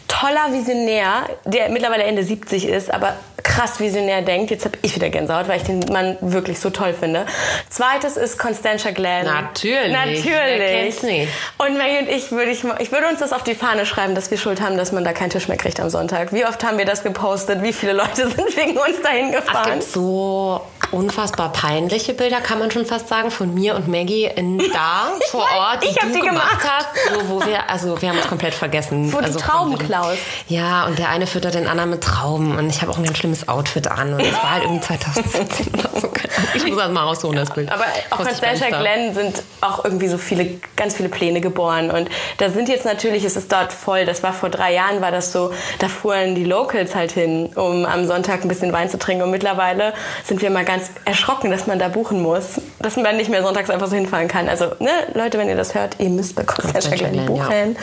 Toller 0.07 0.51
Visionär, 0.51 1.23
der 1.45 1.69
mittlerweile 1.69 2.03
Ende 2.03 2.23
70 2.23 2.67
ist, 2.67 2.93
aber 2.93 3.15
krass 3.43 3.79
visionär 3.79 4.21
denkt. 4.21 4.51
Jetzt 4.51 4.65
habe 4.65 4.77
ich 4.81 4.95
wieder 4.95 5.09
Gänsehaut, 5.09 5.47
weil 5.47 5.57
ich 5.57 5.63
den 5.63 5.79
Mann 5.91 6.17
wirklich 6.21 6.59
so 6.59 6.69
toll 6.69 6.93
finde. 6.93 7.25
Zweites 7.69 8.17
ist 8.17 8.37
Constantia 8.37 8.91
Glenn. 8.91 9.25
Natürlich. 9.25 9.91
Natürlich. 9.91 11.03
Nicht? 11.03 11.29
Und 11.57 11.77
Maggie 11.77 11.99
und 11.99 12.09
ich 12.09 12.31
würde 12.31 12.51
ich, 12.51 12.63
ich 12.79 12.91
würde 12.91 13.07
uns 13.07 13.19
das 13.19 13.33
auf 13.33 13.43
die 13.43 13.55
Fahne 13.55 13.85
schreiben, 13.85 14.15
dass 14.15 14.31
wir 14.31 14.37
schuld 14.37 14.61
haben, 14.61 14.77
dass 14.77 14.91
man 14.91 15.03
da 15.03 15.13
keinen 15.13 15.29
Tisch 15.29 15.47
mehr 15.47 15.57
kriegt 15.57 15.79
am 15.79 15.89
Sonntag. 15.89 16.33
Wie 16.33 16.45
oft 16.45 16.63
haben 16.63 16.77
wir 16.77 16.85
das 16.85 17.03
gepostet? 17.03 17.63
Wie 17.63 17.73
viele 17.73 17.93
Leute 17.93 18.29
sind 18.35 18.57
wegen 18.57 18.77
uns 18.77 19.01
dahin 19.01 19.31
gefahren? 19.31 19.79
Es 19.79 19.85
gibt 19.85 19.93
so 19.93 20.61
unfassbar 20.91 21.51
peinliche 21.51 22.13
Bilder, 22.13 22.41
kann 22.41 22.59
man 22.59 22.71
schon 22.71 22.85
fast 22.85 23.07
sagen, 23.07 23.31
von 23.31 23.53
mir 23.53 23.75
und 23.75 23.87
Maggie 23.87 24.25
in 24.25 24.57
da 24.73 25.11
vor 25.29 25.45
Ort, 25.57 25.83
die 25.83 25.87
ich 25.87 25.95
du 25.95 26.07
die 26.07 26.19
gemacht, 26.19 26.59
gemacht 26.59 26.67
hast. 26.69 26.87
So, 27.13 27.29
wo 27.29 27.45
wir, 27.45 27.69
also 27.69 28.01
wir 28.01 28.09
haben 28.09 28.17
uns 28.17 28.27
komplett 28.27 28.53
vergessen. 28.53 29.11
Wo 29.11 29.17
also 29.17 29.39
die 29.39 29.43
Trauben 29.43 29.77
klaust. 29.77 30.19
Ja, 30.47 30.85
und 30.85 30.99
der 30.99 31.09
eine 31.09 31.27
füttert 31.27 31.55
den 31.55 31.67
anderen 31.67 31.91
mit 31.91 32.03
Trauben 32.03 32.57
und 32.57 32.69
ich 32.69 32.81
habe 32.81 32.91
auch 32.91 32.97
ein 32.97 33.03
ganz 33.03 33.17
schlimmes 33.17 33.47
Outfit 33.47 33.87
an 33.87 34.13
und 34.13 34.19
es 34.21 34.33
war 34.33 34.51
halt 34.51 34.63
irgendwie 34.63 34.81
2017 34.81 35.73
oder 35.73 35.89
so, 35.99 36.11
ich 36.53 36.65
muss 36.65 36.77
das 36.77 36.91
mal 36.91 37.03
rausholen, 37.03 37.37
das 37.37 37.51
Bild. 37.51 37.71
Aber 37.71 37.85
auch 38.09 38.17
bei 38.17 38.33
Sasha 38.33 38.65
Insta. 38.65 38.79
Glenn 38.79 39.13
sind 39.13 39.43
auch 39.61 39.83
irgendwie 39.83 40.07
so 40.07 40.17
viele, 40.17 40.59
ganz 40.75 40.95
viele 40.95 41.09
Pläne 41.09 41.41
geboren. 41.41 41.91
Und 41.91 42.09
da 42.37 42.49
sind 42.49 42.69
jetzt 42.69 42.85
natürlich, 42.85 43.23
es 43.23 43.35
ist 43.35 43.51
dort 43.51 43.73
voll. 43.73 44.05
Das 44.05 44.23
war 44.23 44.33
vor 44.33 44.49
drei 44.49 44.73
Jahren, 44.73 45.01
war 45.01 45.11
das 45.11 45.31
so, 45.31 45.51
da 45.79 45.87
fuhren 45.87 46.35
die 46.35 46.43
Locals 46.43 46.95
halt 46.95 47.11
hin, 47.11 47.51
um 47.55 47.85
am 47.85 48.05
Sonntag 48.07 48.43
ein 48.43 48.47
bisschen 48.47 48.73
Wein 48.73 48.89
zu 48.89 48.97
trinken. 48.97 49.23
Und 49.23 49.31
mittlerweile 49.31 49.93
sind 50.23 50.41
wir 50.41 50.49
mal 50.49 50.65
ganz 50.65 50.80
erschrocken, 51.05 51.51
dass 51.51 51.67
man 51.67 51.79
da 51.79 51.87
buchen 51.87 52.21
muss. 52.21 52.61
Dass 52.79 52.97
man 52.97 53.17
nicht 53.17 53.29
mehr 53.29 53.43
sonntags 53.43 53.69
einfach 53.69 53.87
so 53.87 53.95
hinfahren 53.95 54.27
kann. 54.27 54.49
Also, 54.49 54.65
ne, 54.79 54.89
Leute, 55.13 55.37
wenn 55.37 55.49
ihr 55.49 55.55
das 55.55 55.75
hört, 55.75 55.97
ihr 55.99 56.09
müsst 56.09 56.35
bei 56.35 56.43
Glenn 56.43 56.97
Glenn, 56.97 57.15
ja. 57.15 57.23
buchen. 57.23 57.77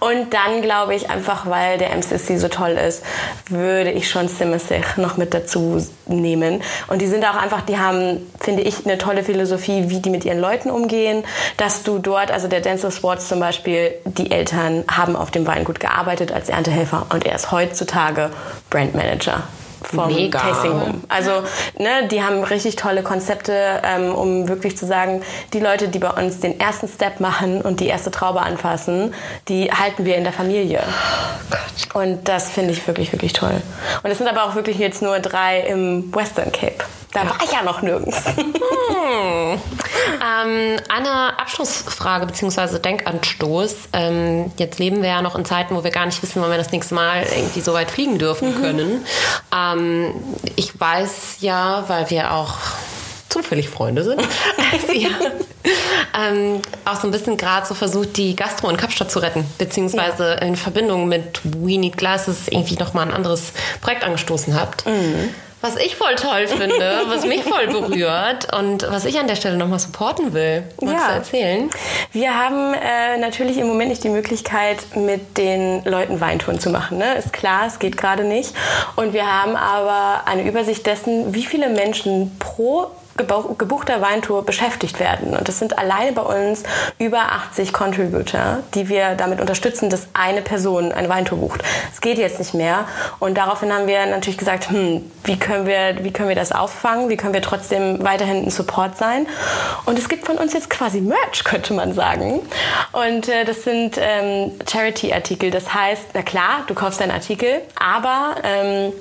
Und 0.00 0.32
dann 0.32 0.62
glaube 0.62 0.94
ich 0.94 1.10
einfach, 1.10 1.48
weil 1.48 1.78
der 1.78 1.90
MCC 1.94 2.38
so 2.38 2.48
toll 2.48 2.72
ist, 2.72 3.02
würde 3.48 3.90
ich 3.90 4.08
schon 4.08 4.28
Simesich 4.28 4.84
noch 4.96 5.16
mit 5.16 5.34
dazu 5.34 5.84
nehmen. 6.06 6.62
Und 6.88 7.02
die 7.02 7.06
sind 7.06 7.24
auch 7.24 7.36
einfach, 7.36 7.62
die 7.62 7.78
haben, 7.78 8.30
finde 8.40 8.62
ich, 8.62 8.84
eine 8.84 8.98
tolle 8.98 9.24
Philosophie, 9.24 9.84
wie 9.88 10.00
die 10.00 10.10
mit 10.10 10.24
ihren 10.24 10.40
Leuten 10.40 10.70
umgehen. 10.70 11.24
Dass 11.56 11.82
du 11.82 11.98
dort, 11.98 12.30
also 12.30 12.48
der 12.48 12.60
Denzel 12.60 12.90
Swartz 12.90 13.28
zum 13.28 13.40
Beispiel, 13.40 13.94
die 14.04 14.30
Eltern 14.30 14.84
haben 14.90 15.16
auf 15.16 15.30
dem 15.30 15.46
Weingut 15.46 15.80
gearbeitet 15.80 16.32
als 16.32 16.48
Erntehelfer 16.48 17.06
und 17.10 17.26
er 17.26 17.34
ist 17.34 17.50
heutzutage 17.50 18.30
Brandmanager 18.70 19.42
vom 19.86 20.08
Mega. 20.08 20.38
Tasting 20.38 20.72
Room. 20.72 21.04
Also, 21.08 21.30
ne, 21.78 22.08
die 22.10 22.22
haben 22.22 22.42
richtig 22.42 22.76
tolle 22.76 23.02
Konzepte, 23.02 23.80
ähm, 23.84 24.14
um 24.14 24.48
wirklich 24.48 24.76
zu 24.76 24.86
sagen, 24.86 25.22
die 25.52 25.60
Leute, 25.60 25.88
die 25.88 25.98
bei 25.98 26.10
uns 26.10 26.40
den 26.40 26.58
ersten 26.58 26.88
Step 26.88 27.20
machen 27.20 27.62
und 27.62 27.80
die 27.80 27.86
erste 27.86 28.10
Traube 28.10 28.40
anfassen, 28.42 29.14
die 29.48 29.70
halten 29.70 30.04
wir 30.04 30.16
in 30.16 30.24
der 30.24 30.32
Familie. 30.32 30.82
Und 31.94 32.28
das 32.28 32.50
finde 32.50 32.72
ich 32.72 32.86
wirklich, 32.86 33.12
wirklich 33.12 33.32
toll. 33.32 33.62
Und 34.02 34.10
es 34.10 34.18
sind 34.18 34.28
aber 34.28 34.44
auch 34.44 34.54
wirklich 34.54 34.78
jetzt 34.78 35.02
nur 35.02 35.18
drei 35.20 35.60
im 35.60 36.14
Western 36.14 36.52
Cape. 36.52 36.84
Da 37.14 37.24
war 37.24 37.38
ich 37.42 37.52
ja 37.52 37.62
noch 37.62 37.80
nirgends. 37.80 38.22
Ähm, 40.14 40.76
eine 40.88 41.38
Abschlussfrage 41.38 42.26
bzw. 42.26 42.78
Denkanstoß. 42.78 43.74
Ähm, 43.92 44.52
jetzt 44.56 44.78
leben 44.78 45.02
wir 45.02 45.08
ja 45.08 45.22
noch 45.22 45.36
in 45.36 45.44
Zeiten, 45.44 45.74
wo 45.76 45.84
wir 45.84 45.90
gar 45.90 46.06
nicht 46.06 46.22
wissen, 46.22 46.40
wann 46.42 46.50
wir 46.50 46.58
das 46.58 46.72
nächste 46.72 46.94
Mal 46.94 47.24
irgendwie 47.36 47.60
so 47.60 47.72
weit 47.72 47.90
fliegen 47.90 48.18
dürfen 48.18 48.60
können. 48.60 49.04
Ähm, 49.54 50.14
ich 50.56 50.78
weiß 50.78 51.36
ja, 51.40 51.84
weil 51.88 52.10
wir 52.10 52.32
auch 52.32 52.54
zufällig 53.28 53.68
Freunde 53.68 54.04
sind, 54.04 54.22
ihr 54.94 55.10
ähm, 56.16 56.62
auch 56.84 57.00
so 57.00 57.08
ein 57.08 57.10
bisschen 57.10 57.36
gerade 57.36 57.66
so 57.66 57.74
versucht, 57.74 58.16
die 58.16 58.36
Gastro 58.36 58.70
in 58.70 58.76
Kapstadt 58.76 59.10
zu 59.10 59.18
retten, 59.18 59.44
beziehungsweise 59.58 60.34
in 60.34 60.54
Verbindung 60.54 61.08
mit 61.08 61.40
We 61.42 61.78
Need 61.78 61.96
Glasses 61.96 62.48
irgendwie 62.48 62.76
nochmal 62.76 63.08
ein 63.08 63.14
anderes 63.14 63.52
Projekt 63.80 64.04
angestoßen 64.04 64.58
habt. 64.58 64.84
Was 65.64 65.76
ich 65.76 65.96
voll 65.96 66.14
toll 66.16 66.46
finde, 66.46 67.00
was 67.08 67.24
mich 67.24 67.42
voll 67.42 67.66
berührt 67.68 68.54
und 68.54 68.86
was 68.90 69.06
ich 69.06 69.18
an 69.18 69.26
der 69.26 69.36
Stelle 69.36 69.56
nochmal 69.56 69.78
supporten 69.78 70.34
will. 70.34 70.62
Magst 70.80 70.94
Ja. 71.00 71.08
du 71.08 71.14
erzählen? 71.14 71.70
Wir 72.12 72.34
haben 72.38 72.74
äh, 72.74 73.16
natürlich 73.16 73.56
im 73.56 73.66
Moment 73.66 73.88
nicht 73.88 74.04
die 74.04 74.10
Möglichkeit, 74.10 74.76
mit 74.94 75.38
den 75.38 75.82
Leuten 75.84 76.20
Weintouren 76.20 76.60
zu 76.60 76.68
machen. 76.68 76.98
Ne? 76.98 77.14
Ist 77.16 77.32
klar, 77.32 77.66
es 77.66 77.78
geht 77.78 77.96
gerade 77.96 78.24
nicht. 78.24 78.52
Und 78.96 79.14
wir 79.14 79.26
haben 79.26 79.56
aber 79.56 80.26
eine 80.26 80.42
Übersicht 80.46 80.84
dessen, 80.86 81.34
wie 81.34 81.44
viele 81.44 81.70
Menschen 81.70 82.36
pro 82.38 82.88
gebuchter 83.16 84.00
Weintour 84.00 84.44
beschäftigt 84.44 84.98
werden. 84.98 85.36
Und 85.36 85.48
das 85.48 85.58
sind 85.58 85.78
alleine 85.78 86.12
bei 86.12 86.22
uns 86.22 86.64
über 86.98 87.32
80 87.32 87.72
Contributor, 87.72 88.58
die 88.74 88.88
wir 88.88 89.14
damit 89.14 89.40
unterstützen, 89.40 89.88
dass 89.88 90.08
eine 90.14 90.42
Person 90.42 90.90
eine 90.92 91.08
Weintour 91.08 91.38
bucht. 91.38 91.62
Es 91.92 92.00
geht 92.00 92.18
jetzt 92.18 92.38
nicht 92.38 92.54
mehr. 92.54 92.86
Und 93.20 93.36
daraufhin 93.36 93.72
haben 93.72 93.86
wir 93.86 94.04
natürlich 94.06 94.38
gesagt, 94.38 94.70
hm, 94.70 95.08
wie 95.24 95.38
können 95.38 95.66
wir, 95.66 96.02
wie 96.02 96.12
können 96.12 96.28
wir 96.28 96.36
das 96.36 96.52
auffangen? 96.52 97.08
Wie 97.08 97.16
können 97.16 97.34
wir 97.34 97.42
trotzdem 97.42 98.02
weiterhin 98.02 98.44
ein 98.44 98.50
Support 98.50 98.96
sein? 98.96 99.26
Und 99.84 99.98
es 99.98 100.08
gibt 100.08 100.26
von 100.26 100.36
uns 100.36 100.52
jetzt 100.52 100.68
quasi 100.70 101.00
Merch, 101.00 101.44
könnte 101.44 101.72
man 101.72 101.94
sagen. 101.94 102.40
Und 102.92 103.28
äh, 103.28 103.44
das 103.44 103.62
sind 103.62 103.96
ähm, 103.98 104.52
Charity-Artikel. 104.68 105.50
Das 105.50 105.72
heißt, 105.72 106.06
na 106.14 106.22
klar, 106.22 106.64
du 106.66 106.74
kaufst 106.74 107.00
deinen 107.00 107.12
Artikel, 107.12 107.62
aber 107.76 108.36
ähm, 108.42 108.92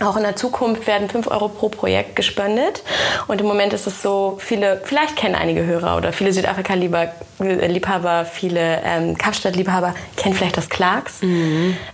auch 0.00 0.16
in 0.16 0.24
der 0.24 0.34
Zukunft 0.34 0.88
werden 0.88 1.08
5 1.08 1.28
Euro 1.28 1.48
pro 1.48 1.68
Projekt 1.68 2.16
gespendet. 2.16 2.82
Und 3.28 3.40
im 3.40 3.46
Moment 3.46 3.72
ist 3.72 3.86
es 3.86 4.02
so, 4.02 4.38
viele, 4.40 4.80
vielleicht 4.82 5.14
kennen 5.14 5.36
einige 5.36 5.64
Hörer 5.64 5.96
oder 5.96 6.12
viele 6.12 6.32
Südafrika-Liebhaber, 6.32 8.24
viele 8.24 8.80
ähm, 8.84 9.16
Kapstadt-Liebhaber 9.16 9.94
kennen 10.16 10.34
vielleicht 10.34 10.56
das 10.56 10.68
Clarks. 10.68 11.20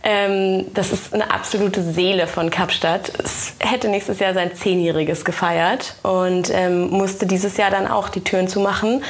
Ähm, 0.03 0.67
das 0.73 0.93
ist 0.93 1.13
eine 1.13 1.31
absolute 1.31 1.83
Seele 1.83 2.27
von 2.27 2.49
Kapstadt. 2.49 3.13
Es 3.23 3.53
hätte 3.59 3.89
nächstes 3.89 4.19
Jahr 4.19 4.33
sein 4.33 4.55
Zehnjähriges 4.55 5.27
gefeiert 5.27 5.97
und 6.03 6.51
ähm, 6.55 6.89
musste 6.89 7.27
dieses 7.27 7.59
Jahr 7.59 7.71
dann 7.71 7.87
auch 7.87 8.09
die 8.09 8.25
Türen 8.25 8.49
zumachen. 8.49 9.05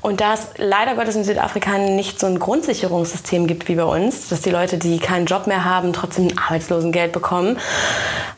Und 0.00 0.20
da 0.20 0.34
es 0.34 0.48
leider 0.56 0.96
Gottes 0.96 1.14
in 1.14 1.22
Südafrika 1.22 1.78
nicht 1.78 2.18
so 2.18 2.26
ein 2.26 2.40
Grundsicherungssystem 2.40 3.46
gibt 3.46 3.68
wie 3.68 3.76
bei 3.76 3.84
uns, 3.84 4.28
dass 4.28 4.40
die 4.40 4.50
Leute, 4.50 4.78
die 4.78 4.98
keinen 4.98 5.26
Job 5.26 5.46
mehr 5.46 5.64
haben, 5.64 5.92
trotzdem 5.92 6.26
Arbeitslosengeld 6.36 7.12
bekommen, 7.12 7.58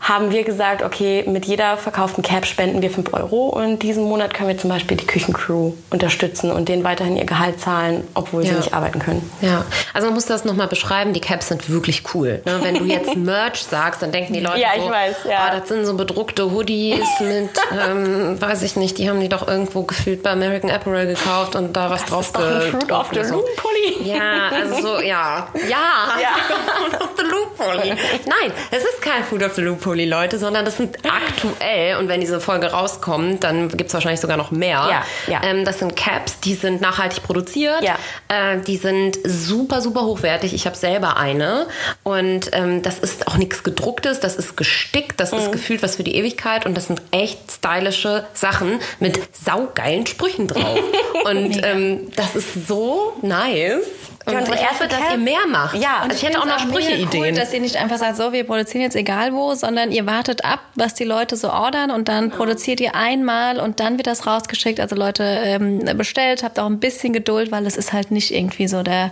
haben 0.07 0.31
wir 0.31 0.45
gesagt, 0.45 0.83
okay, 0.83 1.25
mit 1.27 1.47
jeder 1.47 1.79
verkauften 1.79 2.23
Cap 2.23 2.45
spenden 2.45 2.83
wir 2.83 2.91
5 2.91 3.15
Euro 3.15 3.49
und 3.49 3.79
diesen 3.83 4.05
Monat 4.05 4.35
können 4.35 4.51
wir 4.51 4.59
zum 4.59 4.69
Beispiel 4.69 4.99
die 4.99 5.07
Küchencrew 5.07 5.73
unterstützen 5.89 6.51
und 6.53 6.69
denen 6.69 6.85
weiterhin 6.85 7.17
ihr 7.17 7.25
Gehalt 7.25 7.59
zahlen, 7.59 8.07
obwohl 8.13 8.43
sie 8.43 8.51
Ja. 8.51 8.57
nicht 8.57 8.75
arbeiten 8.75 8.99
können. 8.99 9.31
Ja, 9.41 9.65
also 9.95 10.09
man 10.09 10.15
muss 10.15 10.27
das 10.27 10.45
nochmal 10.45 10.67
beschreiben. 10.69 11.15
Die 11.15 11.21
Caps 11.23 11.49
sind 11.49 11.71
wirklich 11.71 12.03
cool. 12.15 12.43
Ne? 12.45 12.59
Wenn 12.63 12.75
du 12.75 12.85
jetzt 12.85 13.17
Merch 13.17 13.63
sagst, 13.63 14.03
dann 14.03 14.13
denken 14.13 14.35
die 14.35 14.41
Leute 14.41 14.61
Ja, 14.61 14.69
so, 14.79 14.91
weiß, 14.91 15.17
ja. 15.27 15.49
oh, 15.51 15.59
das 15.59 15.69
sind 15.69 15.87
so 15.87 15.95
bedruckte 15.95 16.51
Hoodies 16.51 17.01
mit, 17.21 17.49
ähm, 17.89 18.39
weiß 18.39 18.63
ich 18.63 18.77
nicht, 18.77 18.99
die 18.99 19.09
haben 19.09 19.21
die 19.21 19.31
doch 19.31 19.49
irgendwo 19.49 19.85
gefühlt 19.85 20.23
bei 20.23 20.31
American 20.33 20.71
Apparel 20.71 21.07
gekauft 21.07 21.57
und 21.57 21.73
da 21.75 21.89
was 21.89 22.05
drauf 22.05 22.27
ist 22.27 22.37
doch 22.37 22.43
ein 22.43 22.61
Fruit 22.73 22.93
of 22.93 23.07
the. 23.15 23.21
Loom 23.21 23.45
Pulli. 23.57 24.07
Ja, 24.11 24.49
also 24.51 24.83
so, 24.83 25.01
ja. 25.01 25.49
Ja, 25.67 26.19
Ja. 26.21 26.29
Fruit 26.77 27.01
of 27.01 27.09
the 27.17 27.23
Loom 27.25 27.49
Pulli. 27.57 27.89
Nein, 28.27 28.53
es 28.71 28.83
ist 28.85 29.01
kein 29.01 29.25
Fruit 29.25 29.43
of 29.43 29.55
the 29.55 29.63
Loom 29.63 29.79
Pulli, 29.79 29.94
Leute, 30.05 30.39
sondern 30.41 30.65
das 30.65 30.77
sind 30.79 30.99
aktuell, 31.05 31.97
und 31.99 32.09
wenn 32.09 32.21
diese 32.21 32.41
Folge 32.41 32.73
rauskommt, 32.73 33.45
dann 33.45 33.69
gibt 33.69 33.89
es 33.89 33.95
wahrscheinlich 33.95 34.21
sogar 34.21 34.37
noch 34.37 34.51
mehr. 34.51 34.89
Ja, 34.91 35.05
ja. 35.29 35.41
Ähm, 35.45 35.65
das 35.65 35.79
sind 35.79 35.95
Caps, 35.95 36.41
die 36.41 36.55
sind 36.55 36.81
nachhaltig 36.81 37.23
produziert. 37.23 37.83
Ja. 37.83 37.97
Äh, 38.27 38.59
die 38.67 38.77
sind 38.77 39.17
super, 39.25 39.81
super 39.81 40.03
hochwertig. 40.03 40.53
Ich 40.55 40.67
habe 40.67 40.77
selber 40.77 41.17
eine. 41.17 41.67
Und 42.03 42.51
ähm, 42.53 42.83
das 42.83 42.99
ist 42.99 43.29
auch 43.29 43.37
nichts 43.37 43.63
gedrucktes, 43.63 44.19
das 44.19 44.35
ist 44.35 44.57
gestickt, 44.57 45.21
das 45.21 45.31
Mhm. 45.31 45.39
ist 45.39 45.53
gefühlt 45.53 45.83
was 45.85 45.95
für 45.97 46.03
die 46.03 46.17
Ewigkeit 46.17 46.67
und 46.67 46.75
das 46.77 46.87
sind 46.89 47.01
echt 47.13 47.39
stylische 47.53 48.25
Sachen 48.35 48.81
mit 48.99 49.21
saugeilen 49.33 50.07
Sprüchen 50.07 50.49
drauf. 50.49 50.81
und 51.25 51.61
ähm, 51.65 52.11
das 52.17 52.35
ist 52.35 52.67
so 52.67 53.13
nice. 53.23 53.85
Und 54.27 54.33
Ja, 54.33 54.39
unsere 54.39 54.57
ich 54.57 54.71
hoffe, 54.71 54.89
dass 54.89 55.01
ihr 55.13 55.19
mehr 55.19 55.47
macht. 55.51 55.77
Ja, 55.77 55.99
also 56.03 56.17
ich 56.17 56.23
hätte 56.23 56.41
auch 56.41 56.47
noch 56.47 56.59
Sprüche-Ideen. 56.59 57.23
Cool, 57.25 57.33
dass 57.33 57.53
ihr 57.53 57.61
nicht 57.61 57.77
einfach 57.77 57.99
sagt, 57.99 58.17
so, 58.17 58.33
wir 58.33 58.45
produzieren 58.45 58.83
jetzt 58.83 58.97
egal 58.97 59.35
wo, 59.35 59.55
sondern 59.55 59.93
ihr 59.93 60.07
wartet 60.07 60.45
ab, 60.45 60.61
was 60.77 60.95
die 60.95 61.05
Leute 61.05 61.37
so 61.37 61.51
ordern 61.51 61.91
und 61.91 62.09
dann 62.09 62.31
produziert 62.31 62.81
ihr 62.81 62.95
einmal 62.95 63.61
und 63.61 63.81
dann 63.81 63.99
wird 63.99 64.07
das 64.07 64.27
rausgeschickt. 64.27 64.81
Also 64.81 64.97
Leute 64.97 65.23
ähm, 65.25 65.81
bestellt, 65.97 66.43
habt 66.43 66.59
auch 66.59 66.67
ein 66.67 66.81
bisschen 66.81 67.13
Geduld, 67.13 67.53
weil 67.53 67.67
es 67.67 67.77
ist 67.77 67.93
halt 67.93 68.11
nicht 68.11 68.35
irgendwie 68.35 68.67
so 68.67 68.83
der, 68.83 69.11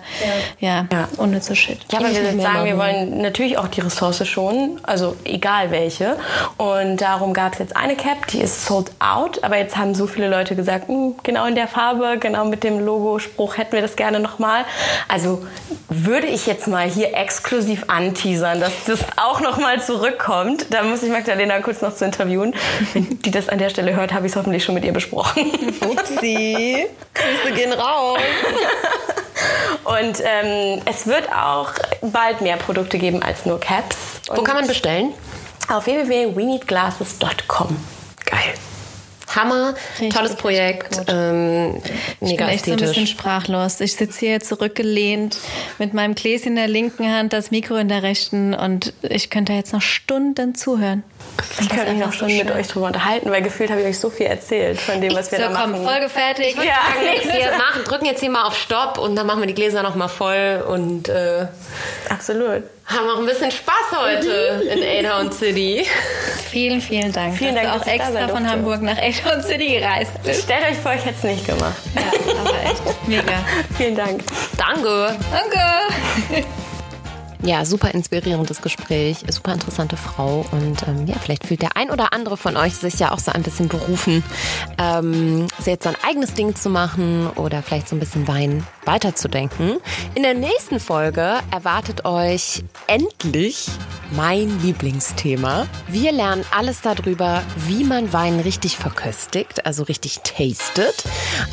ja, 0.60 0.86
Ja. 0.90 1.08
unnütze 1.18 1.54
Shit. 1.56 1.78
Ja, 1.90 1.98
aber 1.98 2.08
Ich 2.08 2.18
wir 2.18 2.40
sagen, 2.40 2.64
wir 2.64 2.78
wollen 2.78 3.20
natürlich 3.20 3.58
auch 3.58 3.68
die 3.68 3.82
Ressource 3.82 4.26
schonen, 4.26 4.80
also 4.82 5.14
egal 5.24 5.70
welche. 5.70 6.16
Und 6.56 6.98
darum 7.02 7.34
gab 7.34 7.52
es 7.52 7.58
jetzt 7.58 7.76
eine 7.76 7.96
Cap, 7.96 8.26
die 8.28 8.38
ist 8.40 8.64
sold 8.64 8.90
out, 8.98 9.44
aber 9.44 9.58
jetzt 9.58 9.76
haben 9.76 9.94
so 9.94 10.06
viele 10.06 10.28
Leute 10.28 10.56
gesagt, 10.56 10.88
"Hm, 10.88 11.16
genau 11.22 11.44
in 11.46 11.54
der 11.54 11.68
Farbe, 11.68 12.16
genau 12.18 12.44
mit 12.46 12.64
dem 12.64 12.80
Logo-Spruch 12.84 13.58
hätten 13.58 13.72
wir 13.72 13.82
das 13.82 13.96
gerne 13.96 14.18
nochmal. 14.20 14.64
Also 15.08 15.44
würde 15.88 16.26
ich 16.26 16.46
jetzt 16.46 16.68
mal 16.68 16.88
hier 16.88 17.14
exklusiv 17.14 17.84
anteasern, 17.88 18.60
dass 18.60 18.72
das 18.86 19.00
auch 19.16 19.40
nochmal 19.40 19.82
zurückkommt. 19.82 20.66
Da 20.70 20.82
muss 20.82 21.02
ich 21.02 21.10
Magdalena 21.10 21.60
kurz 21.60 21.82
noch 21.82 21.94
zu 21.94 22.04
interviewen. 22.04 22.54
Wenn 22.92 23.20
die 23.22 23.30
das 23.30 23.48
an 23.48 23.58
der 23.58 23.70
Stelle 23.70 23.94
hört, 23.94 24.12
habe 24.12 24.26
ich 24.26 24.32
es 24.32 24.36
hoffentlich 24.36 24.64
schon 24.64 24.74
mit 24.74 24.84
ihr 24.84 24.92
besprochen. 24.92 25.50
Upsi. 25.80 26.86
Grüße 27.14 27.54
gehen 27.54 27.72
raus. 27.72 28.18
Und 29.84 30.22
ähm, 30.24 30.82
es 30.86 31.06
wird 31.06 31.28
auch 31.32 31.70
bald 32.00 32.40
mehr 32.40 32.56
Produkte 32.56 32.98
geben 32.98 33.22
als 33.22 33.44
nur 33.44 33.58
Caps. 33.58 34.20
Wo 34.28 34.38
Und 34.38 34.44
kann 34.44 34.56
man 34.56 34.66
bestellen? 34.66 35.12
Auf 35.68 35.86
www.weneedglasses.com. 35.86 37.76
Hammer, 39.36 39.74
Richtig, 39.98 40.14
tolles 40.14 40.36
Projekt, 40.36 41.00
ähm, 41.08 41.82
Ich 42.20 42.30
mega 42.30 42.46
bin 42.46 42.54
echt 42.54 42.64
so 42.66 42.72
ein 42.72 42.78
bisschen 42.78 43.06
sprachlos. 43.06 43.80
Ich 43.80 43.94
sitze 43.94 44.20
hier 44.20 44.40
zurückgelehnt 44.40 45.38
mit 45.78 45.94
meinem 45.94 46.14
Gläschen 46.14 46.48
in 46.48 46.56
der 46.56 46.68
linken 46.68 47.10
Hand, 47.10 47.32
das 47.32 47.50
Mikro 47.50 47.76
in 47.76 47.88
der 47.88 48.02
rechten 48.02 48.54
und 48.54 48.92
ich 49.02 49.30
könnte 49.30 49.52
jetzt 49.52 49.72
noch 49.72 49.82
Stunden 49.82 50.54
zuhören. 50.54 51.02
Ich 51.60 51.68
könnte 51.68 51.92
mich 51.92 52.00
noch 52.00 52.12
schon 52.12 52.28
mit 52.28 52.50
euch 52.50 52.68
drüber 52.68 52.86
unterhalten, 52.86 53.30
weil 53.30 53.42
gefühlt 53.42 53.70
habe 53.70 53.80
ich 53.80 53.86
euch 53.86 53.98
so 53.98 54.10
viel 54.10 54.26
erzählt 54.26 54.80
von 54.80 55.00
dem, 55.00 55.14
was 55.14 55.30
wir 55.30 55.38
so, 55.38 55.44
da 55.44 55.50
machen. 55.50 55.72
komm, 55.74 55.84
Folge 55.84 56.08
fertig. 56.08 56.56
Ja, 56.56 56.78
wir 57.00 57.52
machen, 57.58 57.84
drücken 57.84 58.06
jetzt 58.06 58.20
hier 58.20 58.30
mal 58.30 58.44
auf 58.44 58.56
Stopp 58.56 58.98
und 58.98 59.16
dann 59.16 59.26
machen 59.26 59.40
wir 59.40 59.46
die 59.46 59.54
Gläser 59.54 59.82
noch 59.82 59.94
mal 59.94 60.08
voll 60.08 60.64
und 60.68 61.08
äh, 61.08 61.46
Absolut. 62.08 62.64
Haben 62.92 63.08
auch 63.08 63.18
ein 63.18 63.26
bisschen 63.26 63.50
Spaß 63.50 63.98
heute 63.98 64.62
in 64.70 65.06
A-Town 65.06 65.32
City. 65.32 65.86
Vielen, 66.50 66.80
vielen 66.80 67.12
Dank, 67.12 67.36
Vielen 67.36 67.54
dass 67.54 67.64
Dank, 67.64 67.74
du 67.74 67.78
dass 67.78 67.88
auch 67.88 67.92
ich 67.92 67.98
da 67.98 68.04
extra 68.04 68.26
sein 68.26 68.28
von. 68.30 68.50
Hamburg 68.50 68.82
nach 68.82 68.98
Elton 68.98 69.42
City 69.42 69.78
gereist 69.78 70.22
bist. 70.22 70.42
Stellt 70.44 70.64
euch 70.70 70.78
vor, 70.78 70.92
ich 70.94 71.04
hätte 71.04 71.16
es 71.16 71.24
nicht 71.24 71.46
gemacht. 71.46 71.76
Ja, 71.94 72.40
aber 72.40 72.62
echt 72.64 73.08
mega. 73.08 73.44
Vielen 73.76 73.96
Dank. 73.96 74.22
Danke. 74.56 75.16
Danke. 75.30 76.44
Ja, 77.44 77.64
super 77.64 77.92
inspirierendes 77.92 78.62
Gespräch, 78.62 79.24
super 79.28 79.52
interessante 79.52 79.96
Frau 79.96 80.46
und 80.52 80.86
ähm, 80.86 81.08
ja, 81.08 81.16
vielleicht 81.20 81.44
fühlt 81.44 81.60
der 81.60 81.76
ein 81.76 81.90
oder 81.90 82.12
andere 82.12 82.36
von 82.36 82.56
euch 82.56 82.76
sich 82.76 83.00
ja 83.00 83.10
auch 83.10 83.18
so 83.18 83.32
ein 83.32 83.42
bisschen 83.42 83.66
berufen, 83.66 84.22
ähm, 84.78 85.48
jetzt 85.64 85.82
sein 85.82 85.96
eigenes 86.06 86.34
Ding 86.34 86.54
zu 86.54 86.70
machen 86.70 87.28
oder 87.34 87.60
vielleicht 87.64 87.88
so 87.88 87.96
ein 87.96 87.98
bisschen 87.98 88.28
Wein 88.28 88.64
weiterzudenken. 88.84 89.78
In 90.14 90.22
der 90.22 90.34
nächsten 90.34 90.78
Folge 90.78 91.40
erwartet 91.50 92.04
euch 92.04 92.62
endlich 92.86 93.66
mein 94.12 94.60
Lieblingsthema. 94.62 95.66
Wir 95.88 96.12
lernen 96.12 96.44
alles 96.56 96.80
darüber, 96.82 97.42
wie 97.66 97.82
man 97.82 98.12
Wein 98.12 98.40
richtig 98.40 98.76
verköstigt, 98.76 99.64
also 99.66 99.84
richtig 99.84 100.20
tastet. 100.20 101.04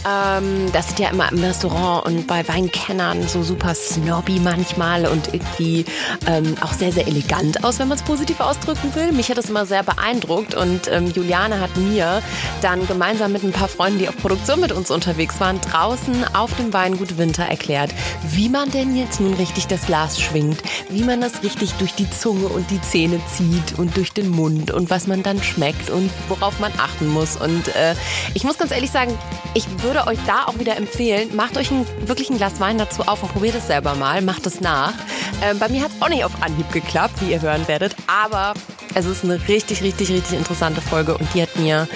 Ähm, 0.08 0.72
das 0.74 0.90
sieht 0.90 1.00
ja 1.00 1.10
immer 1.10 1.32
im 1.32 1.40
Restaurant 1.40 2.06
und 2.06 2.28
bei 2.28 2.48
Weinkennern 2.48 3.28
so 3.28 3.44
super 3.44 3.74
snobby 3.74 4.40
manchmal 4.40 5.06
und 5.06 5.34
irgendwie 5.34 5.79
ähm, 6.28 6.56
auch 6.62 6.74
sehr, 6.74 6.92
sehr 6.92 7.08
elegant 7.08 7.64
aus, 7.64 7.80
wenn 7.80 7.88
man 7.88 7.98
es 7.98 8.04
positiv 8.04 8.40
ausdrücken 8.40 8.94
will. 8.96 9.12
Mich 9.12 9.30
hat 9.30 9.38
das 9.38 9.50
immer 9.50 9.66
sehr 9.66 9.84
beeindruckt 9.84 10.56
und 10.56 10.88
ähm, 10.92 11.12
Juliane 11.14 11.60
hat 11.60 11.76
mir 11.78 12.22
dann 12.62 12.88
gemeinsam 12.88 13.32
mit 13.32 13.44
ein 13.44 13.52
paar 13.52 13.68
Freunden, 13.68 14.00
die 14.00 14.08
auf 14.08 14.18
Produktion 14.18 14.60
mit 14.60 14.72
uns 14.72 14.92
unterwegs 14.92 15.40
waren, 15.40 15.60
draußen 15.62 16.36
auf 16.36 16.56
dem 16.56 16.74
Weingut 16.74 17.18
Winter 17.18 17.44
erklärt, 17.44 17.94
wie 18.30 18.50
man 18.50 18.72
denn 18.72 18.96
jetzt 18.96 19.20
nun 19.20 19.34
richtig 19.36 19.68
das 19.68 19.86
Glas 19.86 20.20
schwingt, 20.20 20.62
wie 20.90 21.04
man 21.04 21.22
das 21.22 21.44
richtig 21.44 21.74
durch 21.74 21.94
die 21.94 22.10
Zunge 22.10 22.48
und 22.48 22.70
die 22.72 22.82
Zähne 22.82 23.20
zieht 23.36 23.78
und 23.78 23.96
durch 23.98 24.12
den 24.12 24.30
Mund 24.30 24.72
und 24.72 24.90
was 24.90 25.08
man 25.08 25.24
dann 25.24 25.42
schmeckt 25.42 25.90
und 25.90 26.10
worauf 26.28 26.60
man 26.60 26.72
achten 26.78 27.08
muss. 27.08 27.36
Und 27.36 27.68
äh, 27.76 27.96
ich 28.34 28.44
muss 28.44 28.58
ganz 28.58 28.72
ehrlich 28.72 28.92
sagen, 28.92 29.18
ich 29.54 29.66
würde 29.82 30.08
euch 30.08 30.20
da 30.26 30.46
auch 30.46 30.60
wieder 30.60 30.78
empfehlen, 30.78 31.36
macht 31.36 31.58
euch 31.58 31.72
ein, 31.72 31.86
wirklich 32.06 32.30
ein 32.30 32.38
Glas 32.38 32.60
Wein 32.60 32.78
dazu 32.78 33.04
auf 33.04 33.24
und 33.24 33.32
probiert 33.32 33.56
es 33.56 33.68
selber 33.68 33.96
mal, 33.96 34.22
macht 34.22 34.46
es 34.46 34.62
nach. 34.62 34.94
Ähm, 35.42 35.60
bei 35.70 35.76
mir 35.76 35.84
hat 35.84 35.92
es 35.96 36.02
auch 36.02 36.10
nicht 36.10 36.24
auf 36.24 36.42
Anhieb 36.42 36.72
geklappt, 36.72 37.22
wie 37.22 37.32
ihr 37.32 37.42
hören 37.42 37.68
werdet, 37.68 37.96
aber 38.08 38.54
es 38.96 39.06
ist 39.06 39.24
eine 39.24 39.48
richtig, 39.48 39.84
richtig, 39.84 40.10
richtig 40.10 40.38
interessante 40.38 40.82
Folge 40.82 41.16
und 41.16 41.28
die 41.34 41.44
hat 41.44 41.56
mir 41.58 41.88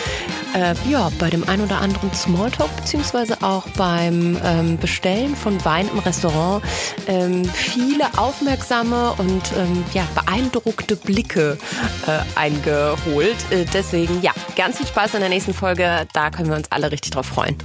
äh, 0.53 0.76
ja, 0.88 1.11
bei 1.17 1.30
dem 1.32 1.47
ein 1.49 1.59
oder 1.61 1.82
anderen 1.82 2.13
Smalltalk 2.13 2.74
beziehungsweise 2.76 3.41
auch 3.41 3.67
beim 3.69 4.38
ähm, 4.43 4.78
Bestellen 4.78 5.36
von 5.36 5.63
Wein 5.65 5.89
im 5.91 5.99
Restaurant 5.99 6.63
ähm, 7.07 7.45
viele 7.45 8.05
aufmerksame 8.17 9.13
und 9.17 9.41
ähm, 9.57 9.84
ja, 9.93 10.07
beeindruckte 10.13 10.95
Blicke 10.95 11.57
äh, 12.05 12.39
eingeholt. 12.39 13.38
Äh, 13.49 13.65
deswegen, 13.74 14.21
ja, 14.21 14.34
ganz 14.55 14.78
viel 14.78 14.88
Spaß 14.88 15.15
in 15.15 15.21
der 15.21 15.30
nächsten 15.30 15.53
Folge. 15.53 16.07
Da 16.13 16.30
können 16.30 16.49
wir 16.49 16.57
uns 16.57 16.71
alle 16.71 16.91
richtig 16.91 17.11
drauf 17.11 17.26
freuen. 17.26 17.57